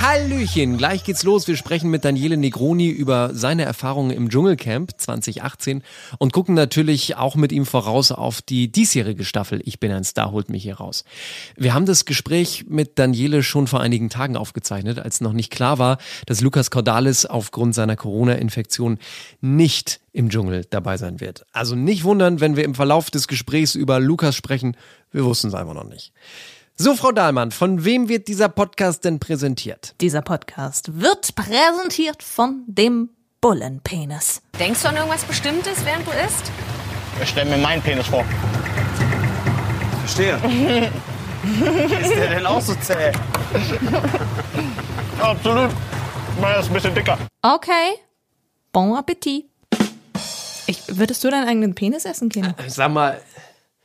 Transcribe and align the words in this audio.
Hallöchen, 0.00 0.78
gleich 0.78 1.02
geht's 1.02 1.24
los. 1.24 1.48
Wir 1.48 1.56
sprechen 1.56 1.90
mit 1.90 2.04
Daniele 2.04 2.36
Negroni 2.36 2.88
über 2.88 3.30
seine 3.34 3.64
Erfahrungen 3.64 4.12
im 4.12 4.30
Dschungelcamp 4.30 4.92
2018 4.96 5.82
und 6.18 6.32
gucken 6.32 6.54
natürlich 6.54 7.16
auch 7.16 7.34
mit 7.34 7.50
ihm 7.50 7.66
voraus 7.66 8.12
auf 8.12 8.40
die 8.40 8.70
diesjährige 8.70 9.24
Staffel 9.24 9.60
Ich 9.64 9.80
bin 9.80 9.90
ein 9.90 10.04
Star, 10.04 10.30
holt 10.30 10.50
mich 10.50 10.62
hier 10.62 10.76
raus. 10.76 11.02
Wir 11.56 11.74
haben 11.74 11.84
das 11.84 12.04
Gespräch 12.04 12.66
mit 12.68 12.96
Daniele 13.00 13.42
schon 13.42 13.66
vor 13.66 13.80
einigen 13.80 14.08
Tagen 14.08 14.36
aufgezeichnet, 14.36 15.00
als 15.00 15.20
noch 15.20 15.32
nicht 15.32 15.50
klar 15.50 15.80
war, 15.80 15.98
dass 16.26 16.42
Lukas 16.42 16.70
Cordalis 16.70 17.26
aufgrund 17.26 17.74
seiner 17.74 17.96
Corona-Infektion 17.96 18.98
nicht 19.40 19.98
im 20.12 20.30
Dschungel 20.30 20.64
dabei 20.70 20.96
sein 20.96 21.18
wird. 21.18 21.44
Also 21.50 21.74
nicht 21.74 22.04
wundern, 22.04 22.38
wenn 22.38 22.54
wir 22.54 22.62
im 22.62 22.76
Verlauf 22.76 23.10
des 23.10 23.26
Gesprächs 23.26 23.74
über 23.74 23.98
Lukas 23.98 24.36
sprechen. 24.36 24.76
Wir 25.10 25.24
wussten 25.24 25.48
es 25.48 25.54
einfach 25.54 25.74
noch 25.74 25.88
nicht. 25.88 26.12
So, 26.80 26.94
Frau 26.94 27.10
Dahlmann, 27.10 27.50
von 27.50 27.84
wem 27.84 28.08
wird 28.08 28.28
dieser 28.28 28.48
Podcast 28.48 29.04
denn 29.04 29.18
präsentiert? 29.18 29.96
Dieser 30.00 30.22
Podcast 30.22 31.00
wird 31.00 31.34
präsentiert 31.34 32.22
von 32.22 32.62
dem 32.68 33.08
Bullenpenis. 33.40 34.42
Denkst 34.60 34.82
du 34.82 34.88
an 34.88 34.94
irgendwas 34.94 35.24
Bestimmtes, 35.24 35.84
während 35.84 36.06
du 36.06 36.12
isst? 36.12 36.52
Ich 37.20 37.30
stell 37.30 37.46
mir 37.46 37.56
meinen 37.56 37.82
Penis 37.82 38.06
vor. 38.06 38.24
Verstehe. 40.02 40.36
Ist 42.00 42.14
der 42.14 42.28
denn 42.28 42.46
auch 42.46 42.60
so 42.60 42.76
zäh? 42.76 43.10
Absolut. 45.20 45.70
Meiner 46.40 46.60
ist 46.60 46.68
ein 46.68 46.74
bisschen 46.74 46.94
dicker. 46.94 47.18
Okay. 47.42 47.94
Bon 48.70 48.94
Appetit. 48.94 49.46
Ich, 50.68 50.82
würdest 50.86 51.24
du 51.24 51.30
deinen 51.30 51.48
eigenen 51.48 51.74
Penis 51.74 52.04
essen, 52.04 52.28
Kind? 52.28 52.54
Sag 52.68 52.92
mal, 52.92 53.20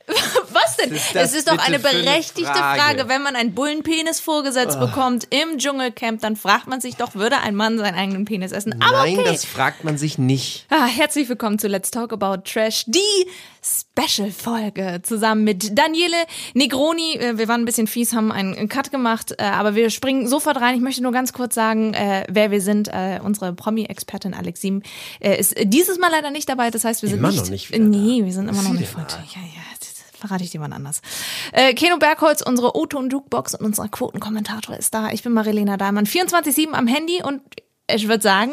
Was 0.52 0.76
denn? 0.76 0.92
ist 0.92 1.14
das 1.14 1.30
Es 1.30 1.34
ist 1.38 1.48
doch 1.50 1.58
eine 1.58 1.78
berechtigte 1.78 2.44
Frage? 2.52 2.80
Frage. 2.80 3.08
Wenn 3.08 3.22
man 3.22 3.36
einen 3.36 3.54
Bullenpenis 3.54 4.20
vorgesetzt 4.20 4.78
bekommt 4.78 5.26
im 5.30 5.58
Dschungelcamp, 5.58 6.20
dann 6.20 6.36
fragt 6.36 6.66
man 6.66 6.80
sich 6.80 6.96
doch, 6.96 7.14
würde 7.14 7.38
ein 7.38 7.54
Mann 7.54 7.78
seinen 7.78 7.94
eigenen 7.94 8.24
Penis 8.24 8.52
essen? 8.52 8.80
Aber 8.82 8.98
nein, 8.98 9.18
okay. 9.18 9.28
das 9.30 9.44
fragt 9.44 9.84
man 9.84 9.96
sich 9.96 10.18
nicht. 10.18 10.66
Ah, 10.70 10.86
herzlich 10.86 11.28
willkommen 11.28 11.58
zu 11.58 11.68
Let's 11.68 11.90
Talk 11.90 12.12
About 12.12 12.42
Trash, 12.44 12.84
die 12.86 13.00
Special-Folge 13.62 15.00
zusammen 15.02 15.42
mit 15.44 15.76
Daniele 15.78 16.16
Negroni. 16.52 17.14
Äh, 17.16 17.38
Wir 17.38 17.48
waren 17.48 17.62
ein 17.62 17.64
bisschen 17.64 17.86
fies, 17.86 18.12
haben 18.12 18.30
einen 18.30 18.68
Cut 18.68 18.90
gemacht, 18.90 19.34
äh, 19.38 19.44
aber 19.44 19.74
wir 19.74 19.88
springen 19.88 20.28
sofort 20.28 20.58
rein. 20.60 20.74
Ich 20.74 20.82
möchte 20.82 21.02
nur 21.02 21.12
ganz 21.12 21.32
kurz 21.32 21.54
sagen, 21.54 21.94
äh, 21.94 22.24
wer 22.28 22.50
wir 22.50 22.60
sind. 22.60 22.90
Unsere 23.22 23.52
Promi-Expertin 23.54 24.34
Alexim 24.34 24.82
äh, 25.20 25.38
ist 25.38 25.54
dieses 25.64 25.98
Mal 25.98 26.10
leider 26.10 26.30
nicht 26.30 26.48
dabei. 26.48 26.70
Das 26.70 26.84
heißt, 26.84 27.02
wir 27.02 27.08
sind 27.08 27.18
Immer 27.18 27.30
nicht. 27.30 27.42
noch 27.44 27.50
nicht 27.50 27.70
nee, 27.78 28.24
wir 28.24 28.32
sind 28.32 28.48
immer 28.48 28.62
noch 28.62 28.72
nicht 28.72 28.90
voll. 28.90 29.06
Ja, 29.10 29.40
ja, 29.40 29.62
verrate 30.26 30.44
ich 30.44 30.50
dir 30.50 30.60
mal 30.60 30.72
anders. 30.72 31.02
Äh, 31.52 31.74
Keno 31.74 31.98
Bergholz, 31.98 32.40
unsere 32.40 32.76
O-Ton-Jukebox 32.76 33.54
und 33.54 33.66
unser 33.66 33.88
Quotenkommentator 33.88 34.76
ist 34.76 34.94
da. 34.94 35.10
Ich 35.10 35.22
bin 35.22 35.32
Marilena 35.32 35.76
Dahlmann, 35.76 36.06
24-7 36.06 36.72
am 36.72 36.86
Handy 36.86 37.22
und 37.22 37.42
ich 37.90 38.08
würde 38.08 38.22
sagen, 38.22 38.52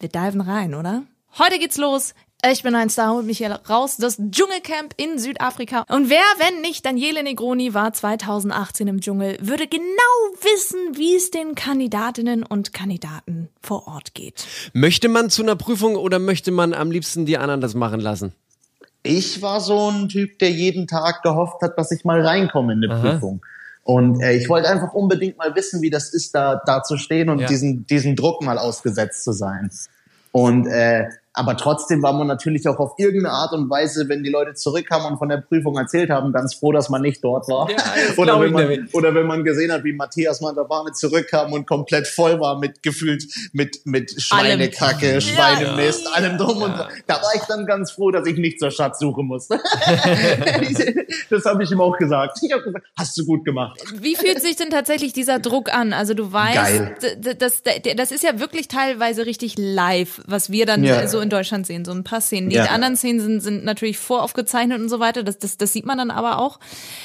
wir 0.00 0.08
diven 0.08 0.40
rein, 0.40 0.74
oder? 0.74 1.02
Heute 1.38 1.58
geht's 1.58 1.76
los. 1.76 2.14
Ich 2.50 2.62
bin 2.62 2.74
ein 2.74 2.90
Star, 2.90 3.12
holt 3.12 3.26
mich 3.26 3.38
hier 3.38 3.50
raus. 3.68 3.96
Das 3.96 4.16
Dschungelcamp 4.16 4.94
in 4.96 5.18
Südafrika. 5.18 5.84
Und 5.88 6.10
wer, 6.10 6.22
wenn 6.38 6.60
nicht 6.60 6.86
Daniele 6.86 7.22
Negroni, 7.22 7.74
war 7.74 7.92
2018 7.92 8.88
im 8.88 9.00
Dschungel, 9.00 9.36
würde 9.40 9.66
genau 9.66 9.82
wissen, 10.40 10.96
wie 10.96 11.16
es 11.16 11.30
den 11.30 11.54
Kandidatinnen 11.54 12.42
und 12.42 12.72
Kandidaten 12.72 13.48
vor 13.60 13.88
Ort 13.88 14.14
geht. 14.14 14.46
Möchte 14.72 15.08
man 15.08 15.28
zu 15.28 15.42
einer 15.42 15.56
Prüfung 15.56 15.96
oder 15.96 16.18
möchte 16.18 16.52
man 16.52 16.72
am 16.72 16.90
liebsten 16.90 17.26
die 17.26 17.36
anderen 17.36 17.60
das 17.60 17.74
machen 17.74 18.00
lassen? 18.00 18.32
Ich 19.06 19.42
war 19.42 19.60
so 19.60 19.90
ein 19.90 20.08
Typ, 20.08 20.38
der 20.38 20.50
jeden 20.50 20.86
Tag 20.86 21.22
gehofft 21.22 21.62
hat, 21.62 21.78
dass 21.78 21.90
ich 21.92 22.04
mal 22.04 22.20
reinkomme 22.24 22.72
in 22.72 22.84
eine 22.84 22.94
Prüfung. 23.00 23.40
Und 23.82 24.20
äh, 24.20 24.32
ich 24.34 24.48
wollte 24.48 24.68
einfach 24.68 24.92
unbedingt 24.94 25.38
mal 25.38 25.54
wissen, 25.54 25.80
wie 25.80 25.90
das 25.90 26.12
ist, 26.12 26.34
da, 26.34 26.60
da 26.66 26.82
zu 26.82 26.96
stehen 26.96 27.28
und 27.30 27.38
Ja. 27.40 27.46
diesen, 27.46 27.86
diesen 27.86 28.16
Druck 28.16 28.42
mal 28.42 28.58
ausgesetzt 28.58 29.22
zu 29.22 29.32
sein. 29.32 29.70
Und 30.32 30.66
äh, 30.66 31.06
aber 31.36 31.56
trotzdem 31.56 32.02
war 32.02 32.12
man 32.12 32.26
natürlich 32.26 32.66
auch 32.66 32.78
auf 32.78 32.92
irgendeine 32.98 33.32
Art 33.34 33.52
und 33.52 33.68
Weise, 33.70 34.08
wenn 34.08 34.24
die 34.24 34.30
Leute 34.30 34.54
zurückkamen 34.54 35.06
und 35.12 35.18
von 35.18 35.28
der 35.28 35.36
Prüfung 35.36 35.76
erzählt 35.76 36.10
haben, 36.10 36.32
ganz 36.32 36.54
froh, 36.54 36.72
dass 36.72 36.88
man 36.88 37.02
nicht 37.02 37.22
dort 37.22 37.46
war. 37.48 37.70
Ja, 37.70 37.76
das 38.08 38.18
oder, 38.18 38.40
wenn 38.40 38.52
man, 38.52 38.88
oder 38.92 39.14
wenn 39.14 39.26
man 39.26 39.44
gesehen 39.44 39.70
hat, 39.70 39.84
wie 39.84 39.92
Matthias 39.92 40.40
Mantabane 40.40 40.92
zurückkam 40.92 41.52
und 41.52 41.66
komplett 41.66 42.06
voll 42.08 42.40
war 42.40 42.58
mit 42.58 42.82
gefühlt 42.82 43.22
mit 43.52 43.80
mit 43.84 44.20
Schweinekacke, 44.20 45.20
Schweinemist, 45.20 46.08
allem 46.16 46.38
drum 46.38 46.62
und 46.62 46.72
dran. 46.72 46.88
Da 47.06 47.14
war 47.16 47.34
ich 47.34 47.42
dann 47.42 47.66
ganz 47.66 47.92
froh, 47.92 48.10
dass 48.10 48.26
ich 48.26 48.38
nicht 48.38 48.58
zur 48.58 48.70
Schatzsuche 48.70 49.22
musste. 49.22 49.60
das 51.30 51.44
habe 51.44 51.62
ich 51.64 51.70
ihm 51.70 51.80
auch 51.80 51.96
gesagt. 51.98 52.38
Ich 52.42 52.52
habe 52.52 52.62
gesagt, 52.62 52.86
hast 52.98 53.16
du 53.18 53.24
gut 53.26 53.44
gemacht. 53.44 53.78
Wie 54.00 54.16
fühlt 54.16 54.40
sich 54.40 54.56
denn 54.56 54.70
tatsächlich 54.70 55.12
dieser 55.12 55.38
Druck 55.38 55.72
an? 55.72 55.92
Also 55.92 56.14
du 56.14 56.32
weißt, 56.32 56.82
das, 57.38 57.62
d- 57.62 57.94
das 57.94 58.10
ist 58.12 58.22
ja 58.22 58.38
wirklich 58.40 58.68
teilweise 58.68 59.26
richtig 59.26 59.54
live, 59.58 60.22
was 60.26 60.50
wir 60.50 60.66
dann 60.66 60.84
Ja. 60.84 61.06
so 61.08 61.20
in 61.20 61.25
Deutschland 61.30 61.66
sehen, 61.66 61.84
so 61.84 61.92
ein 61.92 62.04
paar 62.04 62.20
Szenen. 62.20 62.50
Die 62.50 62.56
Ja. 62.56 62.66
anderen 62.66 62.96
Szenen 62.96 63.20
sind, 63.20 63.40
sind 63.40 63.64
natürlich 63.64 63.98
voraufgezeichnet 63.98 64.80
und 64.80 64.88
so 64.88 65.00
weiter, 65.00 65.22
das, 65.22 65.38
das, 65.38 65.56
das 65.56 65.72
sieht 65.72 65.86
man 65.86 65.98
dann 65.98 66.10
aber 66.10 66.38
auch. 66.38 66.58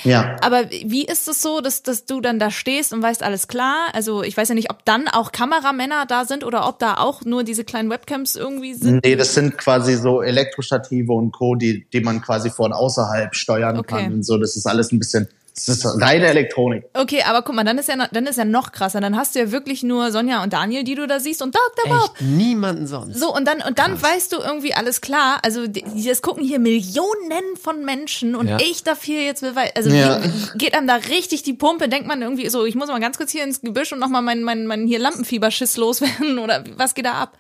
Ja. 0.04 0.36
Aber 0.42 0.70
wie 0.70 1.06
ist 1.06 1.28
es 1.28 1.42
so, 1.42 1.62
dass, 1.62 1.84
dass 1.84 2.06
du 2.06 2.22
dann 2.22 2.40
da 2.40 2.52
stehst 2.52 2.94
und 2.94 3.02
weißt 3.02 3.24
alles 3.24 3.48
klar? 3.48 3.88
Also 3.94 4.24
ich 4.24 4.36
weiß 4.38 4.50
ja 4.50 4.56
nicht, 4.56 4.70
ob 4.72 4.86
dann 4.86 5.08
auch 5.08 5.32
Kameramänner 5.32 6.06
da 6.08 6.26
sind 6.26 6.44
oder 6.44 6.68
ob 6.68 6.80
da 6.80 6.96
auch 6.96 7.24
nur 7.24 7.44
diese 7.44 7.64
kleinen 7.64 7.90
Webcams 7.90 8.36
irgendwie 8.36 8.74
sind. 8.74 9.04
Nee, 9.04 9.16
das 9.16 9.34
sind 9.34 9.58
quasi 9.58 9.96
so 9.96 10.22
Elektrostative 10.22 11.12
und 11.12 11.32
Co., 11.32 11.56
die, 11.56 11.86
die 11.92 12.02
man 12.02 12.22
quasi 12.22 12.50
von 12.50 12.74
außerhalb 12.74 13.36
steuern 13.36 13.78
Okay. 13.78 14.04
kann 14.04 14.14
und 14.14 14.24
so. 14.26 14.38
Das 14.38 14.56
ist 14.56 14.66
alles 14.68 14.92
ein 14.92 15.00
bisschen, 15.00 15.28
das 15.66 15.78
ist 15.84 16.02
reine 16.02 16.28
Elektronik. 16.28 16.84
Okay, 16.94 17.24
aber 17.28 17.42
guck 17.42 17.56
mal, 17.56 17.64
dann 17.64 17.78
ist 17.78 17.90
ja 17.90 17.96
noch, 17.96 18.08
dann 18.12 18.26
ist 18.28 18.38
ja 18.38 18.46
noch 18.46 18.72
krasser. 18.72 19.02
Dann 19.02 19.16
hast 19.18 19.36
du 19.36 19.40
ja 19.40 19.52
wirklich 19.52 19.84
nur 19.84 20.12
Sonja 20.12 20.44
und 20.44 20.54
Daniel, 20.54 20.84
die 20.84 20.96
du 20.96 21.08
da 21.08 21.20
siehst 21.20 21.42
und 21.42 21.56
Dr. 21.56 21.90
Bob. 21.90 22.12
Echt 22.16 22.22
niemanden 22.22 22.88
sonst. 22.88 23.20
So, 23.20 23.34
und 23.36 23.46
dann, 23.48 23.62
und 23.62 23.80
dann 23.80 24.02
weißt 24.02 24.32
du 24.34 24.38
irgendwie 24.38 24.74
alles 24.74 25.02
klar. 25.02 25.40
Also, 25.44 25.68
die, 25.68 25.84
das 26.06 26.22
gucken 26.22 26.44
hier 26.44 26.60
Millionen 26.60 27.56
von 27.62 27.84
Menschen 27.86 28.36
und 28.36 28.48
Ja. 28.48 28.58
ich 28.60 28.84
darf 28.84 29.04
hier 29.04 29.24
jetzt 29.24 29.42
beweisen. 29.42 29.72
Also, 29.76 29.90
Ja. 29.90 30.22
geht 30.56 30.74
einem 30.76 30.88
da 30.88 30.96
richtig 30.96 31.44
die 31.44 31.54
Pumpe? 31.54 31.90
Denkt 31.90 32.08
man 32.08 32.22
irgendwie 32.22 32.50
so, 32.50 32.66
ich 32.66 32.76
muss 32.76 32.88
mal 32.88 33.00
ganz 33.00 33.18
kurz 33.18 33.32
hier 33.32 33.44
ins 33.44 33.62
Gebüsch 33.62 33.92
und 33.94 34.00
nochmal 34.00 34.22
meinen, 34.22 34.44
meinen, 34.44 34.68
meinen 34.68 34.88
hier 34.88 35.00
Lampenfieberschiss 35.00 35.78
loswerden 35.78 36.40
oder 36.44 36.64
was 36.78 36.94
geht 36.96 37.06
da 37.06 37.14
ab? 37.14 37.38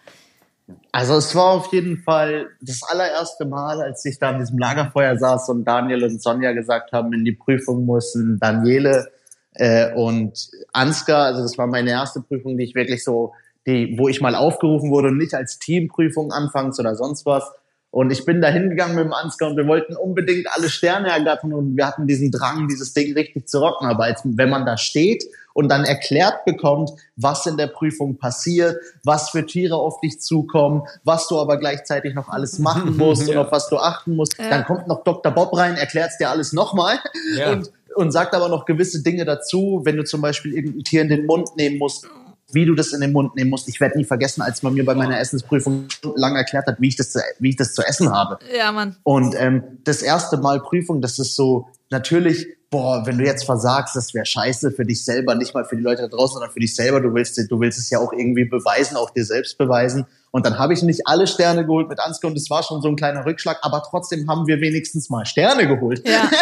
Also 0.91 1.15
es 1.15 1.35
war 1.35 1.51
auf 1.51 1.71
jeden 1.71 1.97
Fall 1.97 2.49
das 2.61 2.81
allererste 2.83 3.45
Mal, 3.45 3.81
als 3.81 4.03
ich 4.05 4.19
da 4.19 4.29
an 4.29 4.39
diesem 4.39 4.57
Lagerfeuer 4.57 5.17
saß 5.17 5.49
und 5.49 5.65
Daniel 5.65 6.03
und 6.03 6.21
Sonja 6.21 6.51
gesagt 6.51 6.91
haben, 6.91 7.13
in 7.13 7.23
die 7.23 7.31
Prüfung 7.31 7.85
mussten 7.85 8.39
Daniele 8.39 9.09
äh, 9.53 9.93
und 9.93 10.49
Ansgar, 10.73 11.25
also 11.25 11.41
das 11.41 11.57
war 11.57 11.67
meine 11.67 11.91
erste 11.91 12.21
Prüfung, 12.21 12.57
die 12.57 12.65
ich 12.65 12.75
wirklich 12.75 13.03
so, 13.03 13.33
die, 13.67 13.95
wo 13.97 14.07
ich 14.07 14.21
mal 14.21 14.35
aufgerufen 14.35 14.91
wurde 14.91 15.09
und 15.09 15.17
nicht 15.17 15.33
als 15.33 15.59
Teamprüfung 15.59 16.31
anfangs 16.31 16.79
oder 16.79 16.95
sonst 16.95 17.25
was. 17.25 17.43
Und 17.91 18.09
ich 18.11 18.25
bin 18.25 18.41
da 18.41 18.47
hingegangen 18.47 18.95
mit 18.95 19.03
dem 19.03 19.13
Ansgar 19.13 19.49
und 19.49 19.57
wir 19.57 19.67
wollten 19.67 19.95
unbedingt 19.95 20.47
alle 20.51 20.69
Sterne 20.69 21.09
ergattern 21.09 21.53
und 21.53 21.75
wir 21.75 21.85
hatten 21.85 22.07
diesen 22.07 22.31
Drang, 22.31 22.69
dieses 22.69 22.93
Ding 22.93 23.13
richtig 23.13 23.49
zu 23.49 23.59
rocken. 23.59 23.88
Aber 23.88 24.05
als, 24.05 24.21
wenn 24.23 24.49
man 24.49 24.65
da 24.65 24.77
steht 24.77 25.25
und 25.53 25.69
dann 25.69 25.84
erklärt 25.85 26.45
bekommt, 26.45 26.91
was 27.16 27.45
in 27.45 27.57
der 27.57 27.67
Prüfung 27.67 28.17
passiert, 28.17 28.78
was 29.03 29.29
für 29.31 29.45
Tiere 29.45 29.75
auf 29.75 30.00
dich 30.01 30.19
zukommen, 30.22 30.84
was 31.03 31.28
du 31.28 31.39
aber 31.39 31.57
gleichzeitig 31.57 32.13
noch 32.13 32.29
alles 32.29 32.59
machen 32.59 32.97
musst 32.97 33.28
und 33.29 33.38
auf 33.38 33.51
was 33.51 33.69
du 33.69 33.78
achten 33.78 34.16
musst, 34.16 34.38
dann 34.39 34.66
kommt 34.66 34.88
noch 34.88 35.03
Dr. 35.03 35.31
Bob 35.31 35.56
rein, 35.56 35.75
erklärt 35.75 36.12
dir 36.19 36.29
alles 36.29 36.53
nochmal 36.53 37.00
Ja. 37.36 37.51
und, 37.51 37.71
und 37.95 38.12
sagt 38.12 38.33
aber 38.33 38.50
noch 38.50 38.65
gewisse 38.65 39.03
Dinge 39.03 39.25
dazu, 39.25 39.81
wenn 39.83 39.98
du 39.98 40.03
zum 40.03 40.21
Beispiel 40.21 40.53
irgendein 40.53 40.83
Tier 40.83 41.01
in 41.01 41.09
den 41.09 41.25
Mund 41.25 41.50
nehmen 41.57 41.77
musst, 41.77 42.07
wie 42.53 42.65
du 42.65 42.75
das 42.75 42.92
in 42.92 43.00
den 43.01 43.13
Mund 43.13 43.36
nehmen 43.36 43.50
musst. 43.50 43.69
Ich 43.69 43.80
werde 43.80 43.98
nie 43.98 44.03
vergessen, 44.03 44.42
als 44.42 44.62
man 44.62 44.74
mir 44.74 44.83
bei 44.86 44.94
meiner 44.94 45.18
Essensprüfung 45.19 45.88
lang 46.15 46.36
erklärt 46.36 46.68
hat, 46.68 46.81
wie 46.81 46.89
ich 46.89 46.98
das 46.98 47.12
zu, 47.12 47.19
wie 47.39 47.50
ich 47.50 47.56
das 47.56 47.74
zu 47.74 47.81
essen 47.81 48.12
habe. 48.12 48.39
Ja, 48.57 48.71
Mann. 48.74 48.98
Und 49.03 49.36
ähm, 49.38 49.63
das 49.86 50.01
erste 50.01 50.38
Mal 50.38 50.59
Prüfung, 50.62 51.01
das 51.01 51.18
ist 51.18 51.36
so 51.36 51.69
natürlich, 51.89 52.48
boah, 52.71 53.06
wenn 53.06 53.18
du 53.18 53.25
jetzt 53.25 53.45
versagst, 53.45 53.95
das 53.95 54.13
wäre 54.13 54.25
scheiße 54.25 54.71
für 54.71 54.85
dich 54.85 55.03
selber, 55.03 55.35
nicht 55.35 55.53
mal 55.53 55.65
für 55.65 55.75
die 55.75 55.83
Leute 55.83 56.03
da 56.03 56.07
draußen, 56.07 56.35
sondern 56.35 56.51
für 56.51 56.62
dich 56.62 56.73
selber. 56.73 57.01
Du 57.01 57.13
willst, 57.13 57.38
du 57.38 57.59
willst 57.59 57.77
es 57.77 57.89
ja 57.89 58.00
auch 58.00 58.13
irgendwie 58.13 58.45
beweisen, 58.45 58.97
auch 58.97 59.12
dir 59.12 59.25
selbst 59.25 59.57
beweisen. 59.57 60.07
Und 60.31 60.45
dann 60.45 60.57
habe 60.57 60.74
ich 60.74 60.81
nicht 60.81 61.01
alle 61.06 61.28
Sterne 61.28 61.66
geholt 61.66 61.89
mit 61.89 62.00
Ansgar 62.00 62.31
und 62.31 62.38
es 62.38 62.50
war 62.50 62.63
schon 62.63 62.81
so 62.81 62.88
ein 62.88 62.95
kleiner 62.95 63.25
Rückschlag, 63.25 63.60
aber 63.62 63.83
trotzdem 63.88 64.30
haben 64.30 64.48
wir 64.48 64.62
wenigstens 64.62 65.10
mal 65.10 65.25
Sterne 65.25 65.68
geholt. 65.68 66.07
Ja. 66.07 66.30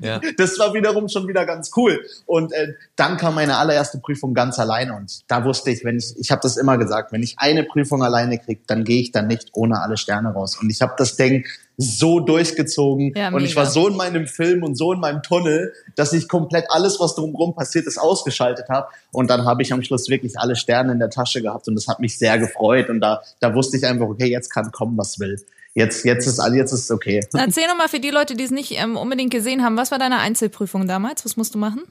Ja. 0.00 0.20
Das 0.36 0.58
war 0.58 0.74
wiederum 0.74 1.08
schon 1.08 1.28
wieder 1.28 1.46
ganz 1.46 1.70
cool. 1.76 2.04
Und 2.26 2.52
äh, 2.52 2.74
dann 2.96 3.16
kam 3.16 3.34
meine 3.34 3.56
allererste 3.56 3.98
Prüfung 3.98 4.34
ganz 4.34 4.58
alleine 4.58 4.94
und 4.94 5.22
da 5.28 5.44
wusste 5.44 5.70
ich, 5.70 5.84
wenn 5.84 5.96
ich, 5.98 6.14
ich 6.18 6.30
habe 6.30 6.40
das 6.42 6.56
immer 6.56 6.78
gesagt, 6.78 7.12
wenn 7.12 7.22
ich 7.22 7.36
eine 7.38 7.64
Prüfung 7.64 8.02
alleine 8.02 8.38
kriege, 8.38 8.60
dann 8.66 8.84
gehe 8.84 9.00
ich 9.00 9.12
dann 9.12 9.26
nicht 9.26 9.50
ohne 9.52 9.80
alle 9.80 9.96
Sterne 9.96 10.30
raus. 10.30 10.58
Und 10.60 10.70
ich 10.70 10.82
habe 10.82 10.94
das 10.96 11.16
Ding 11.16 11.44
so 11.76 12.20
durchgezogen 12.20 13.12
Ja, 13.16 13.30
und 13.30 13.44
ich 13.44 13.56
war 13.56 13.66
so 13.66 13.88
in 13.88 13.96
meinem 13.96 14.26
Film 14.26 14.62
und 14.62 14.76
so 14.76 14.92
in 14.92 15.00
meinem 15.00 15.22
Tunnel, 15.22 15.72
dass 15.96 16.12
ich 16.12 16.28
komplett 16.28 16.66
alles, 16.68 17.00
was 17.00 17.14
drumherum 17.14 17.54
passiert 17.54 17.86
ist, 17.86 17.98
ausgeschaltet 17.98 18.68
habe. 18.68 18.88
Und 19.10 19.28
dann 19.28 19.44
habe 19.44 19.62
ich 19.62 19.72
am 19.72 19.82
Schluss 19.82 20.08
wirklich 20.08 20.38
alle 20.38 20.56
Sterne 20.56 20.92
in 20.92 20.98
der 20.98 21.10
Tasche 21.10 21.42
gehabt 21.42 21.66
und 21.66 21.74
das 21.74 21.88
hat 21.88 22.00
mich 22.00 22.18
sehr 22.18 22.38
gefreut. 22.38 22.73
Und 22.88 23.00
da, 23.00 23.22
da 23.40 23.54
wusste 23.54 23.76
ich 23.76 23.86
einfach, 23.86 24.06
okay, 24.06 24.26
jetzt 24.26 24.50
kann 24.50 24.70
kommen, 24.72 24.96
was 24.96 25.18
will. 25.18 25.36
Jetzt, 25.74 26.04
jetzt 26.04 26.26
ist 26.26 26.38
alles, 26.38 26.56
jetzt 26.56 26.72
ist 26.72 26.90
okay. 26.90 27.20
Erzähl 27.32 27.66
nochmal 27.66 27.88
für 27.88 27.98
die 27.98 28.10
Leute, 28.10 28.36
die 28.36 28.44
es 28.44 28.52
nicht 28.52 28.80
ähm, 28.80 28.96
unbedingt 28.96 29.32
gesehen 29.32 29.64
haben, 29.64 29.76
was 29.76 29.90
war 29.90 29.98
deine 29.98 30.18
Einzelprüfung 30.18 30.86
damals? 30.86 31.24
Was 31.24 31.36
musst 31.36 31.54
du 31.54 31.58
machen? 31.58 31.82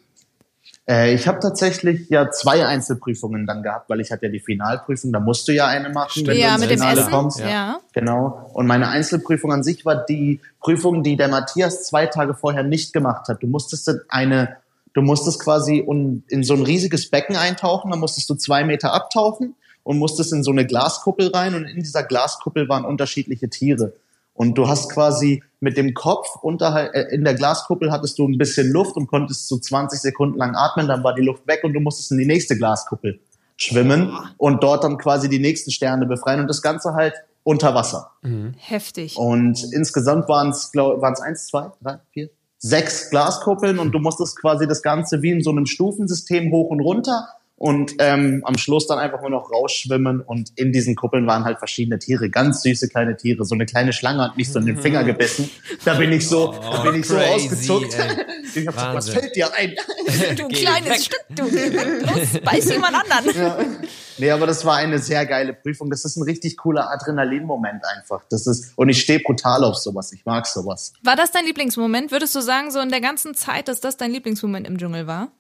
Äh, 0.88 1.14
ich 1.14 1.28
habe 1.28 1.40
tatsächlich 1.40 2.10
ja 2.10 2.30
zwei 2.30 2.66
Einzelprüfungen 2.66 3.46
dann 3.46 3.62
gehabt, 3.62 3.90
weil 3.90 4.00
ich 4.00 4.12
hatte 4.12 4.26
ja 4.26 4.32
die 4.32 4.40
Finalprüfung, 4.40 5.12
da 5.12 5.20
musst 5.20 5.48
du 5.48 5.54
ja 5.54 5.68
eine 5.68 5.90
machen, 5.90 6.26
wenn 6.26 6.36
du 6.36 6.42
ja, 6.42 6.54
ins 6.54 6.62
mit 6.62 6.72
dem 6.72 6.80
Finale 6.80 7.02
Essen. 7.02 7.12
kommst. 7.12 7.40
Ja. 7.40 7.80
Genau. 7.94 8.50
Und 8.54 8.68
meine 8.68 8.88
Einzelprüfung 8.88 9.52
an 9.52 9.64
sich 9.64 9.86
war 9.86 10.06
die 10.06 10.40
Prüfung, 10.62 11.04
die 11.04 11.18
der 11.18 11.28
Matthias 11.28 11.84
zwei 11.84 12.06
Tage 12.06 12.34
vorher 12.34 12.64
nicht 12.64 12.94
gemacht 12.94 13.28
hat. 13.28 13.44
Du 13.44 13.48
musstest 13.48 13.88
in 13.90 14.00
eine, 14.08 14.58
du 14.94 15.02
musstest 15.02 15.42
quasi 15.42 15.78
in 15.78 16.44
so 16.44 16.54
ein 16.54 16.64
riesiges 16.64 17.10
Becken 17.10 17.36
eintauchen, 17.36 17.92
da 17.92 17.98
musstest 17.98 18.30
du 18.30 18.36
zwei 18.36 18.64
Meter 18.64 18.94
abtauchen 18.94 19.56
und 19.84 19.98
musstest 19.98 20.34
in 20.34 20.44
so 20.44 20.52
eine 20.52 20.66
Glaskuppel 20.66 21.28
rein 21.28 21.56
und 21.56 21.66
in 21.66 21.78
dieser 21.78 22.04
Glaskuppel 22.04 22.70
waren 22.70 22.86
unterschiedliche 22.86 23.50
Tiere. 23.50 23.94
Und 24.34 24.58
du 24.58 24.68
hast 24.68 24.90
quasi 24.92 25.44
mit 25.60 25.78
dem 25.78 25.94
Kopf 25.94 26.28
unterhalb, 26.42 26.94
äh, 26.96 27.14
in 27.14 27.24
der 27.24 27.36
Glaskuppel 27.36 27.92
hattest 27.92 28.18
du 28.18 28.28
ein 28.28 28.38
bisschen 28.38 28.72
Luft 28.72 28.96
und 28.96 29.08
konntest 29.08 29.48
so 29.48 29.58
20 29.58 30.00
Sekunden 30.00 30.38
lang 30.38 30.56
atmen, 30.56 30.88
dann 30.88 31.04
war 31.04 31.14
die 31.14 31.22
Luft 31.22 31.48
weg 31.48 31.62
und 31.64 31.74
du 31.74 31.80
musstest 31.80 32.12
in 32.12 32.18
die 32.18 32.26
nächste 32.26 32.58
Glaskuppel 32.58 33.20
schwimmen 33.56 34.12
und 34.38 34.64
dort 34.64 34.84
dann 34.84 34.98
quasi 34.98 35.30
die 35.30 35.40
nächsten 35.40 35.70
Sterne 35.72 36.06
befreien 36.08 36.40
und 36.40 36.48
das 36.48 36.62
Ganze 36.62 36.94
halt 36.96 37.14
unter 37.44 37.76
Wasser. 37.76 38.12
Heftig. 38.58 39.18
Und 39.18 39.64
insgesamt 39.72 40.28
waren 40.28 40.50
es, 40.50 40.72
waren 40.74 41.14
es 41.14 41.22
eins, 41.22 41.48
zwei, 41.48 41.72
drei, 41.82 42.00
vier, 42.12 42.30
sechs 42.58 43.10
Glaskuppeln 43.10 43.78
und 43.78 43.92
du 43.92 44.00
musstest 44.00 44.40
quasi 44.40 44.68
das 44.68 44.82
Ganze 44.82 45.22
wie 45.22 45.32
in 45.32 45.42
so 45.42 45.52
einem 45.52 45.66
Stufensystem 45.66 46.52
hoch 46.52 46.70
und 46.70 46.80
runter 46.80 47.28
und 47.64 47.94
ähm, 48.00 48.42
am 48.44 48.58
Schluss 48.58 48.88
dann 48.88 49.00
einfach 49.00 49.22
nur 49.22 49.30
noch 49.30 49.50
rausschwimmen 49.50 50.20
und 50.20 50.52
in 50.58 50.74
diesen 50.74 50.98
Kuppeln 50.98 51.26
waren 51.28 51.46
halt 51.46 51.60
verschiedene 51.60 51.98
Tiere, 51.98 52.30
ganz 52.30 52.62
süße 52.62 52.90
kleine 52.90 53.16
Tiere. 53.16 53.46
So 53.46 53.56
eine 53.56 53.66
kleine 53.66 53.94
Schlange 53.94 54.22
hat 54.22 54.36
mich 54.36 54.52
so 54.52 54.60
in 54.60 54.66
den 54.66 54.78
Finger 54.78 55.06
gebissen. 55.06 55.50
Da 55.86 55.94
bin 55.94 56.12
ich 56.12 56.28
so, 56.28 56.52
da 56.52 56.82
bin 56.84 56.96
ich 56.96 57.08
so 57.08 57.16
Oh, 57.16 57.20
crazy, 57.22 57.46
ausgezuckt. 57.48 57.94
ey. 57.98 58.26
Ich 58.56 58.68
hab 58.68 58.76
gesagt, 58.76 58.96
was 58.96 59.10
fällt 59.10 59.36
dir 59.36 59.48
ein? 59.56 59.74
Du 60.38 60.48
Geh 60.50 60.58
kleines 60.58 60.90
weg. 60.90 61.00
Stück, 61.00 61.24
du. 61.30 61.44
Los, 61.44 62.42
beiß 62.44 62.70
jemand 62.70 62.96
anderen. 62.96 63.78
Nee, 64.18 64.30
aber 64.30 64.46
das 64.46 64.64
war 64.66 64.76
eine 64.76 65.00
sehr 65.00 65.26
geile 65.26 65.54
Prüfung. 65.54 65.90
Das 65.90 66.04
ist 66.06 66.18
ein 66.18 66.24
richtig 66.24 66.58
cooler 66.58 66.92
Adrenalinmoment 66.92 67.82
einfach. 67.98 68.24
Das 68.30 68.46
ist, 68.46 68.74
und 68.76 68.90
ich 68.90 69.02
stehe 69.02 69.20
brutal 69.22 69.64
auf 69.64 69.78
sowas. 69.78 70.12
Ich 70.12 70.26
mag 70.26 70.46
sowas. 70.46 70.94
War 71.02 71.16
das 71.16 71.32
dein 71.32 71.46
Lieblingsmoment? 71.46 72.12
Würdest 72.12 72.36
du 72.36 72.42
sagen, 72.42 72.70
so 72.72 72.80
in 72.82 72.90
der 72.90 73.02
ganzen 73.02 73.34
Zeit, 73.34 73.70
dass 73.70 73.80
das 73.80 73.96
dein 73.98 74.12
Lieblingsmoment 74.12 74.68
im 74.68 74.78
Dschungel 74.78 75.08
war? 75.08 75.32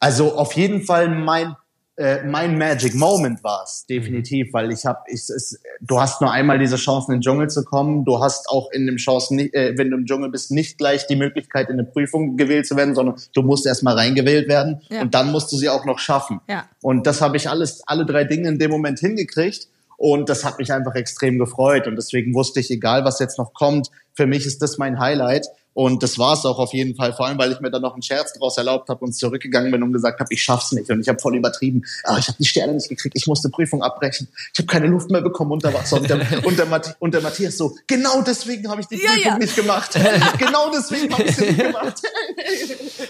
Also 0.00 0.34
auf 0.34 0.52
jeden 0.52 0.82
Fall 0.82 1.08
mein 1.08 1.56
äh, 1.98 2.22
mein 2.24 2.56
Magic 2.56 2.94
Moment 2.94 3.42
war 3.42 3.64
es 3.64 3.84
definitiv, 3.84 4.52
weil 4.52 4.70
ich 4.70 4.86
habe, 4.86 5.00
ich, 5.08 5.28
es, 5.30 5.60
du 5.80 6.00
hast 6.00 6.20
nur 6.20 6.30
einmal 6.30 6.56
diese 6.60 6.76
Chance 6.76 7.10
in 7.10 7.16
den 7.18 7.22
Dschungel 7.22 7.48
zu 7.48 7.64
kommen. 7.64 8.04
Du 8.04 8.20
hast 8.22 8.48
auch 8.48 8.70
in 8.70 8.86
dem 8.86 8.98
Chance, 8.98 9.34
nicht, 9.34 9.52
äh, 9.52 9.74
wenn 9.76 9.90
du 9.90 9.96
im 9.96 10.06
Dschungel 10.06 10.30
bist, 10.30 10.52
nicht 10.52 10.78
gleich 10.78 11.08
die 11.08 11.16
Möglichkeit 11.16 11.68
in 11.68 11.72
eine 11.72 11.82
Prüfung 11.84 12.36
gewählt 12.36 12.68
zu 12.68 12.76
werden, 12.76 12.94
sondern 12.94 13.16
du 13.34 13.42
musst 13.42 13.66
erstmal 13.66 13.94
reingewählt 13.94 14.48
werden 14.48 14.80
Ja. 14.90 15.00
und 15.00 15.12
dann 15.14 15.32
musst 15.32 15.50
du 15.50 15.56
sie 15.56 15.68
auch 15.68 15.84
noch 15.86 15.98
schaffen. 15.98 16.40
Ja. 16.48 16.66
Und 16.82 17.04
das 17.08 17.20
habe 17.20 17.36
ich 17.36 17.50
alles, 17.50 17.82
alle 17.88 18.06
drei 18.06 18.22
Dinge 18.22 18.48
in 18.48 18.60
dem 18.60 18.70
Moment 18.70 19.00
hingekriegt. 19.00 19.66
Und 19.96 20.28
das 20.28 20.44
hat 20.44 20.60
mich 20.60 20.72
einfach 20.72 20.94
extrem 20.94 21.40
gefreut. 21.40 21.88
Und 21.88 21.96
deswegen 21.96 22.32
wusste 22.32 22.60
ich, 22.60 22.70
egal 22.70 23.04
was 23.04 23.18
jetzt 23.18 23.38
noch 23.38 23.52
kommt, 23.54 23.88
für 24.14 24.28
mich 24.28 24.46
ist 24.46 24.62
das 24.62 24.78
mein 24.78 25.00
Highlight. 25.00 25.48
Und 25.78 26.02
das 26.02 26.18
war 26.18 26.32
es 26.34 26.44
auch 26.44 26.58
auf 26.58 26.74
jeden 26.74 26.96
Fall, 26.96 27.12
vor 27.12 27.28
allem 27.28 27.38
weil 27.38 27.52
ich 27.52 27.60
mir 27.60 27.70
dann 27.70 27.82
noch 27.82 27.92
einen 27.92 28.02
Scherz 28.02 28.32
draus 28.32 28.58
erlaubt 28.58 28.88
habe 28.88 29.04
und 29.04 29.12
zurückgegangen 29.12 29.70
bin 29.70 29.80
und 29.84 29.92
gesagt 29.92 30.18
habe, 30.18 30.34
ich 30.34 30.42
schaff's 30.42 30.72
nicht. 30.72 30.90
Und 30.90 31.00
ich 31.00 31.08
habe 31.08 31.20
voll 31.20 31.36
übertrieben. 31.36 31.84
Ah, 32.02 32.18
ich 32.18 32.26
habe 32.26 32.36
die 32.36 32.46
Sterne 32.46 32.74
nicht 32.74 32.88
gekriegt, 32.88 33.14
ich 33.16 33.28
musste 33.28 33.48
Prüfung 33.48 33.84
abbrechen. 33.84 34.26
Ich 34.52 34.58
habe 34.58 34.66
keine 34.66 34.88
Luft 34.88 35.08
mehr 35.12 35.20
bekommen 35.20 35.52
unter 35.52 35.72
Wasser. 35.72 35.98
Und 35.98 36.10
der, 36.10 36.44
und 36.44 36.58
der, 36.58 36.66
Mathi 36.66 36.90
und 36.98 37.14
der 37.14 37.20
Matthias 37.20 37.56
so, 37.58 37.76
genau 37.86 38.22
deswegen 38.22 38.68
habe 38.68 38.80
ich 38.80 38.88
die 38.88 38.96
Ja, 38.96 39.10
Prüfung 39.10 39.22
ja. 39.24 39.38
nicht 39.38 39.54
gemacht. 39.54 39.96
genau 40.38 40.68
deswegen 40.74 41.12
habe 41.12 41.22
ich 41.22 41.36
sie 41.36 41.44
nicht 41.44 41.58
gemacht. 41.58 42.02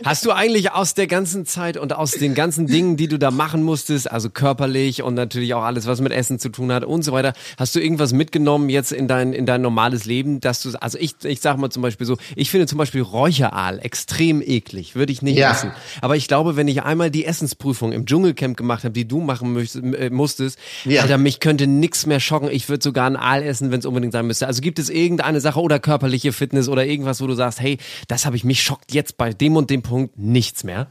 Hast 0.05 0.27
du 0.27 0.33
eigentlich 0.33 0.71
aus 0.71 0.93
der 0.93 1.07
ganzen 1.07 1.47
Zeit 1.47 1.79
und 1.79 1.95
aus 1.95 2.11
den 2.11 2.35
ganzen 2.35 2.67
Dingen, 2.67 2.99
die 2.99 3.09
du 3.09 3.19
da 3.19 3.31
machen 3.31 3.63
musstest, 3.63 4.11
also 4.11 4.29
körperlich 4.29 5.03
und 5.03 5.15
natürlich 5.15 5.55
auch 5.55 5.63
alles, 5.63 5.87
was 5.87 6.03
mit 6.03 6.13
Essen 6.13 6.39
zu 6.39 6.51
tun 6.51 6.71
hat 6.71 6.85
und 6.85 7.01
so 7.01 7.13
weiter, 7.13 7.33
hast 7.57 7.75
du 7.75 7.81
irgendwas 7.81 8.13
mitgenommen 8.13 8.69
jetzt 8.69 8.93
in 8.93 9.09
dein, 9.09 9.33
in 9.33 9.47
dein 9.47 9.63
normales 9.63 10.05
Leben, 10.05 10.41
dass 10.41 10.61
du, 10.61 10.73
also 10.79 10.99
ich, 10.99 11.15
ich 11.25 11.41
sag 11.41 11.57
mal 11.57 11.71
zum 11.71 11.81
Beispiel 11.81 12.07
so, 12.07 12.19
ich 12.37 12.51
finde 12.51 12.58
zum 12.67 12.79
Beispiel 12.79 13.03
Räucheraal 13.03 13.79
extrem 13.79 14.43
eklig, 14.43 14.95
würde 14.95 15.13
ich 15.13 15.23
nicht 15.23 15.37
Ja. 15.39 15.51
essen. 15.53 15.73
Aber 16.01 16.17
ich 16.17 16.29
glaube, 16.29 16.57
wenn 16.57 16.69
ich 16.69 16.83
einmal 16.83 17.11
die 17.11 17.25
Essensprüfung 17.25 17.93
im 17.93 18.07
Dschungelcamp 18.07 18.57
gemacht 18.57 18.85
habe, 18.85 18.93
die 18.93 19.07
du 19.07 19.21
machen 19.21 19.57
äh, 19.95 20.11
musstest, 20.11 20.59
Ja. 20.85 21.03
Alter, 21.03 21.19
mich 21.19 21.41
könnte 21.41 21.67
nix 21.67 22.07
mehr 22.07 22.21
schocken. 22.21 22.49
Ich 22.51 22.69
würde 22.69 22.83
sogar 22.83 23.07
einen 23.07 23.17
Aal 23.17 23.43
essen, 23.43 23.71
wenn 23.71 23.81
es 23.81 23.87
unbedingt 23.87 24.13
sein 24.13 24.27
müsste. 24.27 24.47
Also 24.47 24.61
gibt 24.63 24.79
es 24.79 24.91
irgendeine 24.91 25.41
Sache 25.41 25.61
oder 25.61 25.79
körperliche 25.79 26.33
Fitness 26.33 26.69
oder 26.69 26.85
irgendwas, 26.87 27.21
wo 27.21 27.27
du 27.27 27.35
sagst, 27.35 27.61
hey, 27.61 27.79
das 28.09 28.27
habe 28.27 28.37
ich 28.37 28.45
mich 28.45 28.63
schockt 28.63 28.93
jetzt 28.93 29.17
bei 29.17 29.33
dem 29.33 29.57
und 29.57 29.71
dem 29.71 29.83
Punkt 29.83 30.19
nichts 30.19 30.65
mehr. 30.65 30.89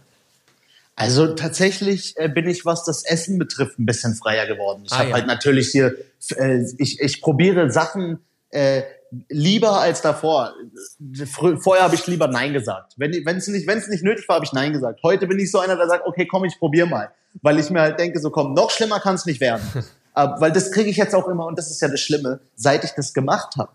Also 0.96 1.28
tatsächlich 1.36 2.16
äh, 2.18 2.28
bin 2.28 2.48
ich, 2.50 2.66
was 2.66 2.84
das 2.84 3.04
Essen 3.06 3.38
betrifft, 3.38 3.78
ein 3.78 3.86
bisschen 3.86 4.16
freier 4.16 4.48
geworden. 4.48 4.84
Ich 4.86 4.92
Ah, 4.94 4.98
habe 5.00 5.10
ja. 5.10 5.16
halt 5.16 5.28
natürlich 5.28 5.70
hier, 5.70 5.96
äh, 6.38 6.64
ich, 6.80 7.00
ich 7.00 7.22
probiere 7.22 7.70
Sachen 7.72 8.18
äh, 8.50 8.82
lieber 9.30 9.80
als 9.80 10.02
davor. 10.02 10.54
Vorher 11.60 11.84
habe 11.84 11.96
ich 11.96 12.06
lieber 12.08 12.28
Nein 12.28 12.54
gesagt. 12.54 12.94
Wenn 12.98 13.12
es 13.38 13.48
nicht, 13.48 13.68
wenn's 13.68 13.88
nicht 13.88 14.04
nötig 14.04 14.28
war, 14.28 14.36
habe 14.36 14.46
ich 14.46 14.54
Nein 14.54 14.74
gesagt. 14.74 15.02
Heute 15.04 15.28
bin 15.28 15.40
ich 15.40 15.52
so 15.52 15.60
einer, 15.60 15.76
der 15.76 15.88
sagt, 15.88 16.06
okay, 16.06 16.26
komm, 16.26 16.46
ich 16.46 16.58
probiere 16.60 16.88
mal. 16.88 17.12
Weil 17.42 17.60
ich 17.60 17.70
mir 17.70 17.82
halt 17.82 18.00
denke, 18.00 18.20
so 18.20 18.30
komm, 18.30 18.54
noch 18.54 18.72
schlimmer 18.72 19.00
kann 19.00 19.16
es 19.16 19.26
nicht 19.26 19.40
werden. 19.42 19.62
Aber, 20.14 20.42
weil 20.42 20.52
das 20.52 20.72
kriege 20.72 20.90
ich 20.90 20.98
jetzt 20.98 21.14
auch 21.14 21.28
immer, 21.28 21.46
und 21.46 21.60
das 21.60 21.70
ist 21.70 21.80
ja 21.80 21.88
das 21.88 22.00
Schlimme, 22.00 22.40
seit 22.56 22.84
ich 22.84 22.92
das 22.92 23.14
gemacht 23.14 23.56
habe, 23.58 23.72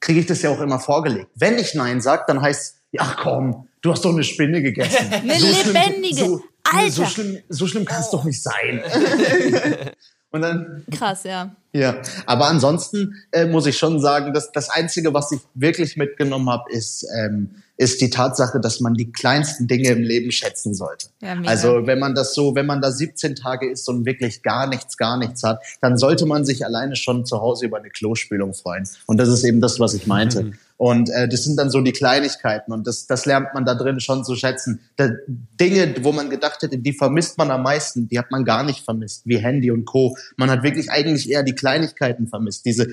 kriege 0.00 0.18
ich 0.20 0.26
das 0.26 0.42
ja 0.42 0.50
auch 0.50 0.60
immer 0.60 0.80
vorgelegt. 0.80 1.30
Wenn 1.36 1.56
ich 1.56 1.74
Nein 1.74 2.00
sage, 2.00 2.24
dann 2.26 2.42
heißt 2.42 2.76
ja 2.90 3.16
komm, 3.20 3.68
du 3.80 3.92
hast 3.92 4.04
doch 4.04 4.12
eine 4.12 4.24
Spinne 4.24 4.62
gegessen. 4.62 5.06
Eine 5.12 5.34
schlimm- 5.34 5.72
lebendige. 5.72 6.24
so, 6.24 6.42
Alter. 6.64 6.90
So 6.90 7.04
schlimm, 7.06 7.38
so 7.48 7.66
schlimm 7.66 7.84
kann 7.84 8.00
es 8.00 8.10
doch 8.10 8.24
nicht 8.24 8.42
sein. 8.42 8.82
Und 10.34 10.40
dann, 10.40 10.82
Krass, 10.90 11.22
ja. 11.22 11.54
ja. 11.72 11.94
Aber 12.26 12.48
ansonsten 12.48 13.22
äh, 13.30 13.46
muss 13.46 13.66
ich 13.66 13.78
schon 13.78 14.00
sagen, 14.00 14.34
dass 14.34 14.50
das 14.50 14.68
Einzige, 14.68 15.14
was 15.14 15.30
ich 15.30 15.38
wirklich 15.54 15.96
mitgenommen 15.96 16.50
habe, 16.50 16.72
ist, 16.72 17.06
ähm, 17.16 17.50
ist 17.76 18.00
die 18.00 18.10
Tatsache, 18.10 18.58
dass 18.58 18.80
man 18.80 18.94
die 18.94 19.12
kleinsten 19.12 19.68
Dinge 19.68 19.90
im 19.90 20.02
Leben 20.02 20.32
schätzen 20.32 20.74
sollte. 20.74 21.06
Ja, 21.22 21.36
also 21.46 21.86
wenn 21.86 22.00
man 22.00 22.16
das 22.16 22.34
so, 22.34 22.56
wenn 22.56 22.66
man 22.66 22.82
da 22.82 22.90
17 22.90 23.36
Tage 23.36 23.70
ist 23.70 23.88
und 23.88 24.06
wirklich 24.06 24.42
gar 24.42 24.66
nichts, 24.66 24.96
gar 24.96 25.18
nichts 25.18 25.44
hat, 25.44 25.62
dann 25.80 25.96
sollte 25.98 26.26
man 26.26 26.44
sich 26.44 26.66
alleine 26.66 26.96
schon 26.96 27.24
zu 27.24 27.40
Hause 27.40 27.66
über 27.66 27.78
eine 27.78 27.90
Klospülung 27.90 28.54
freuen. 28.54 28.88
Und 29.06 29.18
das 29.18 29.28
ist 29.28 29.44
eben 29.44 29.60
das, 29.60 29.78
was 29.78 29.94
ich 29.94 30.08
meinte. 30.08 30.50
Und 30.84 31.08
äh, 31.08 31.26
das 31.26 31.44
sind 31.44 31.58
dann 31.58 31.70
so 31.70 31.80
die 31.80 31.92
Kleinigkeiten 31.92 32.70
und 32.70 32.86
das, 32.86 33.06
das 33.06 33.24
lernt 33.24 33.54
man 33.54 33.64
da 33.64 33.74
drin 33.74 34.00
schon 34.00 34.22
zu 34.22 34.36
schätzen. 34.36 34.80
Da, 34.96 35.08
Dinge, 35.28 35.94
wo 36.02 36.12
man 36.12 36.28
gedacht 36.28 36.60
hätte, 36.60 36.76
die 36.76 36.92
vermisst 36.92 37.38
man 37.38 37.50
am 37.50 37.62
meisten, 37.62 38.06
die 38.06 38.18
hat 38.18 38.30
man 38.30 38.44
gar 38.44 38.64
nicht 38.64 38.84
vermisst, 38.84 39.22
wie 39.24 39.38
Handy 39.38 39.70
und 39.70 39.86
Co. 39.86 40.14
Man 40.36 40.50
hat 40.50 40.62
wirklich 40.62 40.90
eigentlich 40.90 41.30
eher 41.30 41.42
die 41.42 41.54
Kleinigkeiten 41.54 42.28
vermisst. 42.28 42.66
Diese 42.66 42.88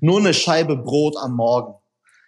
nur 0.00 0.20
eine 0.20 0.32
Scheibe 0.32 0.78
Brot 0.78 1.18
am 1.18 1.36
Morgen. 1.36 1.74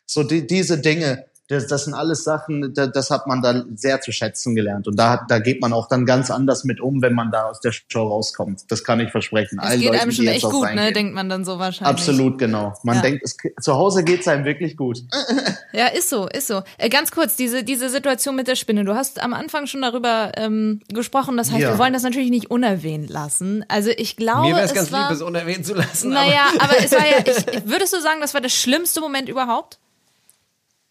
So 0.04 0.22
die, 0.22 0.46
diese 0.46 0.76
Dinge, 0.82 1.24
das, 1.48 1.66
das 1.68 1.84
sind 1.84 1.94
alles 1.94 2.24
Sachen, 2.24 2.74
das, 2.74 2.90
das 2.92 3.10
hat 3.10 3.26
man 3.26 3.40
da 3.42 3.64
sehr 3.74 4.00
zu 4.00 4.10
schätzen 4.12 4.54
gelernt. 4.54 4.88
Und 4.88 4.96
da, 4.98 5.10
hat- 5.10 5.22
da 5.28 5.38
geht 5.38 5.60
man 5.60 5.72
auch 5.72 5.88
dann 5.88 6.04
ganz 6.06 6.30
anders 6.30 6.64
mit 6.64 6.80
um, 6.80 7.02
wenn 7.02 7.14
man 7.14 7.30
da 7.30 7.44
aus 7.50 7.60
der 7.60 7.72
Show 7.72 8.06
rauskommt. 8.08 8.62
Das 8.68 8.82
kann 8.84 8.98
ich 9.00 9.10
versprechen. 9.10 9.60
Es 9.62 9.70
geht 9.78 9.84
Leuten, 9.84 9.98
einem 10.00 10.10
schon 10.12 10.26
echt 10.26 10.44
gut, 10.44 10.74
ne? 10.74 10.92
Denkt 10.92 11.14
man 11.14 11.28
dann 11.28 11.44
so 11.44 11.58
wahrscheinlich. 11.58 11.88
Absolut, 11.96 12.38
genau. 12.38 12.74
Man 12.82 12.96
Ja. 12.96 13.02
denkt, 13.02 13.22
es, 13.24 13.36
zu 13.60 13.74
Hause 13.74 14.02
geht's 14.04 14.26
einem 14.28 14.44
wirklich 14.44 14.76
gut. 14.76 14.98
Ja, 15.72 15.88
ist 15.88 16.08
so, 16.08 16.26
ist 16.26 16.46
so. 16.46 16.62
Äh, 16.78 16.88
ganz 16.88 17.10
kurz, 17.10 17.36
diese, 17.36 17.62
diese 17.62 17.90
Situation 17.90 18.34
mit 18.34 18.48
der 18.48 18.56
Spinne. 18.56 18.84
Du 18.84 18.94
hast 18.94 19.22
am 19.22 19.34
Anfang 19.34 19.66
schon 19.66 19.82
darüber 19.82 20.32
ähm, 20.36 20.80
gesprochen. 20.88 21.36
Das 21.36 21.50
heißt, 21.50 21.60
Ja. 21.60 21.72
wir 21.72 21.78
wollen 21.78 21.92
das 21.92 22.02
natürlich 22.02 22.30
nicht 22.30 22.50
unerwähnt 22.50 23.10
lassen. 23.10 23.62
Also 23.68 23.90
ich 23.94 24.16
glaube, 24.16 24.48
Mir 24.48 24.54
wäre 24.56 24.64
es 24.64 24.72
ganz 24.72 24.90
war, 24.90 25.10
lieb, 25.10 25.16
es 25.16 25.22
unerwähnt 25.22 25.66
zu 25.66 25.74
lassen. 25.74 26.10
Naja, 26.10 26.46
aber 26.60 26.78
es 26.82 26.92
war 26.92 27.06
ja, 27.06 27.18
ich, 27.26 27.66
würdest 27.68 27.92
du 27.92 28.00
sagen, 28.00 28.20
das 28.22 28.32
war 28.32 28.40
der 28.40 28.48
schlimmste 28.48 29.00
Moment 29.02 29.28
überhaupt? 29.28 29.78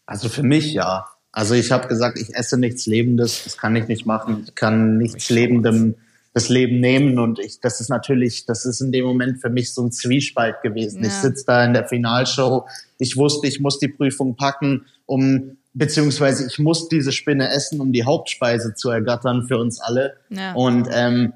Also 0.06 0.28
für 0.28 0.42
mich 0.42 0.72
ja. 0.72 1.06
Also 1.32 1.54
ich 1.54 1.70
habe 1.70 1.88
gesagt, 1.88 2.18
ich 2.18 2.34
esse 2.34 2.58
nichts 2.58 2.86
Lebendes, 2.86 3.44
das 3.44 3.58
kann 3.58 3.76
ich 3.76 3.88
nicht 3.88 4.06
machen. 4.06 4.44
Ich 4.46 4.54
kann 4.54 4.96
nichts 4.96 5.28
Lebendem 5.28 5.96
das 6.32 6.48
Leben 6.48 6.80
nehmen. 6.80 7.18
Und 7.18 7.38
ich, 7.38 7.60
das 7.60 7.80
ist 7.80 7.88
natürlich, 7.88 8.46
das 8.46 8.64
ist 8.64 8.80
in 8.80 8.92
dem 8.92 9.04
Moment 9.04 9.40
für 9.40 9.50
mich 9.50 9.72
so 9.74 9.82
ein 9.84 9.92
Zwiespalt 9.92 10.62
gewesen. 10.62 11.02
Ich 11.02 11.12
Ja. 11.12 11.20
sitze 11.20 11.44
da 11.46 11.64
in 11.64 11.72
der 11.74 11.86
Finalshow. 11.88 12.66
Ich 12.98 13.16
wusste, 13.16 13.46
ich 13.48 13.60
muss 13.60 13.78
die 13.78 13.88
Prüfung 13.88 14.36
packen, 14.36 14.86
um 15.06 15.56
beziehungsweise 15.74 16.46
ich 16.46 16.58
muss 16.58 16.88
diese 16.88 17.12
Spinne 17.12 17.50
essen, 17.50 17.80
um 17.80 17.92
die 17.92 18.04
Hauptspeise 18.04 18.74
zu 18.74 18.88
ergattern 18.90 19.46
für 19.46 19.58
uns 19.58 19.80
alle. 19.80 20.16
Ja. 20.30 20.52
Und 20.54 20.88
ähm, 20.90 21.34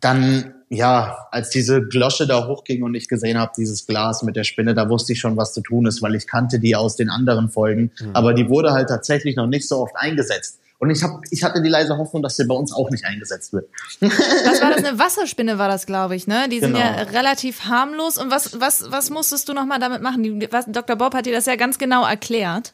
dann, 0.00 0.54
ja, 0.74 1.26
als 1.30 1.50
diese 1.50 1.82
Glosche 1.82 2.26
da 2.26 2.46
hochging 2.46 2.82
und 2.82 2.94
ich 2.94 3.06
gesehen 3.06 3.38
habe, 3.38 3.52
dieses 3.56 3.86
Glas 3.86 4.22
mit 4.22 4.36
der 4.36 4.44
Spinne, 4.44 4.74
da 4.74 4.88
wusste 4.88 5.12
ich 5.12 5.20
schon, 5.20 5.36
was 5.36 5.52
zu 5.52 5.60
tun 5.60 5.86
ist, 5.86 6.00
weil 6.00 6.14
ich 6.14 6.26
kannte 6.26 6.58
die 6.58 6.74
aus 6.74 6.96
den 6.96 7.10
anderen 7.10 7.50
Folgen. 7.50 7.90
Aber 8.14 8.32
die 8.32 8.48
wurde 8.48 8.72
halt 8.72 8.88
tatsächlich 8.88 9.36
noch 9.36 9.46
nicht 9.46 9.68
so 9.68 9.78
oft 9.80 9.94
eingesetzt. 9.96 10.58
Und 10.78 10.90
ich, 10.90 11.02
hab, 11.02 11.20
ich 11.30 11.44
hatte 11.44 11.62
die 11.62 11.68
leise 11.68 11.96
Hoffnung, 11.96 12.22
dass 12.24 12.36
sie 12.36 12.44
bei 12.44 12.54
uns 12.56 12.72
auch 12.72 12.90
nicht 12.90 13.04
eingesetzt 13.04 13.52
wird. 13.52 13.68
Was 14.00 14.60
war 14.62 14.70
das? 14.70 14.82
Eine 14.84 14.98
Wasserspinne 14.98 15.56
war 15.58 15.68
das, 15.68 15.86
glaube 15.86 16.16
ich, 16.16 16.26
ne? 16.26 16.48
Die 16.50 16.58
sind 16.58 16.72
Genau. 16.72 16.84
ja 16.84 17.02
relativ 17.02 17.66
harmlos. 17.66 18.18
Und 18.18 18.30
was, 18.32 18.58
was, 18.58 18.90
was 18.90 19.10
musstest 19.10 19.48
du 19.48 19.52
nochmal 19.52 19.78
damit 19.78 20.02
machen? 20.02 20.22
Die, 20.24 20.48
was, 20.50 20.64
Dr. 20.66 20.96
Bob 20.96 21.14
hat 21.14 21.26
dir 21.26 21.34
das 21.34 21.46
ja 21.46 21.54
ganz 21.54 21.78
genau 21.78 22.04
erklärt. 22.04 22.72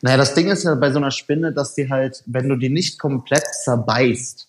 Naja, 0.00 0.16
das 0.16 0.32
Ding 0.34 0.48
ist 0.50 0.62
ja 0.64 0.74
bei 0.76 0.90
so 0.92 0.98
einer 0.98 1.10
Spinne, 1.10 1.52
dass 1.52 1.74
die 1.74 1.90
halt, 1.90 2.22
wenn 2.26 2.48
du 2.48 2.56
die 2.56 2.70
nicht 2.70 2.98
komplett 2.98 3.44
zerbeißt, 3.64 4.48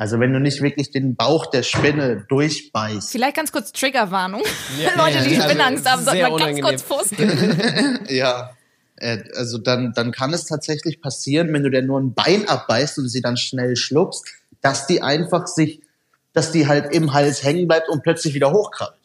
also 0.00 0.18
wenn 0.18 0.32
du 0.32 0.40
nicht 0.40 0.62
wirklich 0.62 0.90
den 0.90 1.14
Bauch 1.14 1.44
der 1.44 1.62
Spinne 1.62 2.24
durchbeißt, 2.30 3.12
Vielleicht 3.12 3.36
ganz 3.36 3.52
kurz 3.52 3.70
Triggerwarnung. 3.70 4.40
Leute, 4.96 5.18
die 5.28 5.34
ja, 5.34 5.42
also 5.42 5.42
Spinnangst 5.42 5.86
haben, 5.86 6.02
sollten 6.02 6.22
mal 6.22 6.38
ganz 6.38 6.60
kurz 6.62 6.82
vorskippen. 6.82 7.98
Ja, 8.08 8.56
äh, 8.96 9.18
also 9.36 9.58
dann, 9.58 9.92
dann 9.94 10.10
kann 10.10 10.32
es 10.32 10.46
tatsächlich 10.46 11.02
passieren, 11.02 11.52
wenn 11.52 11.64
du 11.64 11.70
dir 11.70 11.82
nur 11.82 12.00
ein 12.00 12.14
Bein 12.14 12.48
abbeißt 12.48 12.96
und 12.96 13.10
sie 13.10 13.20
dann 13.20 13.36
schnell 13.36 13.76
schluckst, 13.76 14.24
dass 14.62 14.86
die 14.86 15.02
einfach 15.02 15.46
sich, 15.46 15.82
dass 16.32 16.50
die 16.50 16.66
halt 16.66 16.94
im 16.94 17.12
Hals 17.12 17.44
hängen 17.44 17.68
bleibt 17.68 17.90
und 17.90 18.02
plötzlich 18.02 18.32
wieder 18.32 18.52
hochkrabbelt. 18.52 19.02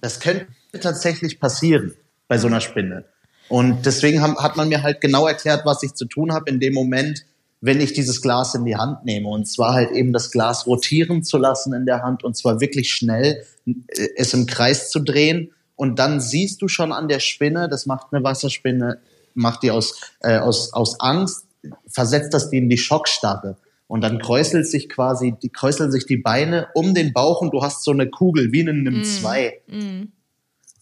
Das 0.00 0.18
könnte 0.18 0.48
tatsächlich 0.80 1.38
passieren 1.38 1.94
bei 2.26 2.38
so 2.38 2.48
einer 2.48 2.60
Spinne. 2.60 3.04
Und 3.48 3.86
deswegen 3.86 4.20
haben, 4.20 4.36
hat 4.36 4.56
man 4.56 4.68
mir 4.68 4.82
halt 4.82 5.00
genau 5.00 5.28
erklärt, 5.28 5.64
was 5.64 5.84
ich 5.84 5.94
zu 5.94 6.06
tun 6.06 6.32
habe 6.32 6.50
in 6.50 6.58
dem 6.58 6.74
Moment, 6.74 7.24
wenn 7.62 7.80
ich 7.80 7.94
dieses 7.94 8.20
Glas 8.20 8.54
in 8.54 8.64
die 8.64 8.76
Hand 8.76 9.04
nehme. 9.04 9.28
Und 9.28 9.46
zwar 9.46 9.72
halt 9.72 9.92
eben 9.92 10.12
das 10.12 10.30
Glas 10.30 10.66
rotieren 10.66 11.22
zu 11.22 11.38
lassen 11.38 11.72
in 11.72 11.86
der 11.86 12.02
Hand 12.02 12.24
und 12.24 12.36
zwar 12.36 12.60
wirklich 12.60 12.92
schnell 12.92 13.44
äh, 13.66 14.08
es 14.16 14.34
im 14.34 14.46
Kreis 14.46 14.90
zu 14.90 15.00
drehen. 15.00 15.52
Und 15.76 15.98
dann 15.98 16.20
siehst 16.20 16.60
du 16.60 16.68
schon 16.68 16.92
an 16.92 17.08
der 17.08 17.20
Spinne, 17.20 17.68
das 17.68 17.86
macht 17.86 18.08
eine 18.12 18.22
Wasserspinne, 18.22 18.98
macht 19.34 19.62
die 19.62 19.70
aus, 19.70 20.00
äh, 20.20 20.38
aus, 20.38 20.72
aus 20.74 21.00
Angst, 21.00 21.46
versetzt 21.86 22.34
das 22.34 22.50
die 22.50 22.58
in 22.58 22.68
die 22.68 22.78
Schockstarre. 22.78 23.56
Und 23.86 24.00
dann 24.00 24.18
kräuselt 24.18 24.66
sich 24.66 24.88
quasi, 24.88 25.34
die 25.40 25.50
kräuseln 25.50 25.92
sich 25.92 26.06
die 26.06 26.16
Beine 26.16 26.66
um 26.74 26.94
den 26.94 27.12
Bauch 27.12 27.40
und 27.40 27.52
du 27.52 27.62
hast 27.62 27.84
so 27.84 27.92
eine 27.92 28.08
Kugel, 28.08 28.50
wie 28.50 28.62
eine 28.62 28.74
Nimm 28.74 29.04
2. 29.04 29.60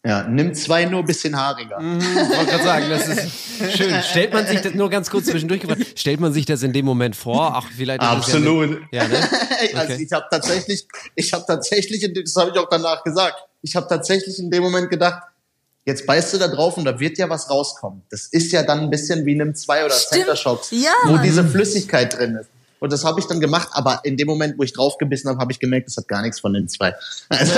Ja, 0.04 0.22
Nimm 0.22 0.54
2 0.54 0.86
nur 0.86 1.00
ein 1.00 1.06
bisschen 1.06 1.36
haariger. 1.38 1.78
Ich 1.78 2.08
wollte 2.36 2.46
gerade 2.46 2.64
sagen, 2.64 2.86
das 2.88 3.06
ist 3.06 3.28
schön. 3.76 3.94
Stellt 4.02 4.32
man 4.32 4.46
sich 4.46 4.60
das 4.62 4.72
nur 4.72 4.88
ganz 4.88 5.10
kurz 5.10 5.26
zwischendurch 5.26 5.60
gefragt, 5.60 5.82
stellt 5.98 6.20
man 6.20 6.32
sich 6.32 6.46
das 6.46 6.62
in 6.62 6.72
dem 6.72 6.86
Moment 6.86 7.14
vor? 7.14 7.52
Ach, 7.54 7.66
vielleicht 7.76 8.02
ist 8.02 8.08
es 8.08 8.14
Absolut. 8.14 8.80
Ja, 8.92 9.06
ne? 9.06 9.16
Also 9.74 9.92
Okay. 9.92 10.02
ich 10.06 10.12
habe 10.12 10.24
tatsächlich, 10.30 10.86
ich 11.14 11.32
habe 11.34 11.44
tatsächlich, 11.46 12.00
das 12.14 12.34
habe 12.36 12.50
ich 12.50 12.58
auch 12.58 12.68
danach 12.70 13.04
gesagt, 13.04 13.44
ich 13.60 13.76
habe 13.76 13.86
tatsächlich 13.88 14.38
in 14.38 14.50
dem 14.50 14.62
Moment 14.62 14.88
gedacht, 14.88 15.22
jetzt 15.84 16.06
beißt 16.06 16.32
du 16.32 16.38
da 16.38 16.48
drauf 16.48 16.78
und 16.78 16.86
da 16.86 16.98
wird 16.98 17.18
ja 17.18 17.28
was 17.28 17.50
rauskommen. 17.50 18.02
Das 18.10 18.26
ist 18.28 18.52
ja 18.52 18.62
dann 18.62 18.80
ein 18.80 18.90
bisschen 18.90 19.26
wie 19.26 19.34
Nimm 19.34 19.54
2 19.54 19.84
oder 19.84 19.94
Center 19.94 20.34
Shocks, 20.36 20.70
Ja, 20.70 20.92
wo 21.06 21.18
diese 21.18 21.44
Flüssigkeit 21.44 22.16
drin 22.16 22.36
ist. 22.40 22.49
Und 22.80 22.92
das 22.92 23.04
habe 23.04 23.20
ich 23.20 23.26
dann 23.26 23.40
gemacht, 23.40 23.68
aber 23.72 24.00
in 24.04 24.16
dem 24.16 24.26
Moment, 24.26 24.58
wo 24.58 24.62
ich 24.62 24.72
draufgebissen 24.72 25.30
habe, 25.30 25.38
habe 25.38 25.52
ich 25.52 25.60
gemerkt, 25.60 25.86
das 25.86 25.98
hat 25.98 26.08
gar 26.08 26.22
nichts 26.22 26.40
von 26.40 26.52
Nimm 26.52 26.66
2. 26.66 26.94
Also, 27.28 27.54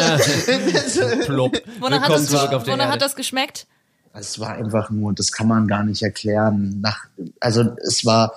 Plopp. 1.24 1.62
Wonach, 1.80 2.02
hat 2.02 2.10
das, 2.10 2.32
wonach 2.32 2.90
hat 2.90 3.00
das 3.00 3.14
geschmeckt? 3.16 3.66
Es 4.12 4.38
war 4.38 4.50
einfach 4.50 4.90
nur, 4.90 5.14
das 5.14 5.32
kann 5.32 5.48
man 5.48 5.66
gar 5.68 5.84
nicht 5.84 6.02
erklären. 6.02 6.80
Nach, 6.80 7.06
also 7.40 7.62
es 7.86 8.04
war 8.04 8.34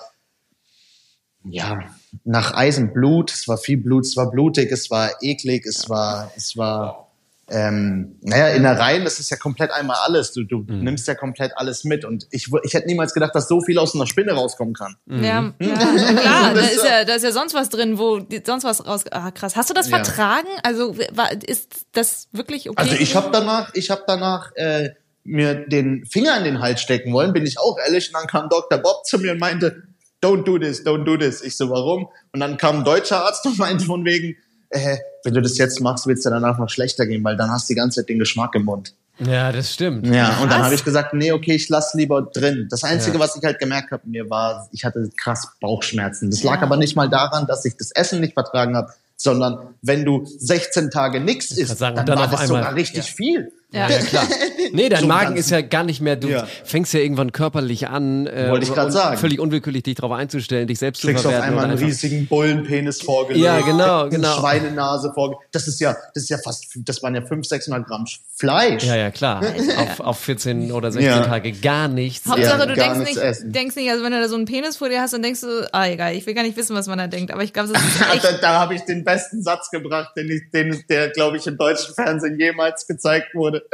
ja 1.44 1.80
nach 2.24 2.54
Eisenblut, 2.54 3.32
es 3.32 3.46
war 3.46 3.58
viel 3.58 3.76
Blut, 3.76 4.06
es 4.06 4.16
war 4.16 4.30
blutig, 4.30 4.70
es 4.72 4.90
war 4.90 5.10
eklig, 5.20 5.66
es 5.66 5.88
war, 5.90 6.32
es 6.36 6.56
war 6.56 7.05
ähm, 7.48 8.16
naja, 8.22 8.48
Innereien, 8.48 9.04
das 9.04 9.20
ist 9.20 9.30
ja 9.30 9.36
komplett 9.36 9.70
einmal 9.70 9.96
alles. 10.04 10.32
Du, 10.32 10.42
du 10.42 10.58
Mhm. 10.66 10.80
nimmst 10.82 11.06
ja 11.06 11.14
komplett 11.14 11.52
alles 11.56 11.84
mit. 11.84 12.04
Und 12.04 12.26
ich, 12.30 12.48
ich 12.64 12.74
hätte 12.74 12.86
niemals 12.88 13.14
gedacht, 13.14 13.34
dass 13.34 13.46
so 13.46 13.60
viel 13.60 13.78
aus 13.78 13.94
einer 13.94 14.06
Spinne 14.06 14.32
rauskommen 14.32 14.74
kann. 14.74 14.96
Mhm. 15.06 15.22
Ja, 15.24 15.52
ja, 15.60 15.76
klar, 16.20 16.54
da 16.54 16.60
ist 16.60 16.84
ja, 16.84 17.04
da 17.04 17.14
ist 17.14 17.22
ja 17.22 17.30
sonst 17.30 17.54
was 17.54 17.68
drin, 17.68 17.98
wo 17.98 18.20
sonst 18.44 18.64
was 18.64 18.84
raus. 18.84 19.04
Ah, 19.12 19.30
krass. 19.30 19.54
Hast 19.54 19.70
du 19.70 19.74
das 19.74 19.88
Ja. 19.90 19.98
vertragen? 20.02 20.48
Also 20.64 20.96
war, 21.12 21.30
ist 21.46 21.86
das 21.92 22.28
wirklich 22.32 22.68
okay? 22.68 22.80
Also 22.82 22.94
ich 22.96 23.14
habe 23.14 23.28
danach, 23.32 23.70
ich 23.74 23.90
habe 23.90 24.02
danach 24.08 24.50
äh, 24.56 24.90
mir 25.22 25.54
den 25.54 26.04
Finger 26.04 26.36
in 26.38 26.44
den 26.44 26.60
Hals 26.60 26.80
stecken 26.80 27.12
wollen, 27.12 27.32
bin 27.32 27.46
ich 27.46 27.58
auch 27.60 27.78
ehrlich. 27.78 28.08
Und 28.08 28.14
dann 28.20 28.26
kam 28.26 28.48
Dr. 28.48 28.78
Bob 28.78 29.04
zu 29.06 29.18
mir 29.18 29.32
und 29.32 29.38
meinte, 29.38 29.84
don't 30.22 30.42
do 30.44 30.58
this, 30.58 30.84
don't 30.84 31.04
do 31.04 31.16
this. 31.16 31.42
Ich 31.42 31.56
so, 31.56 31.70
warum? 31.70 32.08
Und 32.32 32.40
dann 32.40 32.56
kam 32.56 32.78
ein 32.78 32.84
deutscher 32.84 33.24
Arzt 33.24 33.46
und 33.46 33.56
meinte 33.58 33.84
von 33.84 34.04
wegen, 34.04 34.36
äh, 34.70 34.96
wenn 35.24 35.34
du 35.34 35.42
das 35.42 35.58
jetzt 35.58 35.80
machst, 35.80 36.06
wird's 36.06 36.22
dir 36.22 36.30
danach 36.30 36.58
noch 36.58 36.68
schlechter 36.70 37.06
gehen, 37.06 37.22
weil 37.24 37.36
dann 37.36 37.50
hast 37.50 37.68
du 37.68 37.74
die 37.74 37.78
ganze 37.78 38.00
Zeit 38.00 38.08
den 38.08 38.18
Geschmack 38.18 38.54
im 38.54 38.64
Mund. 38.64 38.94
Ja, 39.18 39.50
das 39.50 39.72
stimmt. 39.72 40.06
Ja, 40.06 40.36
und 40.42 40.52
dann 40.52 40.62
habe 40.62 40.74
ich 40.74 40.84
gesagt, 40.84 41.14
nee, 41.14 41.32
okay, 41.32 41.54
ich 41.54 41.70
lass 41.70 41.94
lieber 41.94 42.20
drin. 42.22 42.66
Das 42.70 42.84
Einzige, 42.84 43.16
Ja. 43.16 43.22
was 43.22 43.34
ich 43.34 43.42
halt 43.42 43.58
gemerkt 43.58 43.90
habe, 43.90 44.02
mir 44.06 44.28
war, 44.28 44.68
ich 44.72 44.84
hatte 44.84 45.08
krass 45.16 45.48
Bauchschmerzen. 45.60 46.30
Das 46.30 46.42
lag 46.42 46.60
aber 46.60 46.76
nicht 46.76 46.96
mal 46.96 47.08
daran, 47.08 47.46
dass 47.46 47.64
ich 47.64 47.76
das 47.78 47.92
Essen 47.92 48.20
nicht 48.20 48.34
vertragen 48.34 48.76
habe, 48.76 48.92
sondern 49.16 49.74
wenn 49.80 50.04
du 50.04 50.26
16 50.26 50.90
Tage 50.90 51.20
nichts 51.20 51.50
isst, 51.52 51.78
sagen, 51.78 51.96
dann, 51.96 52.04
dann 52.04 52.18
war 52.18 52.28
das 52.28 52.40
einmal- 52.42 52.60
sogar 52.62 52.74
richtig 52.74 53.10
viel. 53.10 53.50
Ja. 53.76 53.88
Ja, 53.90 53.98
klar. 54.06 54.26
Nee, 54.72 54.88
dein 54.88 55.00
So 55.02 55.06
Magen 55.06 55.36
ist 55.36 55.50
ja 55.50 55.60
gar 55.60 55.84
nicht 55.84 56.00
mehr, 56.00 56.16
du 56.16 56.28
Ja. 56.28 56.46
fängst 56.64 56.92
ja 56.92 57.00
irgendwann 57.00 57.30
körperlich 57.32 57.88
an, 57.88 58.26
äh, 58.26 58.50
Wollte 58.50 58.66
ich 58.66 58.72
grad 58.74 58.92
sagen. 58.92 59.16
völlig 59.16 59.38
unwillkürlich 59.38 59.82
dich 59.84 59.94
darauf 59.94 60.12
einzustellen, 60.12 60.66
dich 60.66 60.78
selbst 60.78 61.00
zu 61.02 61.06
kriegst 61.08 61.24
auf 61.24 61.32
verwerten. 61.32 61.50
einmal 61.58 61.64
und 61.66 61.70
einen 61.78 61.84
riesigen 61.86 62.26
Bullenpenis 62.26 63.00
vorgelegt. 63.02 63.44
Ja, 63.44 63.60
genau, 63.60 64.02
eine 64.02 64.10
genau. 64.10 64.38
Schweinenase 64.38 65.12
vorgelegt. 65.14 65.48
Das 65.52 65.68
ist 65.68 65.80
ja, 65.80 65.96
das 66.14 66.24
ist 66.24 66.30
ja 66.30 66.38
fast, 66.38 66.66
das 66.76 67.02
waren 67.02 67.14
ja 67.14 67.20
500, 67.20 67.46
600 67.46 67.86
Gramm 67.86 68.04
Fleisch. 68.38 68.84
Ja, 68.84 68.96
ja, 68.96 69.10
klar. 69.10 69.42
auf, 69.78 70.00
auf 70.00 70.18
14 70.20 70.70
oder 70.72 70.90
16 70.92 71.10
Ja. 71.10 71.20
Tage 71.22 71.52
gar 71.52 71.88
nichts. 71.88 72.28
Hauptsache, 72.28 72.66
du 72.66 72.74
denkst 72.74 72.98
nicht, 72.98 73.16
essen. 73.16 73.52
denkst 73.52 73.76
nicht, 73.76 73.90
also 73.90 74.04
wenn 74.04 74.12
du 74.12 74.20
da 74.20 74.28
so 74.28 74.34
einen 74.36 74.44
Penis 74.44 74.76
vor 74.76 74.88
dir 74.90 75.00
hast, 75.00 75.14
dann 75.14 75.22
denkst 75.22 75.40
du, 75.40 75.68
ah 75.72 75.86
egal, 75.88 76.14
ich 76.14 76.26
will 76.26 76.34
gar 76.34 76.42
nicht 76.42 76.56
wissen, 76.56 76.76
was 76.76 76.86
man 76.86 76.98
da 76.98 77.06
denkt. 77.06 77.32
Aber 77.32 77.42
ich 77.42 77.52
glaube, 77.54 77.72
das 77.72 77.82
ist 77.82 78.00
da 78.00 78.12
echt. 78.14 78.42
da 78.42 78.60
habe 78.60 78.74
ich 78.74 78.82
den 78.82 79.04
besten 79.04 79.42
Satz 79.42 79.70
gebracht, 79.70 80.12
den 80.16 80.28
ich, 80.30 80.50
den, 80.52 80.84
der, 80.90 81.08
glaube 81.10 81.36
ich, 81.38 81.46
im 81.46 81.56
deutschen 81.56 81.94
Fernsehen 81.94 82.38
jemals 82.38 82.86
gezeigt 82.86 83.34
wurde. 83.34 83.64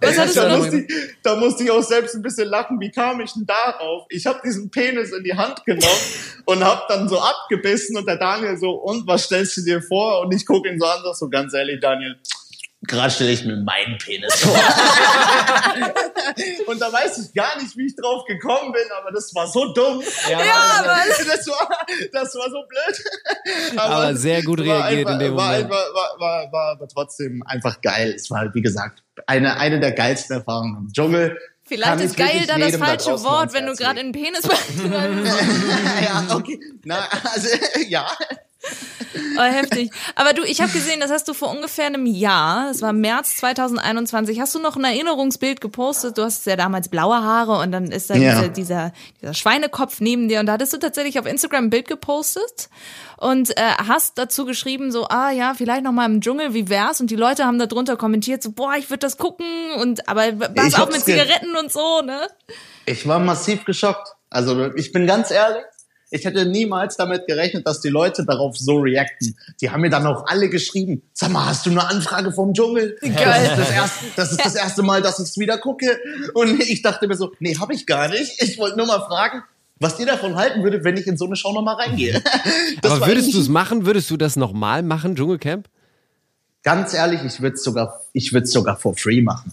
Was 0.00 0.18
hattest 0.18 0.36
du 0.36 0.40
da, 0.40 0.48
noch? 0.48 0.58
musste 0.58 0.78
ich, 0.78 0.94
da 1.22 1.36
musste 1.36 1.64
ich 1.64 1.70
auch 1.70 1.82
selbst 1.82 2.14
ein 2.14 2.22
bisschen 2.22 2.48
lachen. 2.48 2.78
Wie 2.80 2.90
kam 2.90 3.20
ich 3.20 3.32
denn 3.32 3.46
darauf? 3.46 4.06
Ich 4.10 4.26
habe 4.26 4.40
diesen 4.44 4.70
Penis 4.70 5.12
in 5.12 5.24
die 5.24 5.34
Hand 5.34 5.64
genommen 5.64 6.00
und 6.44 6.62
habe 6.62 6.82
dann 6.88 7.08
so 7.08 7.18
abgebissen 7.18 7.96
und 7.96 8.06
der 8.06 8.16
Daniel 8.16 8.58
so, 8.58 8.72
und 8.72 9.06
was 9.06 9.24
stellst 9.24 9.56
du 9.56 9.62
dir 9.62 9.80
vor? 9.80 10.20
Und 10.20 10.34
ich 10.34 10.44
gucke 10.44 10.68
ihn 10.68 10.78
so 10.78 10.86
an, 10.86 11.00
sag 11.02 11.14
so 11.14 11.28
ganz 11.30 11.54
ehrlich, 11.54 11.80
Daniel, 11.80 12.16
gerade 12.82 13.10
stelle 13.10 13.32
ich 13.32 13.44
mir 13.44 13.56
meinen 13.56 13.98
Penis 13.98 14.34
vor. 14.36 14.54
und 16.66 16.80
da 16.80 16.92
weiß 16.92 17.18
ich 17.18 17.34
gar 17.34 17.60
nicht, 17.60 17.76
wie 17.76 17.86
ich 17.86 17.96
drauf 17.96 18.24
gekommen 18.26 18.72
bin, 18.72 18.82
aber 19.00 19.10
das 19.12 19.34
war 19.34 19.46
so 19.46 19.72
dumm. 19.72 20.02
Ja, 20.30 20.38
aber- 20.78 20.86
das, 21.26 21.46
war, 21.48 21.68
das 22.12 22.34
war 22.34 22.50
so 22.50 22.64
blöd. 22.68 23.04
Aber 23.76 24.14
sehr 24.16 24.42
gut 24.42 24.58
war 24.60 24.66
reagiert 24.66 25.06
einfach, 25.06 25.12
in 25.12 25.18
dem 25.20 25.36
war, 25.36 25.46
Moment. 25.52 25.64
Einfach, 25.64 25.94
war, 25.94 26.20
war, 26.20 26.52
war 26.52 26.72
aber 26.72 26.88
trotzdem 26.88 27.42
einfach 27.46 27.80
geil. 27.80 28.12
Es 28.16 28.30
war, 28.30 28.52
wie 28.54 28.62
gesagt, 28.62 29.02
eine, 29.26 29.56
eine 29.58 29.80
der 29.80 29.92
geilsten 29.92 30.36
Erfahrungen 30.38 30.76
im 30.86 30.92
Dschungel. 30.92 31.38
Vielleicht 31.64 32.00
ist 32.00 32.16
geil 32.16 32.44
dann 32.46 32.60
das 32.60 32.72
da 32.72 32.78
falsche 32.78 33.10
draußen 33.10 33.26
Wort, 33.26 33.52
wenn 33.52 33.66
du 33.66 33.74
gerade 33.74 34.00
den 34.00 34.12
Penis 34.12 34.42
ja, 34.44 36.26
okay. 36.36 36.58
Na, 36.84 37.08
also, 37.34 37.48
ja. 37.88 38.06
Oh, 39.38 39.42
heftig. 39.42 39.90
Aber 40.14 40.32
du, 40.32 40.42
ich 40.42 40.60
habe 40.60 40.72
gesehen, 40.72 41.00
das 41.00 41.10
hast 41.10 41.26
du 41.28 41.34
vor 41.34 41.50
ungefähr 41.50 41.86
einem 41.86 42.06
Jahr, 42.06 42.68
das 42.68 42.82
war 42.82 42.92
März 42.92 43.36
2021, 43.36 44.40
hast 44.40 44.54
du 44.54 44.58
noch 44.58 44.76
ein 44.76 44.84
Erinnerungsbild 44.84 45.60
gepostet. 45.60 46.18
Du 46.18 46.22
hast 46.22 46.44
ja 46.46 46.56
damals 46.56 46.88
blaue 46.88 47.16
Haare 47.16 47.58
und 47.60 47.72
dann 47.72 47.90
ist 47.90 48.10
da 48.10 48.14
Ja. 48.14 48.34
dieser, 48.34 48.48
dieser, 48.48 48.92
dieser 49.20 49.34
Schweinekopf 49.34 50.00
neben 50.00 50.28
dir 50.28 50.40
und 50.40 50.46
da 50.46 50.52
hattest 50.52 50.72
du 50.74 50.78
tatsächlich 50.78 51.18
auf 51.18 51.26
Instagram 51.26 51.64
ein 51.64 51.70
Bild 51.70 51.88
gepostet 51.88 52.68
und 53.16 53.56
äh, 53.56 53.60
hast 53.86 54.18
dazu 54.18 54.44
geschrieben 54.44 54.92
so, 54.92 55.06
ah 55.08 55.30
ja, 55.30 55.54
vielleicht 55.54 55.82
noch 55.82 55.92
mal 55.92 56.06
im 56.06 56.20
Dschungel, 56.20 56.52
wie 56.54 56.68
wär's? 56.68 57.00
Und 57.00 57.10
die 57.10 57.16
Leute 57.16 57.44
haben 57.46 57.58
da 57.58 57.66
drunter 57.66 57.96
kommentiert 57.96 58.42
so, 58.42 58.52
boah, 58.52 58.74
ich 58.78 58.90
würde 58.90 59.00
das 59.00 59.16
gucken 59.16 59.46
und 59.80 60.08
aber 60.08 60.24
auf 60.24 60.78
hab's 60.78 60.94
mit 60.94 61.04
Zigaretten 61.04 61.56
und 61.56 61.72
so, 61.72 62.02
ne? 62.02 62.28
Ich 62.84 63.06
war 63.06 63.18
massiv 63.18 63.64
geschockt. 63.64 64.08
Also, 64.30 64.74
ich 64.74 64.92
bin 64.92 65.06
ganz 65.06 65.30
ehrlich. 65.30 65.64
Ich 66.10 66.24
hätte 66.24 66.46
niemals 66.46 66.96
damit 66.96 67.26
gerechnet, 67.26 67.66
dass 67.66 67.80
die 67.80 67.88
Leute 67.88 68.24
darauf 68.24 68.56
so 68.56 68.76
reacten. 68.76 69.36
Die 69.60 69.70
haben 69.70 69.80
mir 69.80 69.90
dann 69.90 70.06
auch 70.06 70.26
alle 70.26 70.48
geschrieben, 70.48 71.02
sag 71.12 71.30
mal, 71.30 71.46
hast 71.46 71.66
du 71.66 71.70
eine 71.70 71.84
Anfrage 71.88 72.30
vom 72.32 72.54
Dschungel? 72.54 72.96
Das 73.02 73.10
ist 73.10 73.58
das 73.58 73.70
erste, 73.70 74.04
das, 74.14 74.30
ist 74.32 74.44
das 74.44 74.54
erste 74.66 74.82
Mal, 74.82 75.02
dass 75.02 75.18
ich 75.18 75.24
es 75.30 75.38
wieder 75.38 75.58
gucke. 75.58 75.98
Und 76.34 76.60
ich 76.60 76.82
dachte 76.82 77.08
mir 77.08 77.16
so, 77.16 77.32
nee, 77.40 77.56
habe 77.58 77.74
ich 77.74 77.86
gar 77.86 78.08
nicht. 78.08 78.40
Ich 78.40 78.56
wollte 78.58 78.76
nur 78.76 78.86
mal 78.86 79.00
fragen, 79.00 79.42
was 79.80 79.98
ihr 79.98 80.06
davon 80.06 80.36
halten 80.36 80.62
würdet, 80.62 80.84
wenn 80.84 80.96
ich 80.96 81.06
in 81.06 81.16
so 81.16 81.26
eine 81.26 81.36
Show 81.36 81.52
nochmal 81.52 81.74
reingehe. 81.76 82.22
Das 82.82 82.92
Aber 82.92 83.06
würdest 83.08 83.34
du 83.34 83.40
es 83.40 83.48
machen? 83.48 83.84
Würdest 83.86 84.10
du 84.10 84.16
das 84.16 84.36
nochmal 84.36 84.82
machen, 84.82 85.16
Dschungelcamp? 85.16 85.68
Ganz 86.62 86.94
ehrlich, 86.94 87.20
ich 87.24 87.40
würde 87.40 87.54
es 87.54 87.62
sogar, 87.64 88.00
ich 88.12 88.32
würde 88.32 88.46
sogar 88.46 88.76
for 88.76 88.96
free 88.96 89.22
machen. 89.22 89.52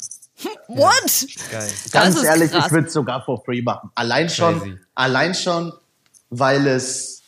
What? 0.67 1.27
Ganz 1.51 1.91
Das 1.91 2.15
ist 2.15 2.23
ehrlich, 2.23 2.51
krass. 2.51 2.65
ich 2.67 2.71
würde 2.71 2.87
es 2.87 2.93
sogar 2.93 3.23
for 3.23 3.43
free 3.43 3.61
machen. 3.61 3.91
Allein 3.95 4.29
schon, 4.29 4.59
Crazy. 4.59 4.77
allein 4.95 5.35
schon, 5.35 5.73
weil 6.39 6.67
es, 6.67 7.21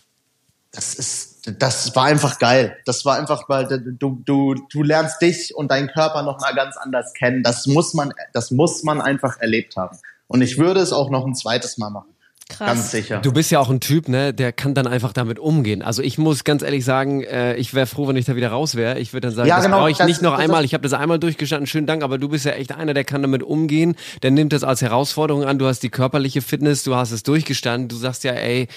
das 0.71 0.95
ist, 0.95 1.59
das 1.59 1.95
war 1.95 2.05
einfach 2.05 2.39
geil. 2.39 2.77
Das 2.85 3.05
war 3.05 3.17
einfach, 3.17 3.47
weil 3.47 3.67
du, 3.67 4.21
du, 4.25 4.55
du 4.55 4.83
lernst 4.83 5.21
dich 5.21 5.55
und 5.55 5.69
deinen 5.69 5.87
Körper 5.89 6.23
noch 6.23 6.39
mal 6.39 6.53
ganz 6.55 6.75
anders 6.77 7.13
kennen. 7.13 7.43
Das 7.43 7.67
muss 7.67 7.93
man, 7.93 8.13
das 8.33 8.51
muss 8.51 8.83
man 8.83 9.01
einfach 9.01 9.39
erlebt 9.39 9.77
haben. 9.77 9.97
Und 10.27 10.41
ich 10.41 10.57
würde 10.57 10.79
es 10.79 10.91
auch 10.91 11.09
noch 11.09 11.25
ein 11.25 11.35
zweites 11.35 11.77
Mal 11.77 11.91
machen. 11.91 12.14
Krass. 12.47 12.67
Ganz 12.67 12.91
sicher. 12.91 13.21
Du 13.21 13.31
bist 13.33 13.49
ja 13.49 13.59
auch 13.59 13.71
ein 13.71 13.79
Typ, 13.79 14.07
ne, 14.07 14.31
der 14.31 14.53
kann 14.53 14.75
dann 14.75 14.85
einfach 14.85 15.13
damit 15.13 15.39
umgehen. 15.39 15.81
Also 15.81 16.03
ich 16.03 16.19
muss 16.19 16.43
ganz 16.43 16.61
ehrlich 16.61 16.85
sagen, 16.85 17.23
äh, 17.23 17.55
ich 17.55 17.73
wäre 17.73 17.87
froh, 17.87 18.07
wenn 18.07 18.15
ich 18.17 18.25
da 18.25 18.35
wieder 18.35 18.49
raus 18.49 18.75
wäre. 18.75 18.99
Ich 18.99 19.13
würde 19.13 19.27
dann 19.29 19.35
sagen, 19.35 19.49
Ja, 19.49 19.55
das 19.55 19.65
genau, 19.65 19.79
brauche 19.79 19.89
ich 19.89 19.97
das- 19.97 20.05
nicht 20.05 20.21
noch 20.21 20.33
das- 20.33 20.41
einmal. 20.41 20.63
Ich 20.63 20.75
habe 20.75 20.83
das 20.83 20.93
einmal 20.93 21.17
durchgestanden, 21.17 21.65
schönen 21.65 21.87
Dank, 21.87 22.03
aber 22.03 22.19
du 22.19 22.29
bist 22.29 22.45
ja 22.45 22.51
echt 22.51 22.71
einer, 22.71 22.93
der 22.93 23.03
kann 23.03 23.23
damit 23.23 23.41
umgehen. 23.41 23.95
Der 24.21 24.29
nimmt 24.29 24.53
das 24.53 24.63
als 24.63 24.83
Herausforderung 24.83 25.43
an. 25.43 25.57
Du 25.57 25.65
hast 25.65 25.79
die 25.81 25.89
körperliche 25.89 26.43
Fitness, 26.43 26.83
du 26.83 26.95
hast 26.95 27.09
es 27.11 27.23
durchgestanden. 27.23 27.89
Du 27.89 27.95
sagst 27.95 28.23
ja, 28.23 28.33
ey, 28.33 28.67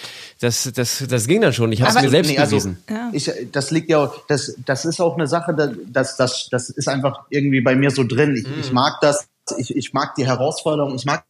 das, 0.40 0.70
das, 0.74 1.04
das 1.06 1.26
ging 1.26 1.42
dann 1.42 1.52
schon. 1.52 1.70
Ich 1.70 1.82
habe 1.82 1.94
es 1.94 2.02
mir 2.02 2.08
selbst 2.08 2.30
nee, 2.30 2.38
also, 2.38 2.52
bewiesen. 2.56 2.78
Ich, 3.12 3.30
das 3.52 3.70
liegt 3.70 3.90
ja, 3.90 3.98
auch- 3.98 4.26
das, 4.28 4.56
das 4.64 4.86
ist 4.86 4.98
auch 4.98 5.14
eine 5.16 5.26
Sache, 5.26 5.52
da- 5.54 5.72
das, 5.86 6.16
das, 6.16 6.48
das 6.50 6.70
ist 6.70 6.88
einfach 6.88 7.26
irgendwie 7.28 7.60
bei 7.60 7.74
mir 7.76 7.90
so 7.90 8.02
drin. 8.02 8.34
Ich, 8.34 8.66
ich 8.66 8.72
mag 8.72 8.94
das, 9.02 9.28
ich, 9.58 9.76
ich 9.76 9.92
mag 9.92 10.14
die 10.14 10.26
Herausforderung, 10.26 10.94
ich 10.94 11.04
mag, 11.04 11.24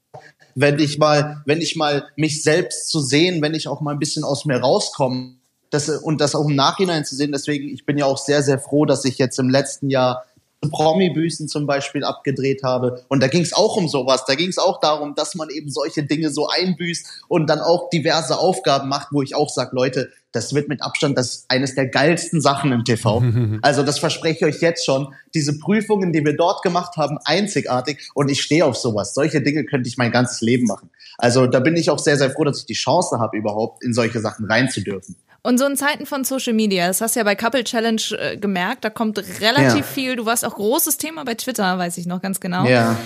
wenn 0.61 0.81
ich 0.81 0.99
mal, 0.99 1.43
wenn 1.47 1.61
ich 1.61 1.77
mal 1.77 2.09
mich 2.17 2.43
selbst 2.43 2.89
zu 2.89 3.01
sehen, 3.01 3.41
wenn 3.43 3.55
ich 3.55 3.69
auch 3.69 3.81
mal 3.81 3.93
ein 3.93 3.99
bisschen 3.99 4.25
aus 4.25 4.45
mir 4.45 4.59
rauskomme, 4.59 5.35
das, 5.71 5.89
und 5.89 6.21
das 6.21 6.35
auch 6.35 6.49
im 6.49 6.57
Nachhinein 6.57 7.05
zu 7.05 7.15
sehen. 7.15 7.31
Deswegen, 7.31 7.69
ich 7.69 7.85
bin 7.85 7.99
ja 7.99 8.07
auch 8.07 8.19
sehr, 8.19 8.43
sehr 8.43 8.59
froh, 8.59 8.85
dass 8.85 9.05
ich 9.05 9.19
jetzt 9.19 9.39
im 9.39 9.51
letzten 9.51 9.91
Jahr 9.91 10.25
Promi-Büßen 10.61 11.47
zum 11.47 11.67
Beispiel 11.67 12.03
abgedreht 12.03 12.63
habe. 12.65 13.05
Und 13.09 13.23
da 13.23 13.29
ging 13.29 13.43
es 13.43 13.53
auch 13.53 13.77
um 13.77 13.89
sowas. 13.89 14.25
Da 14.27 14.35
ging 14.35 14.49
es 14.49 14.59
auch 14.59 14.81
darum, 14.81 15.15
dass 15.15 15.37
man 15.37 15.51
eben 15.51 15.71
solche 15.71 16.03
Dinge 16.03 16.31
so 16.31 16.49
einbüßt 16.49 17.07
und 17.29 17.49
dann 17.49 17.61
auch 17.61 17.91
diverse 17.91 18.39
Aufgaben 18.39 18.89
macht, 18.89 19.09
wo 19.13 19.23
ich 19.23 19.37
auch 19.37 19.51
sage, 19.51 19.71
Leute, 19.77 20.11
das 20.39 20.55
wird 20.55 20.69
mit 20.69 20.83
Abstand 20.83 21.19
das 21.19 21.45
eines 21.49 21.75
der 21.75 21.87
geilsten 21.89 22.41
Sachen 22.41 22.73
im 22.73 22.85
TV. 22.85 23.23
Also 23.63 23.83
das 23.83 23.99
verspreche 23.99 24.47
ich 24.49 24.57
euch 24.57 24.63
jetzt 24.63 24.85
schon. 24.87 25.15
Diese 25.35 25.59
Prüfungen, 25.59 26.13
die 26.13 26.25
wir 26.25 26.37
dort 26.37 26.63
gemacht 26.63 26.97
haben, 26.97 27.19
einzigartig. 27.25 28.09
Und 28.15 28.31
ich 28.31 28.43
stehe 28.43 28.65
auf 28.65 28.77
sowas. 28.77 29.15
Solche 29.15 29.41
Dinge 29.43 29.65
könnte 29.65 29.89
ich 29.89 29.97
mein 29.99 30.13
ganzes 30.13 30.41
Leben 30.41 30.67
machen. 30.67 30.91
Also 31.19 31.47
da 31.47 31.61
bin 31.61 31.77
ich 31.77 31.91
auch 31.91 31.99
sehr, 31.99 32.17
sehr 32.17 32.31
froh, 32.31 32.45
dass 32.45 32.61
ich 32.61 32.67
die 32.67 32.75
Chance 32.75 33.19
habe, 33.19 33.37
überhaupt 33.37 33.83
in 33.85 33.93
solche 33.93 34.21
Sachen 34.21 34.47
reinzudürfen. 34.47 35.17
Und 35.43 35.59
so 35.59 35.67
in 35.67 35.77
Zeiten 35.77 36.05
von 36.07 36.25
Social 36.25 36.53
Media, 36.53 36.89
das 36.89 37.01
hast 37.01 37.15
du 37.17 37.21
ja 37.21 37.25
bei 37.25 37.35
Couple 37.35 37.65
Challenge 37.65 38.03
äh, 38.19 38.37
gemerkt, 38.37 38.85
da 38.85 38.91
kommt 38.91 39.19
relativ 39.41 39.77
Ja. 39.77 39.83
viel, 39.83 40.17
du 40.17 40.27
warst 40.27 40.45
auch 40.45 40.55
großes 40.55 40.99
Thema 40.99 41.25
bei 41.25 41.35
Twitter, 41.35 41.79
weiß 41.79 41.97
ich 41.99 42.07
noch 42.07 42.21
ganz 42.21 42.41
genau. 42.41 42.67
Ja. 42.67 42.97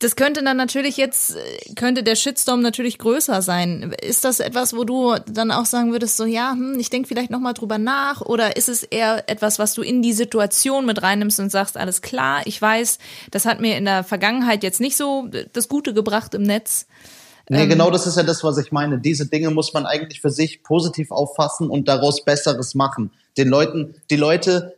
Das 0.00 0.14
könnte 0.14 0.44
dann 0.44 0.56
natürlich 0.56 0.96
jetzt, 0.96 1.36
könnte 1.74 2.04
der 2.04 2.14
Shitstorm 2.14 2.62
natürlich 2.62 2.98
größer 2.98 3.42
sein. 3.42 3.92
Ist 4.00 4.24
das 4.24 4.38
etwas, 4.38 4.76
wo 4.76 4.84
du 4.84 5.16
dann 5.26 5.50
auch 5.50 5.66
sagen 5.66 5.90
würdest, 5.90 6.16
so 6.16 6.24
ja, 6.24 6.52
hm, 6.52 6.78
ich 6.78 6.88
denke 6.88 7.08
vielleicht 7.08 7.30
nochmal 7.30 7.54
drüber 7.54 7.78
nach? 7.78 8.20
Oder 8.20 8.56
ist 8.56 8.68
es 8.68 8.84
eher 8.84 9.28
etwas, 9.28 9.58
was 9.58 9.74
du 9.74 9.82
in 9.82 10.00
die 10.00 10.12
Situation 10.12 10.86
mit 10.86 11.02
reinnimmst 11.02 11.40
und 11.40 11.50
sagst, 11.50 11.76
alles 11.76 12.00
klar, 12.00 12.42
ich 12.44 12.62
weiß, 12.62 12.98
das 13.32 13.44
hat 13.44 13.60
mir 13.60 13.76
in 13.76 13.86
der 13.86 14.04
Vergangenheit 14.04 14.62
jetzt 14.62 14.80
nicht 14.80 14.96
so 14.96 15.28
das 15.52 15.68
Gute 15.68 15.92
gebracht 15.94 16.32
im 16.34 16.42
Netz. 16.42 16.86
Nee, 17.48 17.62
Ähm. 17.62 17.68
genau 17.68 17.90
das 17.90 18.06
ist 18.06 18.16
ja 18.16 18.22
das, 18.22 18.44
was 18.44 18.56
ich 18.58 18.70
meine. 18.70 18.98
Diese 19.00 19.26
Dinge 19.26 19.50
muss 19.50 19.72
man 19.74 19.84
eigentlich 19.84 20.20
für 20.20 20.30
sich 20.30 20.62
positiv 20.62 21.10
auffassen 21.10 21.70
und 21.70 21.88
daraus 21.88 22.24
Besseres 22.24 22.76
machen. 22.76 23.10
Den 23.36 23.48
Leuten, 23.48 23.96
die 24.10 24.16
Leute, 24.16 24.77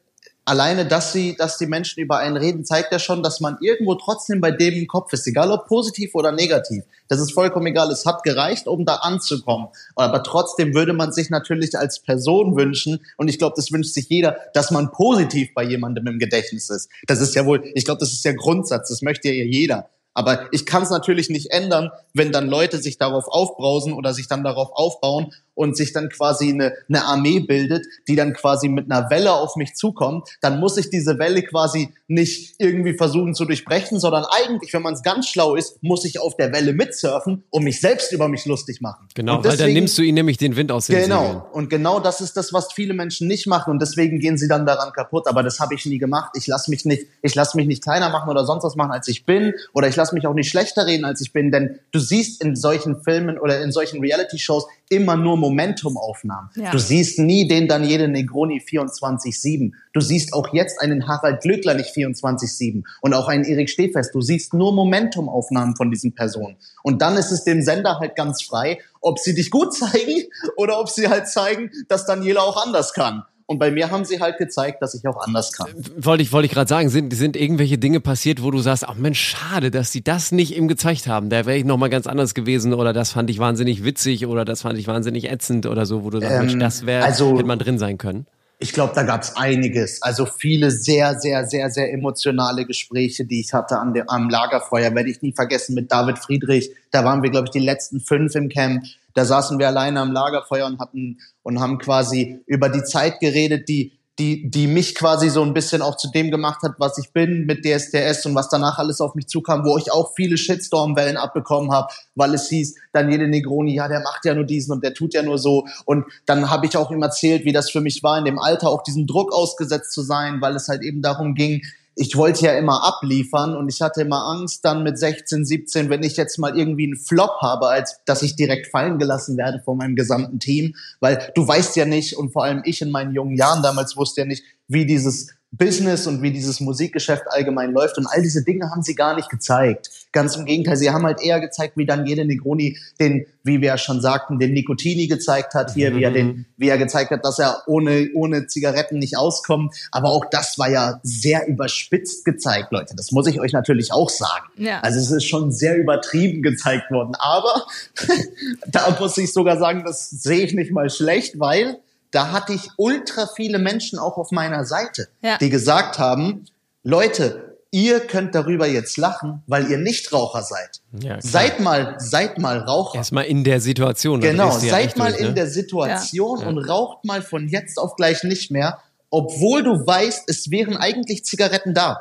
alleine, 0.51 0.85
dass 0.85 1.13
sie, 1.13 1.37
dass 1.37 1.59
die 1.59 1.67
Menschen 1.67 2.01
über 2.01 2.19
einen 2.19 2.37
reden, 2.37 2.65
zeigt 2.65 2.91
ja 2.91 2.99
schon, 2.99 3.23
dass 3.23 3.39
man 3.39 3.59
irgendwo 3.61 3.95
trotzdem 3.95 4.41
bei 4.41 4.51
dem 4.51 4.75
im 4.75 4.89
Kopf 4.89 5.13
ist, 5.13 5.25
egal 5.29 5.53
ob 5.53 5.69
positiv 5.69 6.17
oder 6.17 6.33
negativ. 6.33 6.83
Das 7.07 7.21
ist 7.21 7.33
vollkommen 7.33 7.69
egal. 7.69 7.89
Es 7.93 8.05
hat 8.05 8.25
gereicht, 8.25 8.67
um 8.67 8.85
da 8.85 8.97
anzukommen. 8.97 9.69
Aber 9.95 10.25
trotzdem 10.25 10.75
würde 10.75 10.93
man 10.93 11.13
sich 11.13 11.31
natürlich 11.31 11.79
als 11.79 12.01
Person 12.01 12.57
wünschen, 12.57 12.99
und 13.17 13.29
ich 13.29 13.39
glaube, 13.39 13.55
das 13.57 13.71
wünscht 13.71 13.95
sich 13.95 14.09
jeder, 14.09 14.39
dass 14.53 14.73
man 14.73 14.91
positiv 14.91 15.55
bei 15.55 15.63
jemandem 15.63 16.09
im 16.09 16.19
Gedächtnis 16.19 16.69
ist. 16.69 16.91
Das 17.07 17.21
ist 17.21 17.37
ja 17.37 17.47
wohl, 17.47 17.63
ich 17.75 17.85
glaube, 17.85 18.01
das 18.01 18.13
ist 18.13 18.25
der 18.25 18.35
Grundsatz. 18.35 18.89
Das 18.89 19.03
möchte 19.03 19.29
ja 19.29 19.45
jeder. 19.45 19.89
Aber 20.15 20.53
ich 20.53 20.67
kann 20.67 20.83
es 20.83 20.91
natürlich 20.91 21.31
nicht 21.31 21.53
ändern, 21.53 21.91
wenn 22.13 22.33
dann 22.33 22.49
Leute 22.49 22.79
sich 22.79 22.99
darauf 22.99 23.29
aufbrausen 23.29 23.93
oder 23.93 24.13
sich 24.13 24.27
dann 24.27 24.43
darauf 24.43 24.71
aufbauen 24.73 25.33
und 25.61 25.77
sich 25.77 25.93
dann 25.93 26.09
quasi 26.09 26.49
eine, 26.49 26.73
eine 26.89 27.05
Armee 27.05 27.41
bildet, 27.41 27.85
die 28.09 28.17
dann 28.17 28.33
quasi 28.33 28.71
mit 28.71 28.91
einer 28.91 29.11
Welle 29.11 29.35
auf 29.35 29.57
mich 29.57 29.75
zukommt. 29.75 30.27
Dann 30.41 30.59
muss 30.59 30.79
ich 30.79 30.89
diese 30.89 31.19
Welle 31.19 31.43
quasi 31.43 31.91
nicht 32.09 32.55
irgendwie 32.57 32.95
versuchen 32.95 33.35
zu 33.35 33.45
durchbrechen, 33.45 34.01
sondern 34.01 34.25
eigentlich, 34.25 34.73
wenn 34.73 34.81
man 34.81 34.95
es 34.95 35.03
ganz 35.03 35.29
schlau 35.29 35.57
ist, 35.57 35.83
muss 35.83 36.07
ich 36.07 36.19
auf 36.19 36.35
der 36.39 36.51
Welle 36.55 36.73
mitsurfen 36.73 37.45
und 37.51 37.65
mich 37.65 37.79
selbst 37.79 38.11
über 38.13 38.27
mich 38.29 38.47
lustig 38.47 38.81
machen. 38.81 39.07
Genau, 39.15 39.37
und 39.37 39.45
weil 39.45 39.51
dann 39.51 39.59
deswegen- 39.59 39.75
nimmst 39.75 39.99
du 39.99 40.03
ihnen 40.03 40.15
nämlich 40.15 40.39
den 40.39 40.57
Wind 40.57 40.73
aus 40.73 40.87
den 40.87 40.97
Segeln. 41.03 41.11
Genau. 41.11 41.47
Und 41.53 41.69
genau 41.69 42.01
das 42.01 42.23
ist 42.23 42.39
das, 42.39 42.55
was 42.55 42.73
viele 42.73 42.95
Menschen 42.95 43.29
nicht 43.29 43.47
machen 43.47 43.71
und 43.71 43.83
deswegen 43.83 44.19
gehen 44.19 44.39
sie 44.39 44.49
dann 44.49 44.65
daran 44.65 44.95
kaputt. 44.95 45.27
Aber 45.29 45.43
das 45.43 45.61
habe 45.61 45.75
ich 45.75 45.85
nie 45.85 45.99
gemacht. 45.99 46.31
Ich 46.37 46.47
lasse 46.47 46.71
mich 46.71 46.87
nicht, 46.87 47.07
ich 47.21 47.35
lasse 47.35 47.59
mich 47.59 47.67
nicht 47.67 47.83
kleiner 47.83 48.09
machen 48.09 48.31
oder 48.31 48.47
sonst 48.47 48.65
was 48.65 48.77
machen, 48.77 48.93
als 48.93 49.09
ich 49.09 49.27
bin. 49.27 49.53
Oder 49.75 49.89
ich 49.89 49.97
lasse 49.97 50.15
mich 50.15 50.27
auch 50.27 50.33
nicht 50.33 50.49
schlechter 50.49 50.87
reden, 50.87 51.05
als 51.05 51.21
ich 51.21 51.35
bin. 51.35 51.51
Denn 51.53 51.79
du 51.93 51.99
siehst 51.99 52.43
in 52.43 52.57
solchen 52.57 53.03
Filmen 53.03 53.39
oder 53.39 53.61
in 53.63 53.73
solchen 53.73 54.01
Reality-Shows 54.01 54.67
immer 54.89 55.17
nur 55.17 55.37
Momentumaufnahmen. 55.51 56.51
Ja. 56.55 56.71
Du 56.71 56.79
siehst 56.79 57.19
nie 57.19 57.49
den 57.49 57.69
Daniele 57.69 58.09
Negroni 58.09 58.63
24-7. 58.67 59.73
Du 59.93 60.01
siehst 60.01 60.33
auch 60.33 60.53
jetzt 60.53 60.81
einen 60.81 61.09
Harald 61.09 61.43
Glückler 61.43 61.75
nicht 61.75 61.95
24-7 61.95 62.85
und 63.01 63.15
auch 63.15 63.29
einen 63.29 63.45
Erik 63.45 63.69
Stehfest. 63.69 64.15
Du 64.15 64.21
siehst 64.21 64.55
nur 64.55 64.73
Momentumaufnahmen 64.73 65.77
von 65.77 65.91
diesen 65.91 66.15
Personen. 66.15 66.57
Und 66.83 67.03
dann 67.03 67.17
ist 67.17 67.33
es 67.33 67.45
dem 67.45 67.63
Sender 67.63 67.99
halt 67.99 68.17
ganz 68.17 68.43
frei, 68.43 68.79
ob 69.01 69.19
sie 69.19 69.35
dich 69.35 69.51
gut 69.51 69.75
zeigen 69.77 70.25
oder 70.57 70.79
ob 70.79 70.89
sie 70.89 71.09
halt 71.09 71.29
zeigen, 71.29 71.71
dass 71.89 72.07
Daniela 72.07 72.43
auch 72.43 72.65
anders 72.65 72.93
kann. 72.93 73.25
Und 73.51 73.59
bei 73.59 73.73
mir 73.73 73.91
haben 73.91 74.05
sie 74.05 74.21
halt 74.21 74.39
gezeigt, 74.39 74.81
dass 74.81 74.95
ich 74.95 75.05
auch 75.09 75.27
anders 75.27 75.51
kann. 75.51 75.67
Wollte 75.97 76.23
ich, 76.23 76.31
wollte 76.31 76.47
ich 76.47 76.53
gerade 76.53 76.69
sagen, 76.69 76.89
sind, 76.89 77.13
sind 77.13 77.37
irgendwelche 77.37 77.79
Dinge 77.79 77.99
passiert, 77.99 78.45
wo 78.45 78.53
du 78.53 78.61
sagst, 78.61 78.89
ach 78.89 78.95
Mensch, 78.95 79.19
schade, 79.19 79.73
dass 79.73 79.91
sie 79.91 80.05
das 80.05 80.31
nicht 80.31 80.57
ihm 80.57 80.69
gezeigt 80.69 81.09
haben. 81.09 81.31
Da 81.31 81.47
wäre 81.47 81.57
ich 81.57 81.65
nochmal 81.65 81.91
ganz 81.91 82.07
anders 82.07 82.35
gewesen 82.35 82.73
oder 82.73 82.93
das 82.93 83.11
fand 83.11 83.29
ich 83.29 83.41
wahnsinnig 83.41 83.83
witzig 83.83 84.27
oder 84.29 84.45
das 84.45 84.63
fand 84.63 84.79
ich 84.79 84.87
wahnsinnig 84.87 85.29
ätzend 85.29 85.67
oder 85.67 85.85
so, 85.85 86.05
wo 86.05 86.11
du 86.11 86.21
sagst, 86.21 86.39
Mensch, 86.39 86.59
das 86.61 86.87
wäre, 86.87 87.05
also- 87.05 87.33
hätte 87.35 87.43
man 87.43 87.59
drin 87.59 87.81
sein 87.81 87.99
können. 87.99 88.29
Ich 88.63 88.75
glaube, 88.75 88.93
da 88.95 89.05
gab's 89.05 89.37
einiges. 89.37 90.03
Also 90.03 90.27
viele 90.27 90.71
sehr, 90.71 91.19
sehr, 91.19 91.47
sehr, 91.47 91.71
sehr 91.71 91.95
emotionale 91.95 92.67
Gespräche, 92.67 93.25
die 93.25 93.41
ich 93.41 93.55
hatte 93.55 93.79
an 93.79 93.95
der, 93.95 94.11
am 94.11 94.29
Lagerfeuer. 94.29 94.95
Werde 94.95 95.09
ich 95.09 95.23
nie 95.23 95.33
vergessen 95.33 95.75
mit 95.75 95.91
David 95.91 96.19
Friedrich. 96.19 96.71
Da 96.91 97.03
waren 97.03 97.23
wir, 97.23 97.31
glaube 97.31 97.47
ich, 97.47 97.53
die 97.53 97.59
letzten 97.59 98.01
fünf 98.01 98.35
im 98.35 98.51
Camp. 98.51 98.85
Da 99.15 99.25
saßen 99.25 99.59
wir 99.59 99.67
alleine 99.67 100.01
am 100.01 100.13
Lagerfeuer 100.13 100.67
und 100.67 100.79
hatten 100.79 101.21
und 101.43 101.59
haben 101.59 101.79
quasi 101.79 102.41
über 102.47 102.69
die 102.69 102.85
Zeit 102.85 103.19
geredet, 103.19 103.67
die 103.67 103.93
die, 104.19 104.51
die 104.51 104.67
mich 104.67 104.95
quasi 104.95 105.31
so 105.31 105.43
ein 105.43 105.55
bisschen 105.55 105.81
auch 105.81 105.97
zu 105.97 106.11
dem 106.11 106.31
gemacht 106.31 106.63
hat, 106.63 106.73
was 106.79 106.99
ich 106.99 107.13
bin 107.13 107.47
mit 107.47 107.65
DSDS 107.65 108.27
und 108.27 108.35
was 108.35 108.49
danach 108.49 108.79
alles 108.79 109.01
auf 109.01 109.15
mich 109.15 109.29
zukam, 109.29 109.65
wo 109.65 109.79
ich 109.79 109.91
auch 109.93 110.13
viele 110.15 110.37
Shitstorm-Wellen 110.37 111.17
abbekommen 111.17 111.73
habe, 111.73 111.89
weil 112.15 112.35
es 112.35 112.49
hieß, 112.49 112.75
Daniele 112.93 113.29
Negroni, 113.29 113.75
ja, 113.75 113.89
der 113.89 114.01
macht 114.01 114.25
ja 114.25 114.35
nur 114.35 114.45
diesen 114.45 114.73
und 114.73 114.85
der 114.85 114.93
tut 114.93 115.15
ja 115.15 115.23
nur 115.23 115.39
so. 115.39 115.67
Und 115.87 116.05
dann 116.27 116.51
habe 116.51 116.67
ich 116.67 116.77
auch 116.77 116.91
ihm 116.91 117.03
erzählt, 117.03 117.45
wie 117.45 117.53
das 117.53 117.71
für 117.71 117.81
mich 117.81 118.03
war, 118.03 118.19
in 118.19 118.25
dem 118.25 118.39
Alter 118.39 118.69
auch 118.69 118.83
diesem 118.83 119.07
Druck 119.07 119.33
ausgesetzt 119.33 119.93
zu 119.93 120.03
sein, 120.03 120.41
weil 120.41 120.55
es 120.55 120.69
halt 120.69 120.83
eben 120.83 121.01
darum 121.01 121.35
ging, 121.35 121.63
ich 121.95 122.17
wollte 122.17 122.47
ja 122.47 122.53
immer 122.53 122.85
abliefern 122.85 123.57
und 123.57 123.69
ich 123.69 123.83
hatte 123.83 124.03
immer 124.03 124.25
Angst 124.27 124.65
dann 124.65 124.83
mit 124.83 124.99
16, 124.99 125.45
17, 125.45 125.91
wenn 125.91 126.03
ich 126.03 126.17
jetzt 126.17 126.39
mal 126.39 126.57
irgendwie 126.57 126.85
einen 126.85 126.97
Flop 126.97 127.41
habe, 127.41 127.69
als 127.69 128.01
dass 128.07 128.23
ich 128.23 128.37
direkt 128.37 128.69
fallen 128.69 128.99
gelassen 128.99 129.37
werde 129.37 129.61
von 129.65 129.77
meinem 129.77 129.97
gesamten 129.97 130.39
Team, 130.39 130.75
weil 131.01 131.31
du 131.35 131.47
weißt 131.47 131.77
ja 131.77 131.85
nicht 131.85 132.17
und 132.17 132.33
vor 132.33 132.45
allem 132.45 132.63
ich 132.65 132.81
in 132.81 132.91
meinen 132.91 133.15
jungen 133.15 133.37
Jahren 133.37 133.63
damals 133.63 133.97
wusste 133.97 134.23
ja 134.23 134.27
nicht, 134.27 134.45
wie 134.69 134.87
dieses 134.87 135.29
Business 135.53 136.07
und 136.07 136.23
wie 136.23 136.31
dieses 136.31 136.61
Musikgeschäft 136.61 137.25
allgemein 137.29 137.73
läuft 137.73 137.99
und 137.99 138.07
all 138.07 138.23
diese 138.23 138.45
Dinge 138.45 138.71
haben 138.71 138.83
sie 138.83 138.95
gar 138.95 139.17
nicht 139.17 139.29
gezeigt. 139.29 139.91
Ganz 140.13 140.37
im 140.37 140.45
Gegenteil, 140.45 140.77
sie 140.77 140.91
haben 140.91 141.05
halt 141.05 141.21
eher 141.21 141.41
gezeigt, 141.41 141.77
wie 141.77 141.87
Daniele 141.87 142.25
Negroni 142.25 142.79
den, 143.01 143.27
wie 143.43 143.61
wir 143.61 143.69
ja 143.69 143.79
schon 143.79 144.01
sagten, 144.01 144.39
den 144.39 144.53
Nicotini 144.53 145.09
gezeigt 145.09 145.55
hat 145.55 145.75
hier, 145.75 145.95
wie 145.97 146.05
er 146.05 146.13
den, 146.13 146.47
wie 146.57 146.69
er 146.69 146.79
gezeigt 146.79 147.11
hat, 147.11 147.25
dass 147.25 147.41
er 147.41 147.63
ohne, 147.67 148.11
ohne 148.15 148.47
Zigaretten 148.47 149.01
nicht 149.01 149.17
auskommt. 149.17 149.75
Aber 149.91 150.11
auch 150.11 150.25
das 150.31 150.57
war 150.57 150.71
ja 150.71 151.01
sehr 151.03 151.49
überspitzt 151.49 152.25
gezeigt, 152.25 152.71
Leute. 152.71 152.95
Das 152.95 153.11
muss 153.11 153.27
ich 153.27 153.41
euch 153.41 153.53
natürlich 153.53 153.93
auch 153.93 154.11
sagen. 154.11 154.47
Ja. 154.57 154.81
Also 154.81 155.01
es 155.01 155.11
ist 155.11 155.25
schon 155.25 155.51
sehr 155.51 155.77
übertrieben 155.77 156.43
gezeigt 156.43 156.93
worden. 156.93 157.17
Aber 157.19 157.67
da 158.69 158.97
muss 159.01 159.19
ich 159.19 159.33
sogar 159.33 159.59
sagen, 159.59 159.83
das 159.85 160.11
sehe 160.11 160.45
ich 160.45 160.55
nicht 160.55 160.71
mal 160.71 160.91
schlecht, 160.91 161.41
weil 161.41 161.81
da 162.11 162.33
hatte 162.33 162.53
ich 162.53 162.71
ultra 162.77 163.29
viele 163.35 163.59
Menschen 163.59 163.99
auch 163.99 164.17
auf 164.17 164.31
meiner 164.31 164.65
Seite, 164.65 165.09
Ja. 165.23 165.39
die 165.39 165.51
gesagt 165.51 165.99
haben, 165.99 166.45
Leute, 166.83 167.57
ihr 167.71 168.01
könnt 168.01 168.35
darüber 168.35 168.67
jetzt 168.67 168.97
lachen, 168.97 169.43
weil 169.47 169.71
ihr 169.71 169.79
nicht 169.79 170.13
Raucher 170.13 170.43
seid. 170.43 170.81
Ja, 171.01 171.21
seid 171.21 171.61
mal, 171.61 171.95
seid 171.99 172.39
mal 172.39 172.59
Raucher. 172.59 172.97
Erstmal 172.97 173.27
in 173.27 173.45
der 173.45 173.61
Situation. 173.61 174.21
Genau, 174.21 174.49
ja 174.49 174.59
seid 174.59 174.97
mal 174.97 175.11
durch, 175.11 175.21
in 175.21 175.29
ne? 175.29 175.35
der 175.35 175.47
Situation 175.47 176.45
und 176.45 176.59
raucht 176.59 177.05
mal 177.05 177.23
von 177.23 177.49
jetzt 177.49 177.79
auf 177.79 177.97
gleich 177.97 178.25
nicht 178.25 178.51
mehr, 178.51 178.79
obwohl 179.11 179.63
du 179.63 179.87
weißt, 179.87 180.25
es 180.29 180.51
wären 180.51 180.77
eigentlich 180.77 181.25
Zigaretten 181.25 181.75
da. 181.75 182.01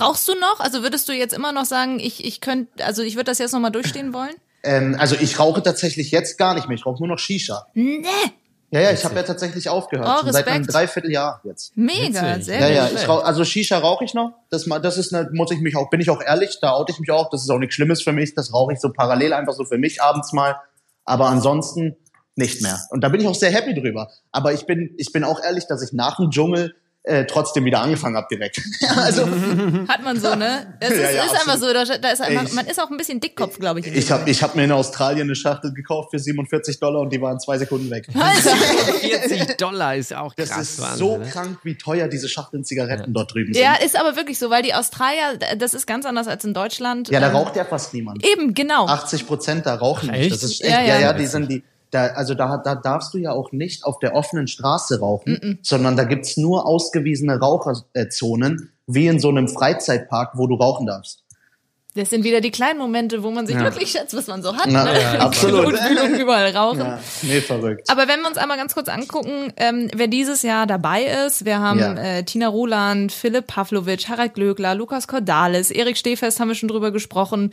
Rauchst 0.00 0.28
du 0.28 0.34
noch? 0.34 0.60
Also 0.60 0.82
würdest 0.82 1.08
du 1.08 1.12
jetzt 1.12 1.34
immer 1.34 1.52
noch 1.52 1.64
sagen, 1.64 1.98
ich, 1.98 2.24
ich 2.24 2.40
könnte, 2.40 2.84
also 2.84 3.02
ich 3.02 3.16
würde 3.16 3.24
das 3.24 3.38
jetzt 3.38 3.52
nochmal 3.52 3.72
durchstehen 3.72 4.12
wollen? 4.12 4.34
Ähm, 4.62 4.96
also 4.98 5.16
ich 5.18 5.38
rauche 5.38 5.62
tatsächlich 5.62 6.10
jetzt 6.10 6.36
gar 6.38 6.54
nicht 6.54 6.68
mehr, 6.68 6.76
ich 6.76 6.86
rauche 6.86 6.98
nur 7.00 7.08
noch 7.08 7.18
Shisha. 7.18 7.66
Nee. 7.74 8.04
Ja, 8.70 8.80
ja, 8.80 8.90
ich 8.92 9.02
habe 9.04 9.14
ja 9.14 9.22
tatsächlich 9.22 9.68
aufgehört, 9.70 10.06
Oh, 10.10 10.20
schon 10.24 10.32
seit 10.32 10.46
einem. 10.46 10.66
Dreivierteljahr 10.66 11.40
jetzt. 11.44 11.74
Mega, 11.76 12.34
Witzig. 12.34 12.44
sehr 12.44 12.60
Ja, 12.60 12.66
gut. 12.84 12.92
ja, 12.92 13.00
ich 13.02 13.08
rauch, 13.08 13.24
also 13.24 13.44
Shisha 13.44 13.78
rauche 13.78 14.04
ich 14.04 14.12
noch. 14.12 14.32
Das, 14.50 14.66
das 14.82 14.98
ist 14.98 15.14
eine, 15.14 15.30
muss 15.32 15.50
ich 15.50 15.60
mich 15.60 15.74
auch, 15.76 15.88
bin 15.88 16.00
ich 16.00 16.10
auch 16.10 16.20
ehrlich, 16.20 16.58
da 16.60 16.72
oute 16.72 16.92
ich 16.92 17.00
mich 17.00 17.10
auch. 17.10 17.30
Das 17.30 17.42
ist 17.42 17.50
auch 17.50 17.58
nichts 17.58 17.74
Schlimmes 17.76 18.02
für 18.02 18.12
mich. 18.12 18.34
Das 18.34 18.52
rauche 18.52 18.74
ich 18.74 18.80
so 18.80 18.92
parallel 18.92 19.32
einfach 19.32 19.54
so 19.54 19.64
für 19.64 19.78
mich 19.78 20.02
abends 20.02 20.32
mal. 20.34 20.56
Aber 21.04 21.28
ansonsten 21.28 21.96
nicht 22.36 22.60
mehr. 22.62 22.78
Und 22.90 23.02
da 23.02 23.08
bin 23.08 23.20
ich 23.22 23.26
auch 23.26 23.34
sehr 23.34 23.50
happy 23.50 23.74
drüber. 23.74 24.10
Aber 24.32 24.52
ich 24.52 24.66
bin, 24.66 24.94
ich 24.98 25.12
bin 25.12 25.24
auch 25.24 25.42
ehrlich, 25.42 25.66
dass 25.66 25.82
ich 25.82 25.92
nach 25.94 26.16
dem 26.18 26.30
Dschungel 26.30 26.74
äh, 27.08 27.24
trotzdem 27.26 27.64
wieder 27.64 27.80
angefangen 27.80 28.16
habe 28.16 28.26
direkt. 28.30 28.60
Ja, 28.80 28.90
also 28.92 29.22
Hat 29.88 30.02
man 30.04 30.20
so, 30.20 30.34
ne? 30.34 30.74
Es 30.80 30.90
ist, 30.90 31.00
Ja, 31.00 31.10
ja, 31.10 31.24
ist 31.24 31.32
einfach 31.34 31.56
so, 31.56 31.72
da, 31.72 31.84
da 31.84 32.08
ist 32.10 32.20
einfach, 32.22 32.44
Ich- 32.44 32.52
man 32.52 32.66
ist 32.66 32.80
auch 32.80 32.90
ein 32.90 32.96
bisschen 32.96 33.18
Dickkopf, 33.20 33.58
glaube 33.58 33.80
ich. 33.80 33.86
ich 33.88 34.10
habe 34.10 34.28
ich 34.30 34.42
hab 34.42 34.54
mir 34.54 34.64
in 34.64 34.72
Australien 34.72 35.22
eine 35.28 35.34
Schachtel 35.34 35.72
gekauft 35.72 36.10
für 36.10 36.18
47 36.18 36.78
Dollar 36.80 37.00
und 37.00 37.12
die 37.12 37.20
waren 37.20 37.40
zwei 37.40 37.58
Sekunden 37.58 37.90
weg. 37.90 38.06
40 38.12 39.56
Dollar 39.58 39.96
ist 39.96 40.14
auch 40.14 40.34
Das 40.34 40.50
krass. 40.50 40.70
ist 40.70 40.80
Wahnsinn, 40.82 40.98
so 40.98 41.16
ne? 41.18 41.26
krank, 41.26 41.58
wie 41.64 41.76
teuer 41.76 42.08
diese 42.08 42.28
Schachteln 42.28 42.64
Zigaretten 42.64 43.12
dort 43.12 43.32
drüben 43.34 43.52
sind. 43.54 43.62
Ja, 43.62 43.74
ist 43.74 43.98
aber 43.98 44.16
wirklich 44.16 44.38
so, 44.38 44.50
weil 44.50 44.62
die 44.62 44.74
Australier, 44.74 45.38
das 45.58 45.74
ist 45.74 45.86
ganz 45.86 46.06
anders 46.06 46.28
als 46.28 46.44
in 46.44 46.54
Deutschland. 46.54 47.08
Ja, 47.08 47.20
da 47.20 47.28
Ähm, 47.30 47.36
raucht 47.36 47.56
ja 47.56 47.64
fast 47.64 47.94
niemand. 47.94 48.24
Eben, 48.24 48.54
genau. 48.54 48.86
80 48.86 49.26
Prozent 49.26 49.66
da 49.66 49.74
rauchen 49.74 50.10
Ach, 50.12 50.16
nicht. 50.16 50.32
Das 50.32 50.42
ist 50.42 50.62
echt, 50.62 50.70
Ja, 50.70 50.80
ja, 50.80 50.94
ja. 50.94 51.00
ja, 51.00 51.12
die 51.12 51.26
sind 51.26 51.50
die, 51.50 51.62
da, 51.90 52.06
also 52.08 52.34
da, 52.34 52.58
da 52.58 52.74
darfst 52.74 53.14
du 53.14 53.18
ja 53.18 53.32
auch 53.32 53.52
nicht 53.52 53.84
auf 53.84 53.98
der 53.98 54.14
offenen 54.14 54.46
Straße 54.46 55.00
rauchen, 55.00 55.58
sondern 55.62 55.96
da 55.96 56.04
gibt's 56.04 56.36
nur 56.36 56.66
ausgewiesene 56.66 57.38
Raucherzonen, 57.38 58.72
wie 58.86 59.06
in 59.06 59.20
so 59.20 59.28
einem 59.28 59.48
Freizeitpark, 59.48 60.32
wo 60.36 60.46
du 60.46 60.54
rauchen 60.54 60.86
darfst. 60.86 61.24
Das 61.98 62.10
sind 62.10 62.22
wieder 62.22 62.40
die 62.40 62.52
kleinen 62.52 62.78
Momente, 62.78 63.24
wo 63.24 63.30
man 63.32 63.46
sich 63.46 63.58
wirklich 63.58 63.90
schätzt, 63.90 64.14
was 64.14 64.28
man 64.28 64.40
so 64.40 64.56
hat. 64.56 64.66
Na, 64.68 64.84
ne? 64.84 65.00
ja, 65.00 65.18
absolut. 65.18 65.66
Und 65.66 66.14
überall 66.18 66.54
rauchen. 66.54 66.78
Ja, 66.78 66.98
nee, 67.22 67.40
verrückt. 67.40 67.90
Aber 67.90 68.06
wenn 68.06 68.20
wir 68.20 68.28
uns 68.28 68.38
einmal 68.38 68.56
ganz 68.56 68.72
kurz 68.72 68.88
angucken, 68.88 69.52
ähm, 69.56 69.90
wer 69.92 70.06
dieses 70.06 70.42
Jahr 70.42 70.68
dabei 70.68 71.04
ist, 71.26 71.44
wir 71.44 71.58
haben 71.58 71.80
Ja. 71.80 71.94
äh, 71.94 72.22
Tina 72.22 72.46
Roland, 72.46 73.10
Philipp 73.10 73.48
Pavlovic, 73.48 74.08
Harald 74.08 74.34
Glöckler, 74.34 74.76
Lukas 74.76 75.08
Cordalis, 75.08 75.72
Erik 75.72 75.96
Stehfest 75.96 76.38
haben 76.38 76.48
wir 76.48 76.54
schon 76.54 76.68
drüber 76.68 76.92
gesprochen. 76.92 77.50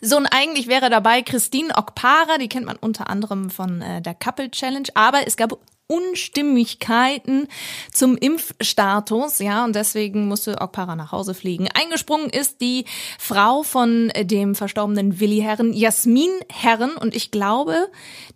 So 0.00 0.16
und 0.16 0.26
eigentlich 0.26 0.66
wäre 0.66 0.90
dabei 0.90 1.22
Christine 1.22 1.72
Okpara, 1.76 2.38
die 2.40 2.48
kennt 2.48 2.66
man 2.66 2.76
unter 2.76 3.08
anderem 3.08 3.48
von 3.48 3.80
äh, 3.80 4.02
der 4.02 4.14
Couple 4.14 4.50
Challenge, 4.50 4.88
aber 4.94 5.20
es 5.26 5.36
gab 5.36 5.56
Unstimmigkeiten 5.86 7.46
zum 7.92 8.16
Impfstatus, 8.16 9.38
ja, 9.38 9.64
und 9.64 9.76
deswegen 9.76 10.28
musste 10.28 10.60
Okpara 10.60 10.96
nach 10.96 11.12
Hause 11.12 11.34
fliegen. 11.34 11.68
Eingesprungen 11.74 12.30
ist 12.30 12.60
die 12.60 12.86
Frau 13.18 13.62
von 13.62 14.10
dem 14.18 14.54
verstorbenen 14.54 15.20
Willi 15.20 15.40
Herren, 15.40 15.72
Jasmin 15.74 16.30
Herren, 16.50 16.96
und 16.96 17.14
ich 17.14 17.30
glaube, 17.30 17.88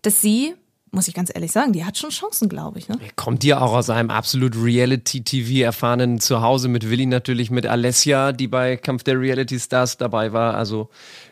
dass 0.02 0.20
sie, 0.20 0.54
muss 0.90 1.08
ich 1.08 1.14
ganz 1.14 1.30
ehrlich 1.34 1.52
sagen, 1.52 1.72
die 1.72 1.86
hat 1.86 1.96
schon 1.96 2.10
Chancen, 2.10 2.50
glaube 2.50 2.78
ich, 2.78 2.88
ne? 2.88 2.98
Kommt 3.16 3.42
ihr 3.44 3.62
auch 3.62 3.72
aus 3.72 3.88
einem 3.88 4.10
absolut 4.10 4.54
Reality-TV 4.54 5.64
erfahrenen 5.64 6.20
Zuhause 6.20 6.68
mit 6.68 6.90
Willi 6.90 7.06
natürlich, 7.06 7.50
mit 7.50 7.66
Alessia, 7.66 8.32
die 8.32 8.48
bei 8.48 8.76
Kampf 8.76 9.04
der 9.04 9.18
Reality 9.18 9.58
Stars 9.58 9.96
dabei 9.96 10.34
war. 10.34 10.54
Also 10.54 10.90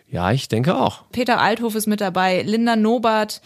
ja, 0.09 0.31
ich 0.31 0.49
denke 0.49 0.77
auch. 0.77 1.03
Peter 1.11 1.41
Althoff 1.41 1.75
ist 1.75 1.87
mit 1.87 2.01
dabei, 2.01 2.43
Linda 2.43 2.77
Nobert, 2.77 3.41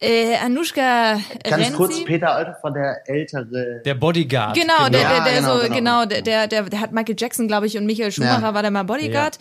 äh, 0.00 0.36
Anushka 0.36 1.18
Ganz 1.42 1.56
Renzi. 1.64 1.72
kurz, 1.72 2.04
Peter 2.04 2.32
Althoff 2.32 2.62
war 2.62 2.72
der 2.72 3.08
ältere. 3.08 3.82
Der 3.84 3.94
Bodyguard. 3.94 4.54
Genau, 4.56 4.88
der, 4.88 5.00
Ja, 5.00 5.14
der, 5.14 5.24
der 5.24 5.34
genau, 5.40 5.56
so, 5.56 5.62
genau. 5.62 5.74
genau, 5.74 6.04
der, 6.06 6.22
der, 6.22 6.46
der, 6.46 6.62
der 6.64 6.80
hat 6.80 6.92
Michael 6.92 7.16
Jackson, 7.18 7.48
glaube 7.48 7.66
ich, 7.66 7.76
und 7.76 7.84
Michael 7.86 8.12
Schumacher 8.12 8.42
Ja. 8.42 8.54
war 8.54 8.62
der 8.62 8.70
mal 8.70 8.84
Bodyguard. 8.84 9.38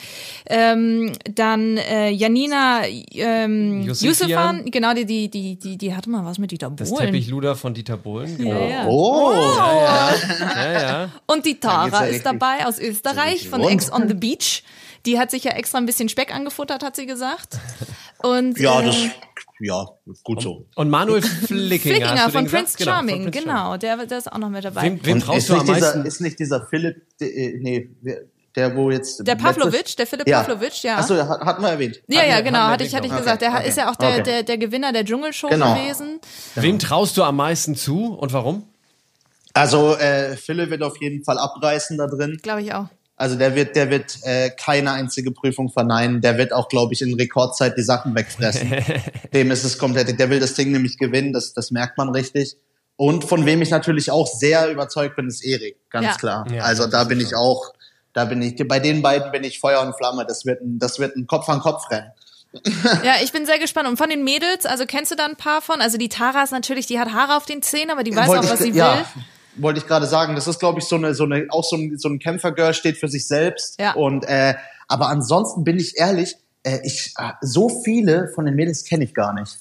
Ähm, 0.48 1.14
dann 1.36 1.78
äh, 1.78 2.10
Janina 2.10 2.82
ähm. 3.14 3.84
Yusufan, 3.84 4.66
genau, 4.72 4.94
die, 4.94 5.06
die, 5.06 5.30
die, 5.30 5.58
die, 5.60 5.78
die 5.78 5.96
hatte 5.96 6.10
mal 6.10 6.26
was 6.26 6.40
mit 6.40 6.52
Dieter 6.52 6.72
Das 6.76 6.90
Bohlen. 6.90 7.06
Teppichluder 7.06 7.56
von 7.56 7.74
Dieter 7.74 7.98
Bohlen. 7.98 8.38
Genau. 8.38 8.60
Ja, 8.60 8.68
ja. 8.68 8.86
Oh, 8.88 9.34
Ja, 10.56 10.72
ja. 10.72 11.10
Und 11.28 11.46
die 11.46 11.60
Tara 11.60 12.06
ja 12.06 12.12
ist 12.12 12.26
dabei 12.26 12.66
aus 12.66 12.80
Österreich 12.80 13.48
von. 13.50 13.62
Ex 13.62 13.92
on 13.92 14.08
the 14.08 14.14
Beach. 14.14 14.64
Die 15.06 15.20
hat 15.20 15.32
sich 15.32 15.44
ja 15.44 15.52
extra 15.52 15.78
ein 15.78 15.86
bisschen 15.86 16.10
Speck 16.10 16.34
angefuttert, 16.34 16.84
hat 16.84 16.96
sie 16.96 17.06
gesagt. 17.06 17.58
Und 18.24 18.60
ja, 18.60 18.82
äh, 18.82 18.86
das, 18.86 18.96
ja, 19.60 19.86
gut 20.24 20.42
so. 20.42 20.66
Und 20.76 20.90
Manuel 20.90 21.22
Flickinger, 21.48 21.96
Flickinger 21.96 22.30
von 22.30 22.46
Prince 22.48 22.78
gesagt? 22.78 22.78
Genau, 22.78 22.92
von 22.92 23.08
Charming, 23.10 23.24
Prince 23.32 23.40
genau, 23.46 23.78
der, 23.78 24.06
der 24.06 24.18
ist 24.18 24.32
auch 24.32 24.38
noch 24.38 24.50
mit 24.50 24.64
dabei. 24.66 24.84
Wem, 24.84 25.00
wem 25.06 25.20
traust 25.20 25.38
ist 25.40 25.50
du 25.50 25.54
am 25.56 25.60
nicht, 25.66 25.76
dieser, 25.76 25.88
meisten? 25.88 26.06
ist 26.06 26.22
nicht 26.22 26.40
dieser 26.40 26.66
Philipp, 26.68 26.98
äh, 27.22 27.58
nee, 27.60 27.90
wer- 28.02 28.22
der 28.56 28.76
wo 28.76 28.90
jetzt. 28.90 29.28
der 29.28 29.36
Pavlovic, 29.36 29.96
der 29.98 30.08
Philipp 30.08 30.28
ja. 30.28 30.42
Pavlovic, 30.42 30.82
ja. 30.82 30.98
Achso, 30.98 31.16
hat- 31.16 31.42
hatten 31.42 31.62
wir 31.62 31.70
erwähnt. 31.70 32.02
Ja, 32.08 32.24
ja, 32.26 32.42
genau, 32.42 32.58
hatte 32.62 32.84
ich, 32.86 32.96
hatte 32.96 33.06
ich 33.06 33.12
erwähnt. 33.12 33.26
gesagt. 33.26 33.42
Der 33.44 33.54
Okay, 33.54 33.70
ist 33.70 33.78
ja 33.78 33.92
auch 33.92 33.96
der, 33.96 34.10
okay. 34.14 34.24
der, 34.24 34.44
der 34.44 34.58
Gewinner 34.58 34.92
der 34.92 35.06
Dschungelshow 35.06 35.48
Genau. 35.50 35.76
gewesen. 35.76 36.20
Wem 36.56 36.80
traust 36.80 37.16
du 37.18 37.24
am 37.24 37.36
meisten 37.36 37.76
zu 37.76 38.16
und 38.16 38.34
warum? 38.34 38.64
Also 39.54 39.96
äh, 39.96 40.36
Philipp 40.38 40.72
wird 40.72 40.82
auf 40.82 41.00
jeden 41.02 41.24
Fall 41.24 41.38
abreißen 41.38 41.98
da 42.00 42.08
drin. 42.08 42.40
Glaube 42.42 42.64
ich 42.64 42.74
auch. 42.74 42.88
Also 43.20 43.36
der 43.36 43.56
wird, 43.56 43.76
der 43.76 43.90
wird 43.90 44.20
äh, 44.24 44.52
keine 44.52 44.92
einzige 44.92 45.32
Prüfung 45.32 45.70
verneinen. 45.70 46.22
Der 46.22 46.38
wird 46.38 46.54
auch, 46.54 46.70
glaube 46.70 46.94
ich, 46.94 47.02
in 47.02 47.16
Rekordzeit 47.16 47.76
die 47.76 47.82
Sachen 47.82 48.16
wegfressen. 48.16 48.72
Dem 49.34 49.50
ist 49.50 49.64
es 49.64 49.80
komplett. 49.80 50.20
Der 50.20 50.30
will 50.30 50.40
das 50.40 50.54
Ding 50.54 50.72
nämlich 50.72 51.00
gewinnen. 51.00 51.34
Das, 51.34 51.54
das 51.54 51.72
merkt 51.72 51.98
man 51.98 52.10
richtig. 52.10 52.58
Und 52.96 53.26
von 53.26 53.46
wem 53.48 53.62
ich 53.64 53.72
natürlich 53.72 54.12
auch 54.12 54.28
sehr 54.28 54.70
überzeugt 54.70 55.16
bin, 55.16 55.28
ist 55.28 55.44
Erik. 55.44 55.78
Ganz 55.90 56.06
Ja. 56.06 56.14
klar. 56.16 56.48
Ja, 56.52 56.64
also 56.64 56.86
da 56.86 57.04
bin 57.06 57.20
ich 57.20 57.36
auch. 57.36 57.74
Da 58.14 58.26
bin 58.26 58.40
ich. 58.42 58.56
Bei 58.68 58.80
den 58.80 59.02
beiden 59.02 59.32
bin 59.32 59.44
ich 59.44 59.60
Feuer 59.60 59.82
und 59.82 59.96
Flamme. 59.96 60.24
Das 60.28 60.46
wird 60.46 60.62
ein, 60.62 60.78
das 60.78 61.00
wird 61.00 61.16
ein 61.16 61.26
Kopf 61.26 61.50
an 61.50 61.60
Kopf 61.60 61.90
rennen. 61.90 62.12
Ja, 63.04 63.16
ich 63.24 63.32
bin 63.32 63.46
sehr 63.46 63.60
gespannt. 63.60 63.88
Und 63.88 63.98
von 63.98 64.10
den 64.10 64.24
Mädels, 64.24 64.66
also 64.66 64.86
kennst 64.86 65.12
du 65.12 65.16
da 65.16 65.26
ein 65.26 65.36
paar 65.36 65.62
von? 65.62 65.82
Also 65.82 65.98
die 65.98 66.10
Tara 66.10 66.44
ist 66.44 66.52
natürlich, 66.52 66.86
die 66.86 67.00
hat 67.00 67.14
Haare 67.14 67.36
auf 67.36 67.46
den 67.46 67.62
Zähnen, 67.62 67.92
aber 67.92 68.04
die 68.04 68.16
weiß 68.16 68.28
Wollte 68.28 68.48
auch, 68.48 68.52
was 68.52 68.62
ich, 68.62 68.74
sie 68.74 68.80
ja, 68.80 68.98
will. 68.98 69.06
Wollte 69.58 69.80
ich 69.80 69.88
gerade 69.88 70.06
sagen, 70.06 70.36
das 70.36 70.48
ist, 70.48 70.60
glaube 70.60 70.80
ich, 70.80 70.86
so 70.86 70.96
eine, 70.96 71.14
so 71.14 71.24
eine, 71.24 71.48
auch 71.50 71.64
so 71.64 71.76
ein, 71.76 71.98
so 71.98 72.10
ein 72.10 72.20
Kämpfergirl 72.20 72.74
steht 72.74 72.98
für 72.98 73.08
sich 73.08 73.28
selbst. 73.28 73.80
Ja. 73.80 73.94
Und 73.94 74.26
äh, 74.26 74.56
aber 74.88 75.10
ansonsten 75.10 75.64
bin 75.64 75.78
ich 75.78 75.98
ehrlich, 75.98 76.36
äh, 76.64 76.80
ich 76.84 77.14
äh, 77.18 77.32
so 77.42 77.70
viele 77.84 78.30
von 78.34 78.46
den 78.46 78.56
Mädels 78.56 78.84
kenne 78.84 79.04
ich 79.04 79.14
gar 79.14 79.34
nicht. 79.34 79.60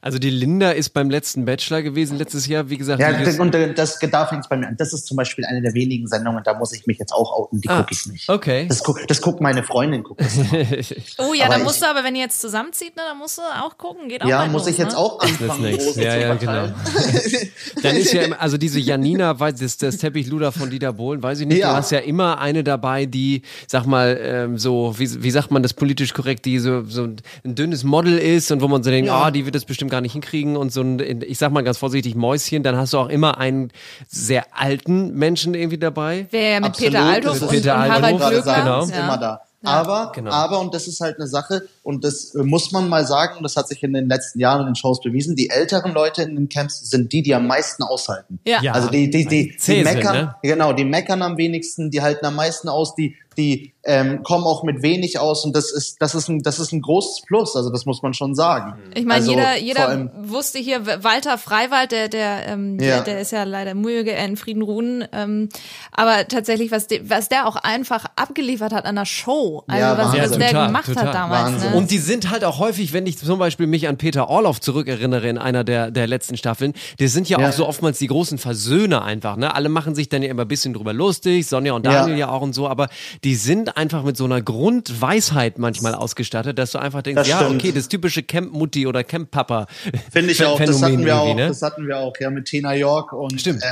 Also 0.00 0.18
die 0.18 0.30
Linda 0.30 0.70
ist 0.70 0.90
beim 0.90 1.10
letzten 1.10 1.44
Bachelor 1.44 1.82
gewesen 1.82 2.18
letztes 2.18 2.46
Jahr, 2.46 2.70
wie 2.70 2.76
gesagt. 2.78 3.00
Ja, 3.00 3.12
das, 3.12 3.28
ist- 3.28 3.40
und 3.40 3.54
äh, 3.54 3.74
das 3.74 3.98
da 3.98 4.26
fängt's 4.26 4.48
bei 4.48 4.56
mir 4.56 4.68
an. 4.68 4.76
Das 4.78 4.92
ist 4.92 5.06
zum 5.06 5.16
Beispiel 5.16 5.44
eine 5.44 5.60
der 5.60 5.74
wenigen 5.74 6.06
Sendungen, 6.06 6.42
da 6.44 6.54
muss 6.54 6.72
ich 6.72 6.86
mich 6.86 6.98
jetzt 6.98 7.12
auch 7.12 7.32
outen. 7.32 7.60
Die 7.60 7.68
Ah, 7.68 7.80
gucke 7.80 7.92
ich 7.94 8.06
nicht. 8.06 8.28
okay. 8.28 8.66
Das 8.68 8.82
guckt 8.84 9.10
das 9.10 9.20
guckt 9.20 9.40
meine 9.40 9.62
Freundin. 9.62 10.02
Guckt 10.04 10.20
das. 10.20 10.36
Oh 11.18 11.34
ja, 11.34 11.46
Aber 11.46 11.54
da 11.54 11.58
ich- 11.58 11.64
musst 11.64 11.82
du 11.82 11.86
aber, 11.86 12.04
wenn 12.04 12.14
ihr 12.14 12.22
jetzt 12.22 12.40
zusammenzieht, 12.40 12.94
ne, 12.96 13.02
dann 13.08 13.18
musst 13.18 13.38
du 13.38 13.42
auch 13.42 13.76
gucken. 13.76 14.08
Geht 14.08 14.22
auch 14.22 14.28
ja, 14.28 14.46
muss 14.46 14.62
los, 14.62 14.70
ich 14.70 14.78
jetzt 14.78 14.92
ne? 14.92 14.98
auch 14.98 15.18
Das 15.18 15.30
ist 15.32 15.40
anfangen, 15.42 15.62
nichts. 15.64 15.86
Rosen 15.86 16.02
Ja, 16.02 16.16
ja, 16.16 16.34
genau. 16.34 16.68
Dann 17.82 17.96
ist 17.96 18.12
ja 18.12 18.22
immer, 18.22 18.40
also 18.40 18.56
diese 18.56 18.78
Janina, 18.80 19.38
weiß 19.38 19.56
das, 19.56 19.76
das 19.78 19.96
Teppichluder 19.98 20.52
von 20.52 20.70
Dieter 20.70 20.92
Bohlen, 20.92 21.22
weiß 21.22 21.40
ich 21.40 21.46
nicht. 21.46 21.58
Ja. 21.58 21.70
Du 21.70 21.76
hast 21.76 21.90
ja 21.90 21.98
immer 21.98 22.38
eine 22.40 22.64
dabei, 22.64 23.06
die, 23.06 23.42
sag 23.66 23.86
mal, 23.86 24.18
ähm, 24.20 24.58
so, 24.58 24.94
wie, 24.98 25.22
wie 25.22 25.30
sagt 25.30 25.50
man 25.50 25.62
das 25.62 25.74
politisch 25.74 26.14
korrekt, 26.14 26.44
die 26.44 26.58
so, 26.58 26.84
so 26.84 27.04
ein 27.04 27.16
dünnes 27.44 27.84
Model 27.84 28.18
ist 28.18 28.50
und 28.52 28.60
wo 28.62 28.68
man 28.68 28.82
so 28.82 28.90
denkt, 28.90 29.10
ah, 29.10 29.24
Ja. 29.24 29.30
die 29.30 29.44
wird 29.44 29.54
das 29.54 29.64
bestimmt 29.64 29.87
gar 29.88 30.00
nicht 30.00 30.12
hinkriegen 30.12 30.56
und 30.56 30.72
so 30.72 30.80
ein, 30.82 30.98
ich 31.22 31.38
sag 31.38 31.52
mal 31.52 31.62
ganz 31.62 31.78
vorsichtig, 31.78 32.14
Mäuschen. 32.14 32.62
Dann 32.62 32.76
hast 32.76 32.92
du 32.92 32.98
auch 32.98 33.08
immer 33.08 33.38
einen 33.38 33.70
sehr 34.08 34.44
alten 34.52 35.14
Menschen 35.14 35.54
irgendwie 35.54 35.78
dabei. 35.78 36.26
Wäre 36.30 36.52
ja 36.54 36.60
mit 36.60 36.70
Absolut, 36.70 36.92
Peter 36.92 37.30
und, 37.30 37.36
ist- 37.42 37.48
Peter 37.48 37.74
und 37.74 37.80
Althoff, 37.80 37.96
Harald 38.02 38.18
gerade 38.18 38.34
Glöckler. 38.34 38.42
sagen, 38.54 38.64
genau. 38.64 38.82
ist 38.84 38.90
Ja. 38.94 39.04
immer 39.04 39.18
da. 39.18 39.40
Aber, 39.64 40.12
Genau. 40.14 40.30
aber, 40.30 40.60
und 40.60 40.72
das 40.72 40.86
ist 40.86 41.00
halt 41.00 41.16
eine 41.16 41.26
Sache, 41.26 41.62
und 41.88 42.04
das 42.04 42.34
äh, 42.34 42.42
muss 42.42 42.70
man 42.70 42.86
mal 42.90 43.06
sagen, 43.06 43.38
und 43.38 43.42
das 43.44 43.56
hat 43.56 43.66
sich 43.66 43.82
in 43.82 43.94
den 43.94 44.10
letzten 44.10 44.38
Jahren 44.40 44.60
in 44.60 44.66
den 44.66 44.74
Shows 44.74 45.00
bewiesen, 45.00 45.36
die 45.36 45.48
älteren 45.48 45.92
Leute 45.94 46.20
in 46.22 46.36
den 46.36 46.50
Camps 46.50 46.90
sind 46.90 47.14
die, 47.14 47.22
die 47.22 47.34
am 47.34 47.46
meisten 47.46 47.82
aushalten. 47.82 48.40
Ja. 48.46 48.60
Ja. 48.62 48.72
Also 48.72 48.90
die, 48.90 49.08
die, 49.08 49.24
die, 49.24 49.52
die 49.52 49.58
sind, 49.58 49.84
meckern, 49.84 50.14
ne? 50.14 50.34
genau, 50.42 50.74
die 50.74 50.84
meckern 50.84 51.22
am 51.22 51.38
wenigsten, 51.38 51.90
die 51.90 52.02
halten 52.02 52.26
am 52.26 52.34
meisten 52.34 52.68
aus, 52.68 52.94
die, 52.94 53.16
die 53.38 53.72
ähm, 53.84 54.22
kommen 54.24 54.44
auch 54.44 54.64
mit 54.64 54.82
wenig 54.82 55.18
aus 55.20 55.44
und 55.44 55.54
das 55.56 55.70
ist, 55.70 56.02
das 56.02 56.14
ist 56.14 56.28
ein, 56.28 56.42
das 56.42 56.58
ist 56.58 56.72
ein 56.72 56.82
großes 56.82 57.22
Plus, 57.24 57.56
also 57.56 57.70
das 57.70 57.86
muss 57.86 58.02
man 58.02 58.12
schon 58.12 58.34
sagen. 58.34 58.74
Ich 58.94 59.06
meine, 59.06 59.20
also, 59.20 59.30
jeder, 59.30 59.56
jeder 59.56 59.88
allem- 59.88 60.10
wusste 60.14 60.58
hier, 60.58 60.84
Walter 61.04 61.38
Freiwald, 61.38 61.92
der, 61.92 62.08
der, 62.08 62.48
ähm, 62.48 62.78
Ja. 62.80 62.96
der, 62.96 63.02
der 63.02 63.20
ist 63.20 63.30
ja 63.30 63.44
leider 63.44 63.74
möge 63.74 64.12
er 64.12 64.26
in 64.26 64.36
Frieden 64.36 64.60
ruhen. 64.62 65.06
Ähm, 65.12 65.48
aber 65.92 66.26
tatsächlich, 66.28 66.70
was, 66.72 66.88
de, 66.88 67.08
was 67.08 67.28
der 67.28 67.46
auch 67.46 67.56
einfach 67.56 68.06
abgeliefert 68.16 68.72
hat 68.72 68.84
an 68.84 68.96
der 68.96 69.06
Show, 69.06 69.62
also 69.68 69.80
Ja, 69.80 69.96
was, 69.96 70.06
Wahnsinn. 70.06 70.20
was 70.22 70.30
der 70.38 70.48
total, 70.48 70.66
gemacht 70.66 70.86
total. 70.86 71.06
hat 71.06 71.14
damals, 71.14 71.64
ne? 71.64 71.70
Und 71.78 71.90
die 71.90 71.98
sind 71.98 72.30
halt 72.30 72.44
auch 72.44 72.58
häufig, 72.58 72.92
wenn 72.92 73.06
ich 73.06 73.18
zum 73.18 73.38
Beispiel 73.38 73.66
mich 73.66 73.88
an 73.88 73.96
Peter 73.96 74.28
Orloff 74.28 74.60
zurückerinnere 74.60 75.28
in 75.28 75.38
einer 75.38 75.64
der, 75.64 75.90
der 75.90 76.06
letzten 76.06 76.36
Staffeln, 76.36 76.72
die 76.98 77.08
sind 77.08 77.28
ja, 77.28 77.40
Ja. 77.40 77.48
auch 77.48 77.52
so 77.52 77.66
oftmals 77.66 77.98
die 77.98 78.06
großen 78.08 78.38
Versöhner 78.38 79.04
einfach. 79.04 79.36
Ne? 79.36 79.54
Alle 79.54 79.68
machen 79.68 79.94
sich 79.94 80.08
dann 80.08 80.22
ja 80.22 80.28
immer 80.30 80.42
ein 80.42 80.48
bisschen 80.48 80.74
drüber 80.74 80.92
lustig, 80.92 81.46
Sonja 81.46 81.72
und 81.72 81.84
Ja. 81.86 81.92
Daniel 81.92 82.18
ja, 82.18 82.28
auch 82.30 82.42
und 82.42 82.52
so, 82.54 82.68
aber 82.68 82.88
die 83.24 83.34
sind 83.34 83.76
einfach 83.76 84.02
mit 84.02 84.16
so 84.16 84.24
einer 84.24 84.42
Grundweisheit 84.42 85.58
manchmal 85.58 85.94
ausgestattet, 85.94 86.58
dass 86.58 86.72
du 86.72 86.78
einfach 86.78 87.02
denkst, 87.02 87.18
Das 87.20 87.28
ja, 87.28 87.38
stimmt. 87.38 87.62
okay, 87.62 87.72
das 87.72 87.88
typische 87.88 88.22
Camp-Mutti 88.22 88.86
oder 88.86 89.04
Camp-Papa. 89.04 89.66
Finde 90.12 90.32
ich 90.32 90.44
auch. 90.44 90.58
Das 90.58 90.82
hatten 90.82 91.04
wir 91.04 91.16
auch. 91.18 91.34
ne? 91.34 91.48
Das 91.48 91.62
hatten 91.62 91.86
wir 91.86 91.98
auch. 91.98 92.14
Ja, 92.20 92.30
mit 92.30 92.46
Tina 92.46 92.74
York 92.74 93.12
und. 93.12 93.40
Stimmt. 93.40 93.62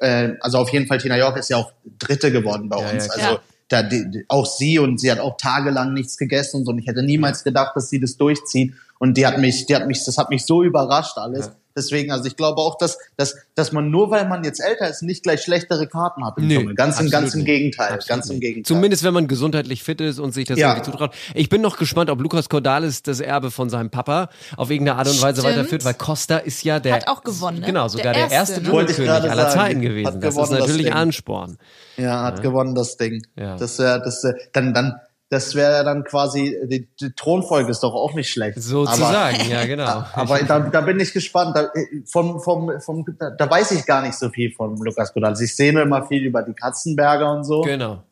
Äh, 0.00 0.26
äh, 0.28 0.34
also 0.40 0.58
auf 0.58 0.70
jeden 0.72 0.86
Fall 0.86 0.98
Tina 0.98 1.16
York 1.16 1.36
ist 1.38 1.48
ja 1.50 1.56
auch 1.56 1.72
Dritte 1.98 2.30
geworden 2.30 2.68
bei 2.68 2.80
Ja, 2.80 2.90
uns. 2.90 3.06
ja, 3.06 3.12
also. 3.28 3.38
Da 3.68 3.82
die, 3.82 4.24
auch 4.28 4.46
sie 4.46 4.78
und 4.78 5.00
sie 5.00 5.10
hat 5.10 5.18
auch 5.18 5.36
tagelang 5.36 5.92
nichts 5.92 6.16
gegessen 6.16 6.58
und 6.58 6.64
so. 6.64 6.70
Und 6.72 6.78
ich 6.78 6.86
hätte 6.86 7.02
niemals 7.02 7.44
gedacht, 7.44 7.72
dass 7.74 7.90
sie 7.90 8.00
das 8.00 8.16
durchzieht. 8.16 8.74
Und 8.98 9.16
die 9.16 9.26
hat 9.26 9.38
mich, 9.38 9.66
die 9.66 9.74
hat 9.74 9.86
mich, 9.86 10.04
das 10.04 10.18
hat 10.18 10.30
mich 10.30 10.44
so 10.44 10.62
überrascht 10.62 11.18
alles. 11.18 11.50
Deswegen, 11.76 12.10
also 12.10 12.24
ich 12.24 12.36
glaube 12.36 12.60
auch, 12.60 12.78
dass, 12.78 12.98
dass, 13.16 13.36
dass 13.54 13.70
man 13.72 13.90
nur 13.90 14.10
weil 14.10 14.26
man 14.26 14.42
jetzt 14.44 14.60
älter 14.60 14.88
ist, 14.88 15.02
nicht 15.02 15.22
gleich 15.22 15.42
schlechtere 15.42 15.86
Karten 15.86 16.24
hat 16.24 16.38
im 16.38 16.48
Nö. 16.48 16.74
Ganz 16.74 16.98
im, 17.00 17.10
ganz 17.10 17.34
im. 17.34 17.44
Gegenteil. 17.44 17.88
Absolut 17.92 18.08
ganz 18.08 18.30
im. 18.30 18.40
Gegenteil. 18.40 18.64
Zumindest 18.66 19.04
wenn 19.04 19.12
man 19.12 19.28
gesundheitlich 19.28 19.82
fit 19.82 20.00
ist 20.00 20.18
und 20.18 20.32
sich 20.32 20.46
das 20.46 20.58
Ja. 20.58 20.70
irgendwie 20.74 20.90
zutraut. 20.90 21.14
Ich 21.34 21.48
bin 21.48 21.60
noch 21.60 21.76
gespannt, 21.76 22.08
ob 22.10 22.20
Lukas 22.20 22.48
Cordalis 22.48 23.02
das 23.02 23.20
Erbe 23.20 23.50
von 23.50 23.68
seinem 23.68 23.90
Papa 23.90 24.30
auf 24.56 24.70
irgendeine 24.70 24.98
Art 24.98 25.08
und 25.08 25.20
Weise 25.20 25.40
Stimmt. 25.42 25.56
weiterführt, 25.58 25.84
weil 25.84 25.94
Costa 25.94 26.38
ist 26.38 26.64
ja 26.64 26.80
der 26.80 26.94
Hat 26.94 27.08
auch 27.08 27.22
gewonnen, 27.22 27.60
ne? 27.60 27.66
Genau, 27.66 27.88
sogar 27.88 28.14
Der 28.14 28.26
der, 28.28 28.32
erste, 28.32 28.60
erste, 28.60 29.02
ne? 29.02 29.12
Aller 29.12 29.36
sagen. 29.36 29.50
Zeiten 29.50 29.80
gewesen. 29.82 30.20
Das 30.20 30.34
ist 30.34 30.40
das 30.40 30.50
natürlich 30.50 30.86
Ding. 30.86 30.92
Ansporn. 30.94 31.58
Ja, 31.98 32.22
hat 32.22 32.42
gewonnen 32.42 32.74
das 32.74 32.96
Ding. 32.96 33.22
Ja. 33.36 33.56
Das 33.56 33.78
wäre, 33.78 34.00
das, 34.02 34.22
wär- 34.24 34.36
dann, 34.52 34.72
dann, 34.74 34.94
das 35.28 35.54
wäre 35.56 35.84
dann 35.84 36.04
quasi, 36.04 36.56
die, 36.64 36.88
die 37.00 37.12
Thronfolge 37.12 37.70
ist 37.70 37.82
doch 37.82 37.94
auch 37.94 38.14
nicht 38.14 38.30
schlecht. 38.30 38.62
Sozusagen, 38.62 39.50
ja 39.50 39.66
genau. 39.66 40.04
Aber 40.12 40.38
da, 40.38 40.60
da 40.60 40.80
bin 40.82 41.00
ich 41.00 41.12
gespannt. 41.12 41.56
Da, 41.56 41.68
vom, 42.04 42.40
vom, 42.40 42.80
vom, 42.80 43.04
da, 43.18 43.30
da 43.30 43.50
weiß 43.50 43.72
ich 43.72 43.86
gar 43.86 44.02
nicht 44.02 44.14
so 44.14 44.28
viel 44.28 44.52
von 44.52 44.76
Lukas 44.76 45.12
Godal. 45.12 45.34
Ich 45.40 45.56
sehe 45.56 45.72
nur 45.72 45.82
immer 45.82 46.06
viel 46.06 46.24
über 46.24 46.42
die 46.42 46.54
Katzenberger 46.54 47.32
und 47.32 47.44
so. 47.44 47.62
Genau. 47.62 48.04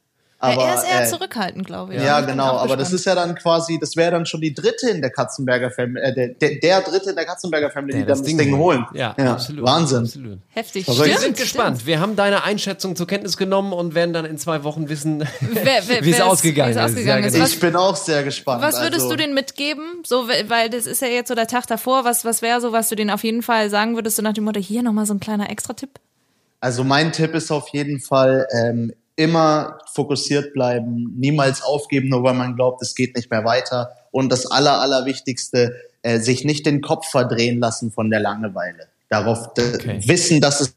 Aber, 0.44 0.62
ja, 0.62 0.68
er 0.68 0.74
ist 0.74 0.84
eher 0.90 1.02
äh, 1.02 1.06
zurückhaltend, 1.08 1.66
glaube 1.66 1.94
ich. 1.94 2.02
Ja, 2.02 2.20
Ich 2.20 2.26
genau. 2.26 2.58
Aber 2.58 2.76
das 2.76 2.92
ist 2.92 3.04
ja 3.04 3.14
dann 3.14 3.34
quasi, 3.34 3.78
das 3.78 3.96
wäre 3.96 4.12
dann 4.12 4.26
schon 4.26 4.40
die 4.40 4.54
dritte 4.54 4.90
in 4.90 5.00
der 5.00 5.10
Katzenberger 5.10 5.70
Family, 5.70 6.00
äh, 6.00 6.14
der, 6.14 6.28
der, 6.28 6.54
der 6.56 6.80
dritte 6.82 7.10
in 7.10 7.16
der 7.16 7.24
Katzenberger 7.24 7.70
Family, 7.70 7.94
die 7.94 7.98
dann 8.00 8.08
das 8.08 8.22
Ding, 8.22 8.56
holen. 8.56 8.86
Ja, 8.94 9.14
ja 9.18 9.32
absolut. 9.32 9.64
Wahnsinn. 9.64 10.04
Absolut. 10.04 10.38
heftig. 10.50 10.84
Verrückt. 10.84 11.06
Wir 11.06 11.18
Stimmt, 11.18 11.24
sind 11.24 11.36
gespannt. 11.36 11.86
Wir 11.86 12.00
haben 12.00 12.16
deine 12.16 12.44
Einschätzung 12.44 12.96
zur 12.96 13.06
Kenntnis 13.06 13.36
genommen 13.36 13.72
und 13.72 13.94
werden 13.94 14.12
dann 14.12 14.24
in 14.24 14.38
zwei 14.38 14.64
Wochen 14.64 14.88
wissen, 14.88 15.20
wie 16.00 16.10
es 16.10 16.20
ausgegangen 16.20 16.72
ist. 16.72 16.78
ausgegangen 16.78 17.22
Ja, 17.22 17.26
ist. 17.28 17.34
genau. 17.34 17.46
Ich 17.46 17.60
bin 17.60 17.76
auch 17.76 17.96
sehr 17.96 18.22
gespannt. 18.22 18.62
Was 18.62 18.80
würdest 18.80 19.02
also, 19.02 19.10
du 19.10 19.16
denen 19.16 19.34
mitgeben? 19.34 20.02
So, 20.06 20.28
weil 20.28 20.48
weil 20.48 20.70
das 20.70 20.86
ist 20.86 21.02
ja 21.02 21.08
jetzt 21.08 21.28
so 21.28 21.34
der 21.34 21.46
Tag 21.46 21.66
davor. 21.66 22.04
Was, 22.04 22.24
was 22.24 22.42
wäre 22.42 22.60
so, 22.60 22.72
was 22.72 22.88
du 22.88 22.96
denen 22.96 23.10
auf 23.10 23.24
jeden 23.24 23.42
Fall 23.42 23.70
sagen 23.70 23.94
würdest, 23.94 24.16
so 24.16 24.22
nach 24.22 24.32
dem 24.32 24.44
Motto, 24.44 24.60
hier 24.60 24.82
nochmal 24.82 25.06
so 25.06 25.14
ein 25.14 25.20
kleiner 25.20 25.50
Extra-Tipp? 25.50 25.90
Also 26.60 26.84
mein 26.84 27.12
Tipp 27.12 27.34
ist 27.34 27.50
auf 27.50 27.68
jeden 27.68 28.00
Fall, 28.00 28.46
ähm, 28.52 28.92
immer 29.16 29.78
fokussiert 29.92 30.52
bleiben, 30.52 31.14
niemals 31.16 31.62
aufgeben, 31.62 32.08
nur 32.08 32.22
weil 32.24 32.34
man 32.34 32.56
glaubt, 32.56 32.82
es 32.82 32.94
geht 32.94 33.16
nicht 33.16 33.30
mehr 33.30 33.44
weiter. 33.44 33.90
Und 34.10 34.30
das 34.30 34.46
Aller, 34.46 34.80
Allerwichtigste, 34.80 35.74
äh, 36.02 36.18
sich 36.18 36.44
nicht 36.44 36.66
den 36.66 36.80
Kopf 36.80 37.08
verdrehen 37.08 37.60
lassen 37.60 37.90
von 37.92 38.10
der 38.10 38.20
Langeweile. 38.20 38.88
Darauf 39.08 39.48
Okay. 39.58 40.00
wissen, 40.06 40.40
dass 40.40 40.60
es 40.60 40.76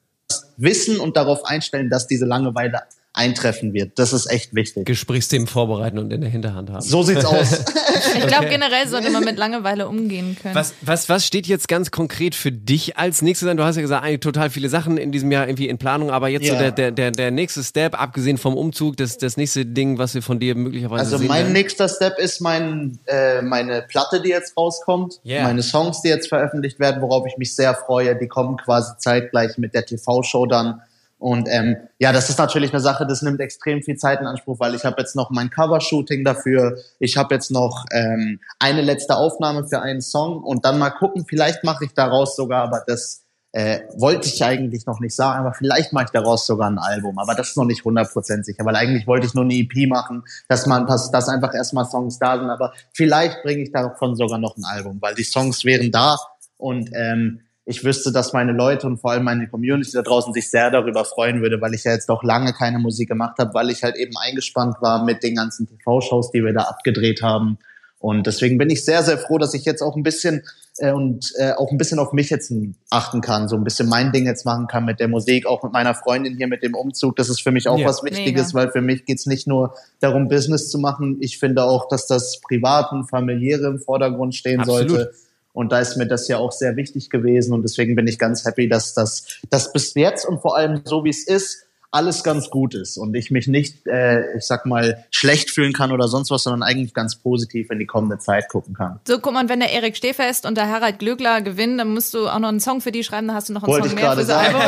wissen 0.57 0.99
und 0.99 1.17
darauf 1.17 1.45
einstellen, 1.45 1.89
dass 1.89 2.07
diese 2.07 2.25
Langeweile 2.25 2.81
eintreffen 3.17 3.73
wird. 3.73 3.97
Das 3.97 4.13
ist 4.13 4.27
echt 4.31 4.53
wichtig. 4.53 4.85
Gesprächsthemen 4.85 5.47
vorbereiten 5.47 5.97
und 5.97 6.13
in 6.13 6.21
der 6.21 6.29
Hinterhand 6.29 6.69
haben. 6.69 6.81
So 6.81 7.03
sieht's 7.03 7.25
aus. 7.25 7.63
Ich 8.15 8.27
glaube, 8.27 8.45
generell 8.47 8.87
sollte 8.87 9.09
man 9.09 9.23
mit 9.23 9.37
Langeweile 9.37 9.87
umgehen 9.87 10.37
können. 10.39 10.53
Was, 10.53 10.73
was, 10.81 11.09
was 11.09 11.25
steht 11.25 11.47
jetzt 11.47 11.67
ganz 11.67 11.89
konkret 11.89 12.35
für 12.35 12.51
dich 12.51 12.95
als 12.97 13.21
nächstes 13.23 13.47
an? 13.47 13.57
Du 13.57 13.63
hast 13.63 13.75
ja 13.75 13.81
gesagt, 13.81 14.03
eigentlich 14.03 14.19
total 14.19 14.49
viele 14.51 14.69
Sachen 14.69 14.97
in 14.97 15.11
diesem 15.11 15.31
Jahr 15.31 15.47
irgendwie 15.47 15.67
in 15.67 15.77
Planung, 15.79 16.11
aber 16.11 16.27
jetzt 16.27 16.45
so 16.47 16.53
Ja. 16.53 16.59
der, 16.59 16.71
der, 16.71 16.91
der, 16.91 17.11
der 17.11 17.31
nächste 17.31 17.63
Step, 17.63 17.99
abgesehen 17.99 18.37
vom 18.37 18.55
Umzug, 18.55 18.97
das, 18.97 19.17
das 19.17 19.35
nächste 19.35 19.65
Ding, 19.65 19.97
was 19.97 20.13
wir 20.13 20.21
von 20.21 20.39
dir 20.39 20.53
möglicherweise 20.55 20.99
Also 21.01 21.17
sehen 21.17 21.27
mein 21.27 21.43
werden. 21.45 21.53
nächster 21.53 21.89
Step 21.89 22.19
ist 22.19 22.39
mein, 22.39 22.99
äh, 23.07 23.41
meine 23.41 23.81
Platte, 23.81 24.21
die 24.21 24.29
jetzt 24.29 24.55
rauskommt. 24.55 25.15
Yeah. 25.25 25.43
Meine 25.43 25.63
Songs, 25.63 26.01
die 26.01 26.09
jetzt 26.09 26.27
veröffentlicht 26.29 26.79
werden, 26.79 27.01
worauf 27.01 27.25
ich 27.25 27.37
mich 27.37 27.55
sehr 27.55 27.73
freue. 27.73 28.15
Die 28.15 28.27
kommen 28.27 28.57
quasi 28.57 28.91
zeitgleich 28.99 29.57
mit 29.57 29.73
der 29.73 29.85
TV-Show 29.85 30.45
dann. 30.45 30.81
Und 31.19 31.47
ähm, 31.49 31.77
ja, 31.97 32.11
das 32.11 32.29
ist 32.29 32.37
natürlich 32.37 32.71
eine 32.71 32.79
Sache, 32.79 33.07
das 33.07 33.23
nimmt 33.23 33.39
extrem 33.39 33.81
viel 33.81 33.97
Zeit 33.97 34.21
in 34.21 34.27
Anspruch, 34.27 34.59
weil 34.59 34.75
ich 34.75 34.85
habe 34.85 34.97
jetzt 34.99 35.15
noch 35.15 35.31
mein 35.31 35.49
Covershooting 35.49 36.23
dafür. 36.23 36.77
Ich 36.99 37.17
habe 37.17 37.33
jetzt 37.33 37.49
noch 37.49 37.85
ähm, 37.91 38.39
eine 38.59 38.81
letzte 38.81 39.15
Aufnahme 39.15 39.67
für 39.67 39.81
einen 39.81 40.01
Song. 40.01 40.43
Und 40.43 40.63
dann 40.63 40.77
mal 40.77 40.91
gucken, 40.91 41.25
vielleicht 41.27 41.63
mache 41.63 41.85
ich 41.85 41.93
daraus 41.93 42.35
sogar, 42.35 42.63
aber 42.63 42.83
das 42.85 43.23
äh, 43.53 43.79
wollte 43.95 44.27
ich 44.27 44.43
eigentlich 44.43 44.85
noch 44.85 44.99
nicht 44.99 45.15
sagen, 45.15 45.39
aber 45.39 45.53
vielleicht 45.53 45.91
mache 45.91 46.05
ich 46.05 46.11
daraus 46.11 46.45
sogar 46.45 46.69
ein 46.69 46.77
Album, 46.77 47.17
aber 47.17 47.33
das 47.33 47.49
ist 47.49 47.57
noch 47.57 47.65
nicht 47.65 47.81
100% 47.81 48.43
sicher, 48.43 48.63
weil 48.65 48.75
eigentlich 48.75 49.07
wollte 49.07 49.25
ich 49.25 49.33
nur 49.33 49.45
eine 49.45 49.55
EP 49.55 49.87
machen, 49.89 50.23
dass 50.47 50.67
man, 50.67 50.85
dass, 50.85 51.09
dass 51.09 51.29
einfach 51.29 51.55
erstmal 51.55 51.85
Songs 51.85 52.19
da 52.19 52.37
sind, 52.37 52.49
aber 52.49 52.73
vielleicht 52.93 53.41
bringe 53.41 53.63
ich 53.63 53.71
davon 53.71 54.15
sogar 54.15 54.37
noch 54.37 54.57
ein 54.57 54.65
Album, 54.65 54.97
weil 55.01 55.15
die 55.15 55.23
Songs 55.23 55.65
wären 55.65 55.91
da. 55.91 56.17
Und 56.57 56.89
ähm, 56.93 57.41
ich 57.69 57.83
wüsste, 57.83 58.13
dass 58.13 58.31
meine 58.31 58.53
Leute 58.53 58.87
und 58.87 58.97
vor 58.97 59.11
allem 59.11 59.25
meine 59.25 59.47
Community 59.49 59.91
da 59.91 60.01
draußen 60.01 60.33
sich 60.33 60.49
sehr 60.49 60.71
darüber 60.71 61.03
freuen 61.03 61.41
würde, 61.41 61.59
weil 61.59 61.73
ich 61.73 61.83
ja 61.83 61.91
jetzt 61.91 62.07
doch 62.07 62.23
lange 62.23 62.53
keine 62.53 62.79
Musik 62.79 63.09
gemacht 63.09 63.37
habe, 63.39 63.53
weil 63.53 63.69
ich 63.69 63.83
halt 63.83 63.97
eben 63.97 64.13
eingespannt 64.17 64.77
war 64.79 65.03
mit 65.03 65.21
den 65.21 65.35
ganzen 65.35 65.67
TV-Shows, 65.67 66.31
die 66.31 66.43
wir 66.45 66.53
da 66.53 66.61
abgedreht 66.61 67.21
haben. 67.21 67.57
Und 67.99 68.25
deswegen 68.25 68.57
bin 68.57 68.69
ich 68.69 68.85
sehr, 68.85 69.03
sehr 69.03 69.17
froh, 69.17 69.37
dass 69.37 69.53
ich 69.53 69.65
jetzt 69.65 69.81
auch 69.81 69.97
ein 69.97 70.03
bisschen 70.03 70.43
äh, 70.77 70.91
und 70.93 71.33
äh, 71.39 71.53
auch 71.53 71.69
ein 71.71 71.77
bisschen 71.77 71.99
auf 71.99 72.13
mich 72.13 72.29
jetzt 72.29 72.53
achten 72.89 73.19
kann, 73.19 73.49
so 73.49 73.57
ein 73.57 73.65
bisschen 73.65 73.89
mein 73.89 74.13
Ding 74.13 74.25
jetzt 74.25 74.45
machen 74.45 74.67
kann 74.67 74.85
mit 74.85 75.01
der 75.01 75.09
Musik, 75.09 75.45
auch 75.45 75.61
mit 75.61 75.73
meiner 75.73 75.93
Freundin 75.93 76.37
hier 76.37 76.47
mit 76.47 76.63
dem 76.63 76.73
Umzug. 76.73 77.17
Das 77.17 77.27
ist 77.27 77.41
für 77.41 77.51
mich 77.51 77.67
auch 77.67 77.79
Ja. 77.79 77.87
was 77.87 78.01
Wichtiges, 78.03 78.53
weil 78.53 78.71
für 78.71 78.81
mich 78.81 79.03
geht's 79.03 79.25
nicht 79.25 79.45
nur 79.45 79.73
darum, 79.99 80.29
Business 80.29 80.69
zu 80.69 80.77
machen. 80.79 81.17
Ich 81.19 81.37
finde 81.37 81.63
auch, 81.63 81.89
dass 81.89 82.07
das 82.07 82.39
Private 82.39 82.95
und 82.95 83.09
Familiäre 83.09 83.65
im 83.67 83.79
Vordergrund 83.79 84.35
stehen 84.35 84.61
Absolut. 84.61 84.89
sollte. 84.89 85.13
Und 85.57 85.71
da 85.71 85.79
ist 85.79 85.97
mir 85.97 86.05
das 86.05 86.27
ja 86.27 86.37
auch 86.37 86.51
sehr 86.51 86.75
wichtig 86.75 87.09
gewesen. 87.09 87.51
Und 87.51 87.63
deswegen 87.63 87.95
bin 87.95 88.05
ich 88.05 88.19
ganz 88.19 88.45
happy, 88.45 88.69
dass 88.69 88.93
das 88.93 89.39
dass 89.49 89.73
bis 89.73 89.95
jetzt 89.95 90.23
und 90.23 90.39
vor 90.39 90.55
allem 90.55 90.81
so 90.85 91.03
wie 91.03 91.09
es 91.09 91.25
ist, 91.25 91.66
alles 91.97 92.23
ganz 92.23 92.51
gut 92.51 92.75
ist 92.75 92.97
und 92.97 93.15
ich 93.15 93.31
mich 93.31 93.47
nicht, 93.47 93.87
äh, 93.87 94.37
ich 94.37 94.45
sag 94.45 94.67
mal, 94.67 95.03
schlecht 95.09 95.49
fühlen 95.49 95.73
kann 95.73 95.91
oder 95.91 96.07
sonst 96.07 96.29
was, 96.29 96.43
sondern 96.43 96.61
eigentlich 96.61 96.93
ganz 96.93 97.15
positiv 97.15 97.71
in 97.71 97.79
die 97.79 97.87
kommende 97.87 98.19
Zeit 98.19 98.49
gucken 98.49 98.75
kann. 98.75 98.99
So, 99.07 99.17
guck 99.17 99.33
mal, 99.33 99.49
wenn 99.49 99.59
der 99.59 99.71
Erik 99.71 99.97
Stehfest 99.97 100.45
und 100.45 100.55
der 100.55 100.69
Harald 100.69 100.99
Glöckler 100.99 101.41
gewinnen, 101.41 101.79
dann 101.79 101.89
musst 101.89 102.13
du 102.13 102.27
auch 102.27 102.37
noch 102.37 102.49
einen 102.49 102.59
Song 102.59 102.81
für 102.81 102.91
die 102.91 103.03
schreiben, 103.03 103.27
dann 103.27 103.35
hast 103.35 103.49
du 103.49 103.53
noch 103.53 103.63
einen 103.63 103.71
Wollte 103.71 103.89
Song 103.89 103.97
ich 103.97 104.03
mehr 104.03 104.13
fürs 104.13 104.29
Album. 104.29 104.61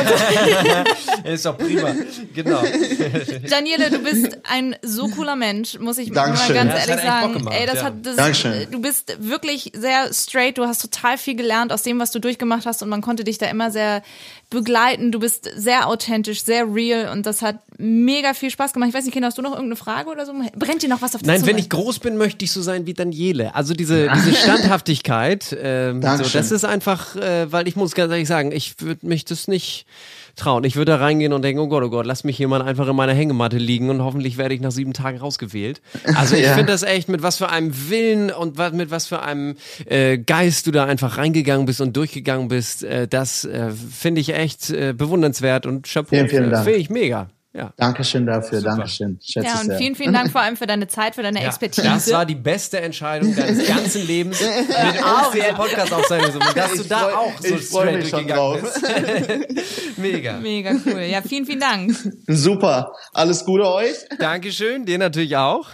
Ist 1.24 1.46
doch 1.46 1.56
prima. 1.56 1.94
genau. 2.34 2.62
Daniele, 3.48 3.90
du 3.90 3.98
bist 4.00 4.38
ein 4.50 4.74
so 4.82 5.06
cooler 5.08 5.36
Mensch, 5.36 5.78
muss 5.78 5.98
ich 5.98 6.10
mal 6.10 6.26
Dankeschön. 6.26 6.56
ganz 6.56 6.70
Ja, 6.72 6.78
das 6.78 6.88
ehrlich 6.88 7.04
hat 7.06 7.24
echt 7.24 7.32
Bock 7.34 7.44
sagen. 7.44 7.56
Ey, 7.60 7.66
das 7.66 7.74
ja. 7.76 7.84
hat, 7.84 7.94
das, 8.02 8.16
Dankeschön. 8.16 8.70
du 8.72 8.82
bist 8.82 9.16
wirklich 9.20 9.70
sehr 9.72 10.12
straight, 10.12 10.58
du 10.58 10.64
hast 10.64 10.82
total 10.82 11.16
viel 11.16 11.36
gelernt 11.36 11.72
aus 11.72 11.82
dem, 11.82 12.00
was 12.00 12.10
du 12.10 12.18
durchgemacht 12.18 12.66
hast 12.66 12.82
und 12.82 12.88
man 12.88 13.02
konnte 13.02 13.22
dich 13.22 13.38
da 13.38 13.46
immer 13.46 13.70
sehr 13.70 14.02
begleiten. 14.50 15.12
Du 15.12 15.20
bist 15.20 15.48
sehr 15.56 15.86
authentisch, 15.88 16.42
sehr 16.42 16.74
real 16.74 17.10
und 17.12 17.24
das 17.24 17.40
hat 17.40 17.60
mega 17.78 18.34
viel 18.34 18.50
Spaß 18.50 18.72
gemacht. 18.72 18.90
Ich 18.90 18.94
weiß 18.94 19.04
nicht, 19.04 19.14
Kinder, 19.14 19.28
hast 19.28 19.38
du 19.38 19.42
noch 19.42 19.52
irgendeine 19.52 19.76
Frage 19.76 20.10
oder 20.10 20.26
so? 20.26 20.32
Brennt 20.56 20.82
dir 20.82 20.88
noch 20.88 21.00
was 21.00 21.14
auf 21.14 21.22
der 21.22 21.32
Nein, 21.32 21.40
Zunge? 21.40 21.52
wenn 21.52 21.58
ich 21.58 21.70
groß 21.70 22.00
bin, 22.00 22.16
möchte 22.16 22.44
ich 22.44 22.52
so 22.52 22.60
sein 22.60 22.84
wie 22.86 22.94
Daniele. 22.94 23.54
Also 23.54 23.74
diese, 23.74 24.10
diese 24.14 24.34
Standhaftigkeit, 24.34 25.56
ähm, 25.58 26.02
so, 26.02 26.24
das 26.24 26.50
ist 26.50 26.64
einfach, 26.64 27.16
äh, 27.16 27.50
weil 27.50 27.68
ich 27.68 27.76
muss 27.76 27.94
ganz 27.94 28.10
ehrlich 28.10 28.28
sagen, 28.28 28.52
ich 28.52 28.80
würde 28.80 29.06
mich 29.06 29.24
das 29.24 29.48
nicht 29.48 29.86
trauen. 30.40 30.64
Ich 30.64 30.76
würde 30.76 30.92
da 30.92 30.96
reingehen 30.98 31.32
und 31.32 31.42
denken, 31.42 31.60
oh 31.60 31.68
Gott, 31.68 31.82
oh 31.84 31.90
Gott, 31.90 32.06
lass 32.06 32.24
mich 32.24 32.38
jemand 32.38 32.64
einfach 32.64 32.88
in 32.88 32.96
meiner 32.96 33.14
Hängematte 33.14 33.58
liegen 33.58 33.90
und 33.90 34.02
hoffentlich 34.02 34.36
werde 34.38 34.54
ich 34.54 34.60
nach 34.60 34.72
sieben 34.72 34.92
Tagen 34.92 35.18
rausgewählt. 35.18 35.80
Also 36.14 36.34
ich 36.36 36.44
Ja. 36.44 36.54
finde 36.54 36.72
das 36.72 36.82
echt, 36.82 37.08
mit 37.08 37.22
was 37.22 37.36
für 37.38 37.48
einem 37.50 37.72
Willen 37.90 38.30
und 38.30 38.58
mit 38.74 38.90
was 38.90 39.06
für 39.06 39.22
einem 39.22 39.56
äh, 39.86 40.18
Geist 40.18 40.66
du 40.66 40.70
da 40.70 40.84
einfach 40.86 41.16
reingegangen 41.18 41.66
bist 41.66 41.80
und 41.80 41.96
durchgegangen 41.96 42.48
bist, 42.48 42.82
äh, 42.82 43.06
das 43.06 43.44
äh, 43.44 43.70
finde 43.70 44.20
ich 44.20 44.34
echt 44.34 44.70
äh, 44.70 44.92
bewundernswert 44.96 45.66
und 45.66 45.86
Chapeau. 45.86 46.08
Vielen, 46.16 46.28
vielen 46.28 46.50
Dank. 46.50 46.64
Finde 46.64 46.78
ich 46.80 46.90
mega. 46.90 47.28
Ja. 47.52 47.72
Dankeschön 47.76 48.26
dafür, 48.26 48.62
Dankeschön. 48.62 49.18
Schätze 49.20 49.46
ja, 49.48 49.58
und 49.60 49.66
sehr. 49.66 49.78
vielen, 49.78 49.96
vielen 49.96 50.12
Dank 50.14 50.30
vor 50.30 50.40
allem 50.40 50.56
für 50.56 50.66
deine 50.68 50.86
Zeit, 50.86 51.16
für 51.16 51.22
deine 51.24 51.40
Ja, 51.42 51.48
Expertise. 51.48 51.82
das 51.88 52.12
war 52.12 52.24
die 52.24 52.36
beste 52.36 52.80
Entscheidung 52.80 53.34
deines 53.34 53.66
ganzen 53.68 54.06
Lebens, 54.06 54.40
mit 54.40 55.02
uns 55.02 55.30
diesen 55.34 55.54
Podcast 55.56 55.92
aufzeichnen 55.92 56.30
zu 56.30 56.38
müssen. 56.44 56.54
Dass 56.54 56.72
du 56.74 56.84
da 56.84 56.98
freu- 57.08 57.14
auch 57.14 57.32
so 57.40 57.58
straight 57.58 57.94
durchgegangen 58.02 58.28
drauf. 58.28 58.60
bist. 58.62 59.98
Mega. 59.98 60.38
Mega 60.38 60.74
cool. 60.86 61.00
Ja, 61.00 61.22
vielen, 61.22 61.44
vielen 61.44 61.60
Dank. 61.60 61.92
Super. 62.28 62.92
Alles 63.12 63.44
Gute 63.44 63.66
euch. 63.66 63.96
Dankeschön, 64.20 64.84
dir 64.86 64.98
natürlich 64.98 65.36
auch. 65.36 65.68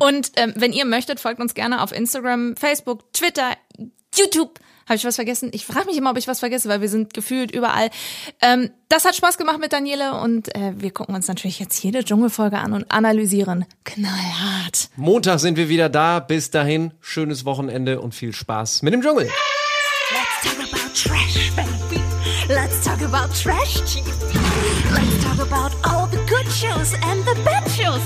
Und 0.00 0.32
ähm, 0.36 0.52
wenn 0.56 0.72
ihr 0.72 0.84
möchtet, 0.84 1.20
folgt 1.20 1.40
uns 1.40 1.54
gerne 1.54 1.82
auf 1.82 1.92
Instagram, 1.92 2.56
Facebook, 2.56 3.12
Twitter, 3.12 3.52
YouTube. 4.16 4.58
Habe 4.90 4.96
ich 4.96 5.04
was 5.04 5.14
vergessen? 5.14 5.50
Ich 5.52 5.66
frage 5.66 5.86
mich 5.86 5.96
immer, 5.96 6.10
ob 6.10 6.16
ich 6.16 6.26
was 6.26 6.40
vergesse, 6.40 6.68
weil 6.68 6.80
wir 6.80 6.88
sind 6.88 7.14
gefühlt 7.14 7.52
überall. 7.52 7.90
Ähm, 8.42 8.70
das 8.88 9.04
hat 9.04 9.14
Spaß 9.14 9.38
gemacht 9.38 9.60
mit 9.60 9.72
Daniele 9.72 10.14
und 10.14 10.52
äh, 10.56 10.72
wir 10.74 10.90
gucken 10.90 11.14
uns 11.14 11.28
natürlich 11.28 11.60
jetzt 11.60 11.80
jede 11.84 12.04
Dschungelfolge 12.04 12.58
an 12.58 12.72
und 12.72 12.90
analysieren 12.90 13.66
knallhart. 13.84 14.90
Montag 14.96 15.38
sind 15.38 15.56
wir 15.56 15.68
wieder 15.68 15.88
da. 15.88 16.18
Bis 16.18 16.50
dahin, 16.50 16.92
schönes 17.00 17.44
Wochenende 17.44 18.00
und 18.00 18.16
viel 18.16 18.32
Spaß 18.32 18.82
mit 18.82 18.92
dem 18.92 19.00
Dschungel. 19.00 19.28
Let's 20.10 20.42
talk 20.42 20.58
about 20.58 20.92
trash, 20.92 21.52
baby. 21.54 22.02
Let's 22.48 22.84
talk 22.84 23.00
about 23.00 23.32
trash 23.32 23.74
TV. 23.82 24.10
Let's 24.90 25.22
talk 25.22 25.38
about 25.38 25.70
all 25.84 26.08
the 26.08 26.18
good 26.28 26.50
shows 26.50 26.94
and 27.04 27.24
the 27.24 27.40
bad 27.44 27.70
shows 27.70 28.02